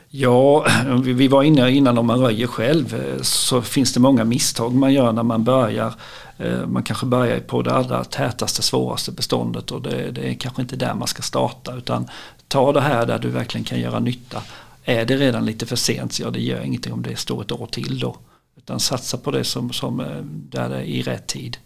Ja, 0.08 0.66
vi 1.02 1.28
var 1.28 1.42
inne 1.42 1.70
innan 1.70 1.98
om 1.98 2.06
man 2.06 2.20
röjer 2.20 2.46
själv 2.46 2.94
eh, 2.94 3.22
så 3.22 3.62
finns 3.62 3.92
det 3.94 4.00
många 4.00 4.24
misstag 4.24 4.74
man 4.74 4.92
gör 4.92 5.12
när 5.12 5.22
man 5.22 5.44
börjar. 5.44 5.94
Eh, 6.38 6.66
man 6.66 6.82
kanske 6.82 7.06
börjar 7.06 7.40
på 7.40 7.62
det 7.62 7.72
allra 7.72 8.04
tätaste, 8.04 8.62
svåraste 8.62 9.12
beståndet 9.12 9.70
och 9.70 9.82
det, 9.82 10.10
det 10.10 10.30
är 10.30 10.34
kanske 10.34 10.62
inte 10.62 10.76
där 10.76 10.94
man 10.94 11.08
ska 11.08 11.22
starta 11.22 11.74
utan 11.74 12.08
ta 12.48 12.72
det 12.72 12.80
här 12.80 13.06
där 13.06 13.18
du 13.18 13.28
verkligen 13.28 13.64
kan 13.64 13.80
göra 13.80 13.98
nytta. 13.98 14.42
Är 14.88 15.04
det 15.04 15.16
redan 15.16 15.44
lite 15.46 15.66
för 15.66 15.76
sent, 15.76 16.12
så 16.12 16.22
ja 16.22 16.30
det 16.30 16.40
gör 16.40 16.62
ingenting 16.62 16.92
om 16.92 17.02
det 17.02 17.16
står 17.16 17.42
ett 17.42 17.52
år 17.52 17.66
till 17.66 17.98
då. 17.98 18.16
Utan 18.56 18.80
satsa 18.80 19.18
på 19.18 19.30
det 19.30 19.44
som, 19.44 19.72
som 19.72 20.00
eh, 20.00 20.22
där 20.24 20.68
det 20.68 20.76
är 20.76 20.82
i 20.82 21.02
rätt 21.02 21.26
tid. 21.26 21.56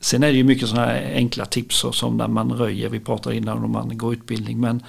Sen 0.00 0.22
är 0.22 0.26
det 0.26 0.36
ju 0.36 0.44
mycket 0.44 0.68
sådana 0.68 0.86
här 0.86 1.12
enkla 1.14 1.44
tips 1.44 1.84
som 1.92 2.16
när 2.16 2.28
man 2.28 2.52
röjer, 2.52 2.88
vi 2.88 3.00
pratade 3.00 3.36
innan 3.36 3.64
om 3.64 3.70
man 3.70 3.98
går 3.98 4.12
utbildning. 4.12 4.60
Men, 4.60 4.82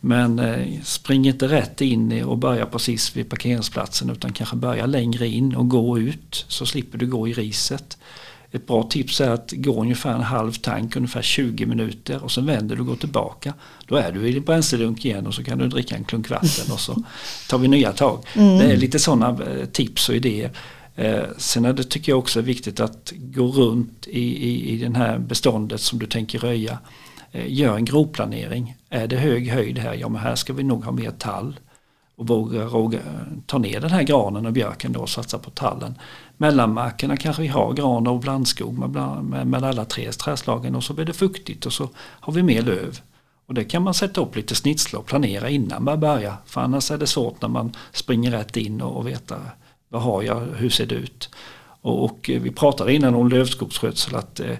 men 0.00 0.38
eh, 0.38 0.80
spring 0.84 1.26
inte 1.26 1.48
rätt 1.48 1.80
in 1.80 2.24
och 2.24 2.38
börja 2.38 2.66
precis 2.66 3.16
vid 3.16 3.30
parkeringsplatsen 3.30 4.10
utan 4.10 4.32
kanske 4.32 4.56
börja 4.56 4.86
längre 4.86 5.28
in 5.28 5.54
och 5.54 5.68
gå 5.68 5.98
ut 5.98 6.44
så 6.48 6.66
slipper 6.66 6.98
du 6.98 7.06
gå 7.06 7.28
i 7.28 7.32
riset. 7.32 7.98
Ett 8.52 8.66
bra 8.66 8.82
tips 8.82 9.20
är 9.20 9.30
att 9.30 9.52
gå 9.52 9.82
ungefär 9.82 10.14
en 10.14 10.20
halv 10.20 10.52
tank, 10.52 10.96
ungefär 10.96 11.22
20 11.22 11.66
minuter 11.66 12.24
och 12.24 12.32
sen 12.32 12.46
vänder 12.46 12.76
du 12.76 12.80
och 12.80 12.86
går 12.86 12.96
tillbaka. 12.96 13.54
Då 13.86 13.96
är 13.96 14.12
du 14.12 14.28
i 14.28 14.32
din 14.32 14.44
bränslelunk 14.44 15.04
igen 15.04 15.26
och 15.26 15.34
så 15.34 15.44
kan 15.44 15.58
du 15.58 15.68
dricka 15.68 15.96
en 15.96 16.04
klunk 16.04 16.30
vatten 16.30 16.72
och 16.72 16.80
så 16.80 17.02
tar 17.48 17.58
vi 17.58 17.68
nya 17.68 17.92
tag. 17.92 18.24
Mm. 18.34 18.58
Det 18.58 18.64
är 18.64 18.76
lite 18.76 18.98
sådana 18.98 19.44
eh, 19.44 19.64
tips 19.64 20.08
och 20.08 20.14
idéer. 20.14 20.50
Eh, 20.96 21.22
sen 21.36 21.64
är 21.64 21.72
det, 21.72 21.84
tycker 21.84 22.12
jag 22.12 22.18
också 22.18 22.40
viktigt 22.40 22.80
att 22.80 23.12
gå 23.16 23.46
runt 23.46 24.06
i, 24.06 24.48
i, 24.48 24.70
i 24.70 24.76
den 24.76 24.94
här 24.94 25.18
beståndet 25.18 25.80
som 25.80 25.98
du 25.98 26.06
tänker 26.06 26.38
röja. 26.38 26.78
Eh, 27.32 27.52
gör 27.52 27.76
en 27.76 27.84
grovplanering. 27.84 28.76
Är 28.90 29.06
det 29.06 29.16
hög 29.16 29.50
höjd 29.50 29.78
här? 29.78 29.94
Ja 29.94 30.08
men 30.08 30.22
här 30.22 30.34
ska 30.34 30.52
vi 30.52 30.62
nog 30.62 30.84
ha 30.84 30.92
mer 30.92 31.10
tall. 31.10 31.56
Och 32.18 32.26
våga, 32.26 32.68
våga 32.68 32.98
ta 33.46 33.58
ner 33.58 33.80
den 33.80 33.90
här 33.90 34.02
granen 34.02 34.46
och 34.46 34.52
björken 34.52 34.92
då 34.92 35.00
och 35.00 35.08
satsa 35.08 35.38
på 35.38 35.50
tallen. 35.50 35.94
Mellanmarkerna 36.36 37.16
kanske 37.16 37.42
vi 37.42 37.48
har 37.48 37.72
gran 37.72 38.06
och 38.06 38.20
blandskog 38.20 38.78
med, 38.78 38.90
med, 39.24 39.46
med 39.46 39.64
alla 39.64 39.84
tre 39.84 40.12
träslagen 40.12 40.74
och 40.74 40.84
så 40.84 40.94
blir 40.94 41.04
det 41.04 41.12
fuktigt 41.12 41.66
och 41.66 41.72
så 41.72 41.88
har 41.96 42.32
vi 42.32 42.42
mer 42.42 42.62
löv. 42.62 43.00
Och 43.46 43.54
det 43.54 43.64
kan 43.64 43.82
man 43.82 43.94
sätta 43.94 44.20
upp 44.20 44.36
lite 44.36 44.54
snitslar 44.54 45.00
och 45.00 45.06
planera 45.06 45.50
innan 45.50 45.84
man 45.84 46.00
börjar. 46.00 46.34
För 46.46 46.60
annars 46.60 46.90
är 46.90 46.98
det 46.98 47.06
svårt 47.06 47.42
när 47.42 47.48
man 47.48 47.72
springer 47.92 48.30
rätt 48.30 48.56
in 48.56 48.80
och, 48.80 48.96
och 48.96 49.08
veta 49.08 49.36
vad 49.88 50.02
har 50.02 50.22
jag, 50.22 50.40
hur 50.56 50.70
ser 50.70 50.86
det 50.86 50.94
ut? 50.94 51.30
Och, 51.80 52.04
och 52.04 52.30
vi 52.42 52.50
pratade 52.50 52.94
innan 52.94 53.14
om 53.14 53.28
lövskogsskötsel 53.28 54.14
att 54.14 54.40
eh, 54.40 54.56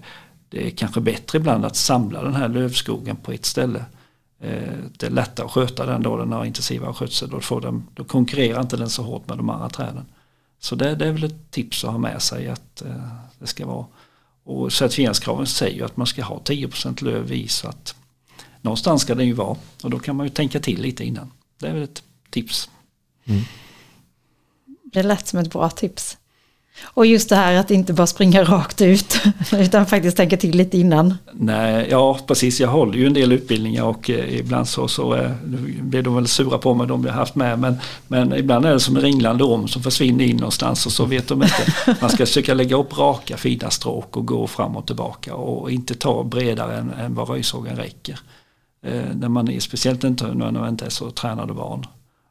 det 0.48 0.66
är 0.66 0.70
kanske 0.70 1.00
bättre 1.00 1.38
ibland 1.38 1.64
att 1.64 1.76
samla 1.76 2.22
den 2.22 2.34
här 2.34 2.48
lövskogen 2.48 3.16
på 3.16 3.32
ett 3.32 3.44
ställe. 3.44 3.84
Eh, 4.40 4.78
det 4.98 5.06
är 5.06 5.10
lättare 5.10 5.46
att 5.46 5.52
sköta 5.52 5.86
den 5.86 6.02
då 6.02 6.16
den 6.16 6.32
har 6.32 6.44
intensivare 6.44 6.94
skötsel. 6.94 7.30
Då, 7.30 7.40
får 7.40 7.60
den, 7.60 7.86
då 7.94 8.04
konkurrerar 8.04 8.60
inte 8.60 8.76
den 8.76 8.90
så 8.90 9.02
hårt 9.02 9.28
med 9.28 9.36
de 9.36 9.50
andra 9.50 9.68
träden. 9.68 10.06
Så 10.58 10.74
det, 10.74 10.94
det 10.94 11.06
är 11.06 11.12
väl 11.12 11.24
ett 11.24 11.50
tips 11.50 11.84
att 11.84 11.90
ha 11.90 11.98
med 11.98 12.22
sig 12.22 12.48
att 12.48 12.82
eh, 12.82 13.08
det 13.38 13.46
ska 13.46 13.66
vara. 13.66 13.86
Och 14.44 14.72
certifieringskraven 14.72 15.46
säger 15.46 15.76
ju 15.76 15.84
att 15.84 15.96
man 15.96 16.06
ska 16.06 16.24
ha 16.24 16.38
10% 16.38 17.04
löv 17.04 17.32
i 17.32 17.48
så 17.48 17.68
att 17.68 17.94
någonstans 18.60 19.02
ska 19.02 19.14
det 19.14 19.24
ju 19.24 19.32
vara. 19.32 19.56
Och 19.82 19.90
då 19.90 19.98
kan 19.98 20.16
man 20.16 20.26
ju 20.26 20.30
tänka 20.30 20.60
till 20.60 20.80
lite 20.80 21.04
innan. 21.04 21.32
Det 21.58 21.66
är 21.66 21.74
väl 21.74 21.82
ett 21.82 22.02
tips. 22.30 22.70
Mm. 23.24 23.42
Det 24.84 25.02
lät 25.02 25.26
som 25.26 25.38
ett 25.38 25.50
bra 25.50 25.70
tips. 25.70 26.18
Och 26.84 27.06
just 27.06 27.28
det 27.28 27.36
här 27.36 27.54
att 27.54 27.70
inte 27.70 27.92
bara 27.92 28.06
springa 28.06 28.44
rakt 28.44 28.80
ut 28.80 29.20
utan 29.52 29.86
faktiskt 29.86 30.16
tänka 30.16 30.36
till 30.36 30.56
lite 30.56 30.78
innan. 30.78 31.14
Nej, 31.32 31.86
ja 31.90 32.18
precis. 32.26 32.60
Jag 32.60 32.68
håller 32.68 32.98
ju 32.98 33.06
en 33.06 33.14
del 33.14 33.32
utbildningar 33.32 33.84
och 33.84 34.10
eh, 34.10 34.38
ibland 34.38 34.68
så, 34.68 34.88
så 34.88 35.14
eh, 35.14 35.30
blir 35.80 36.02
de 36.02 36.14
väl 36.14 36.28
sura 36.28 36.58
på 36.58 36.74
mig 36.74 36.86
de 36.86 37.04
jag 37.04 37.12
haft 37.12 37.34
med. 37.34 37.58
Men, 37.58 37.76
men 38.08 38.32
ibland 38.32 38.66
är 38.66 38.72
det 38.72 38.80
som 38.80 38.96
en 38.96 39.02
ringlande 39.02 39.44
orm 39.44 39.68
som 39.68 39.82
försvinner 39.82 40.24
in 40.24 40.36
någonstans 40.36 40.86
och 40.86 40.92
så 40.92 41.04
vet 41.04 41.28
de 41.28 41.42
inte. 41.42 41.74
Man 42.00 42.10
ska 42.10 42.26
försöka 42.26 42.54
lägga 42.54 42.76
upp 42.76 42.98
raka 42.98 43.36
fina 43.36 43.70
stråk 43.70 44.16
och 44.16 44.26
gå 44.26 44.46
fram 44.46 44.76
och 44.76 44.86
tillbaka 44.86 45.34
och 45.34 45.70
inte 45.70 45.94
ta 45.94 46.24
bredare 46.24 46.76
än, 46.76 46.90
än 46.90 47.14
vad 47.14 47.28
röjsågen 47.28 47.76
räcker. 47.76 48.18
Eh, 48.82 49.02
när 49.14 49.28
man 49.28 49.48
är, 49.48 49.60
speciellt 49.60 50.04
inte 50.04 50.34
när 50.34 50.50
man 50.50 50.68
inte 50.68 50.86
är 50.86 50.90
så 50.90 51.10
tränad 51.10 51.50
och 51.50 51.56
van. 51.56 51.86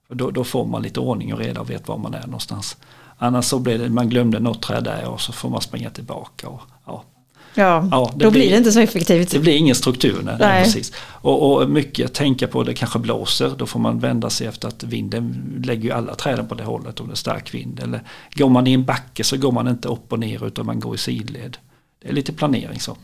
Då, 0.10 0.32
då, 0.32 0.44
får 0.44 0.66
man 0.66 0.82
lite 0.82 1.00
ordning 1.00 1.34
och 1.34 1.40
reda 1.40 1.62
och 1.62 1.70
vet 1.70 1.88
var 1.88 1.98
man 1.98 2.14
är 2.14 2.26
någonstans. 2.26 2.78
Annars 3.18 3.46
så 3.46 3.60
blir 3.60 3.78
det, 3.78 3.90
man 3.90 4.10
glömde 4.10 4.40
något 4.40 4.62
träd 4.62 4.84
där 4.84 5.08
och 5.08 5.22
så 5.22 5.32
får 5.32 5.50
man 5.50 5.62
springa 5.62 5.90
tillbaka. 5.90 6.50
Och, 6.50 6.62
ja. 6.86 7.04
Ja, 7.54 7.88
ja 7.92 8.14
då 8.16 8.32
blir, 8.32 8.50
det 8.50 8.58
inte 8.58 8.72
så 8.72 8.80
effektivt. 8.80 9.32
Det 9.32 9.40
blir 9.40 9.56
ingen 9.56 9.76
struktur. 9.76 10.22
Nej. 10.24 10.36
Nej. 10.40 10.64
Precis. 10.64 10.92
Och, 11.06 11.54
och 11.54 11.70
mycket 11.70 12.14
tänka 12.14 12.48
på 12.48 12.64
det 12.64 12.74
kanske 12.74 13.00
blåser. 13.00 13.52
Då 13.58 13.66
får 13.66 13.80
man 13.80 14.00
vända 14.00 14.30
sig 14.30 14.48
efter 14.48 14.68
att 14.68 14.84
vinden 14.84 15.54
lägger 15.64 15.84
ju 15.84 15.92
alla 15.92 16.16
träden 16.16 16.48
på 16.48 16.56
det 16.56 16.64
hållet 16.64 17.00
om 17.00 17.08
det 17.08 17.14
är 17.14 17.16
stark 17.16 17.54
vind. 17.54 17.80
Eller 17.80 18.02
går 18.36 18.50
man 18.50 18.68
i 18.68 18.74
en 18.74 18.86
backe 18.86 19.24
så 19.24 19.38
går 19.38 19.52
man 19.52 19.68
inte 19.68 19.88
upp 19.88 20.14
och 20.14 20.20
ner 20.20 20.48
utan 20.48 20.66
man 20.66 20.80
går 20.80 20.96
i 20.96 20.98
sidled. 20.98 21.58
Det 22.02 22.10
är 22.10 22.14
lite 22.14 22.34
planering 22.34 22.80
så. 22.80 22.98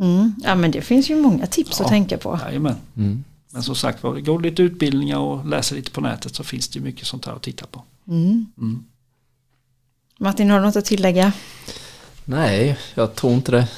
Mm. 0.00 0.34
Ja 0.44 0.54
men 0.54 0.70
det 0.70 0.82
finns 0.82 1.10
ju 1.10 1.16
många 1.16 1.46
tips 1.46 1.78
ja. 1.78 1.84
att 1.84 1.90
tänka 1.90 2.18
på. 2.18 2.40
Jajamän. 2.44 2.76
Mm. 2.96 3.24
Men 3.50 3.62
som 3.62 3.74
sagt 3.74 4.02
går 4.02 4.40
lite 4.40 4.62
utbildningar 4.62 5.18
och 5.18 5.46
läser 5.46 5.76
lite 5.76 5.90
på 5.90 6.00
nätet 6.00 6.34
så 6.34 6.44
finns 6.44 6.68
det 6.68 6.80
mycket 6.80 7.06
sånt 7.06 7.26
här 7.26 7.32
att 7.32 7.42
titta 7.42 7.66
på. 7.66 7.82
Mm. 8.08 8.46
Mm. 8.58 8.84
Martin, 10.20 10.50
har 10.50 10.58
du 10.58 10.66
något 10.66 10.76
att 10.76 10.84
tillägga? 10.84 11.32
Nej, 12.24 12.78
jag 12.94 13.14
tror 13.14 13.32
inte 13.32 13.52
det. 13.52 13.68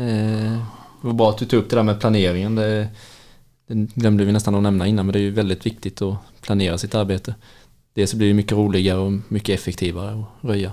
Eh, 0.00 0.58
det 1.00 1.06
var 1.06 1.12
bra 1.12 1.30
att 1.30 1.38
du 1.38 1.44
tog 1.44 1.60
upp 1.60 1.70
det 1.70 1.76
där 1.76 1.82
med 1.82 2.00
planeringen. 2.00 2.54
Det, 2.54 2.88
det 3.66 3.74
glömde 3.94 4.24
vi 4.24 4.32
nästan 4.32 4.54
att 4.54 4.62
nämna 4.62 4.86
innan, 4.86 5.06
men 5.06 5.12
det 5.12 5.18
är 5.18 5.22
ju 5.22 5.30
väldigt 5.30 5.66
viktigt 5.66 6.02
att 6.02 6.16
planera 6.40 6.78
sitt 6.78 6.94
arbete. 6.94 7.34
Dels 7.94 8.14
blir 8.14 8.28
det 8.28 8.34
mycket 8.34 8.52
roligare 8.52 8.98
och 8.98 9.12
mycket 9.28 9.60
effektivare 9.60 10.10
att 10.10 10.44
röja. 10.44 10.72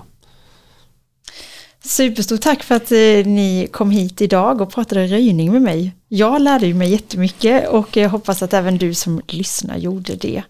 Superstort 1.84 2.40
tack 2.40 2.62
för 2.62 2.74
att 2.74 2.92
eh, 2.92 3.26
ni 3.26 3.68
kom 3.72 3.90
hit 3.90 4.20
idag 4.20 4.60
och 4.60 4.72
pratade 4.72 5.06
röjning 5.06 5.52
med 5.52 5.62
mig. 5.62 5.92
Jag 6.08 6.42
lärde 6.42 6.66
ju 6.66 6.74
mig 6.74 6.90
jättemycket 6.90 7.68
och 7.68 7.96
jag 7.96 8.08
hoppas 8.08 8.42
att 8.42 8.54
även 8.54 8.78
du 8.78 8.94
som 8.94 9.20
lyssnar 9.26 9.76
gjorde 9.76 10.14
det. 10.14 10.42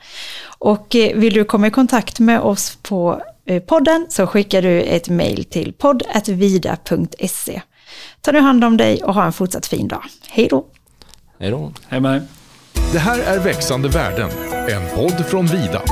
Och 0.59 0.97
eh, 0.97 1.16
vill 1.16 1.35
du 1.35 1.45
komma 1.45 1.66
i 1.66 1.71
kontakt 1.71 2.21
med 2.21 2.41
oss 2.41 2.79
på 2.83 3.23
podden 3.66 4.07
så 4.09 4.26
skickar 4.26 4.62
du 4.62 4.82
ett 4.82 5.09
mejl 5.09 5.44
till 5.44 5.72
podd.vida.se. 5.72 7.62
Ta 8.20 8.32
nu 8.32 8.40
hand 8.40 8.64
om 8.64 8.76
dig 8.76 9.03
och 9.03 9.14
ha 9.14 9.24
en 9.24 9.32
fortsatt 9.32 9.66
fin 9.66 9.88
dag. 9.88 10.03
Hej 10.28 10.49
då! 10.51 10.66
Hej 11.40 11.51
då! 11.51 11.72
Hej 11.88 12.01
med! 12.01 12.26
Det 12.92 12.99
här 12.99 13.20
är 13.20 13.38
Växande 13.38 13.88
värden, 13.88 14.30
en 14.68 14.96
podd 14.96 15.26
från 15.26 15.46
Vida. 15.46 15.82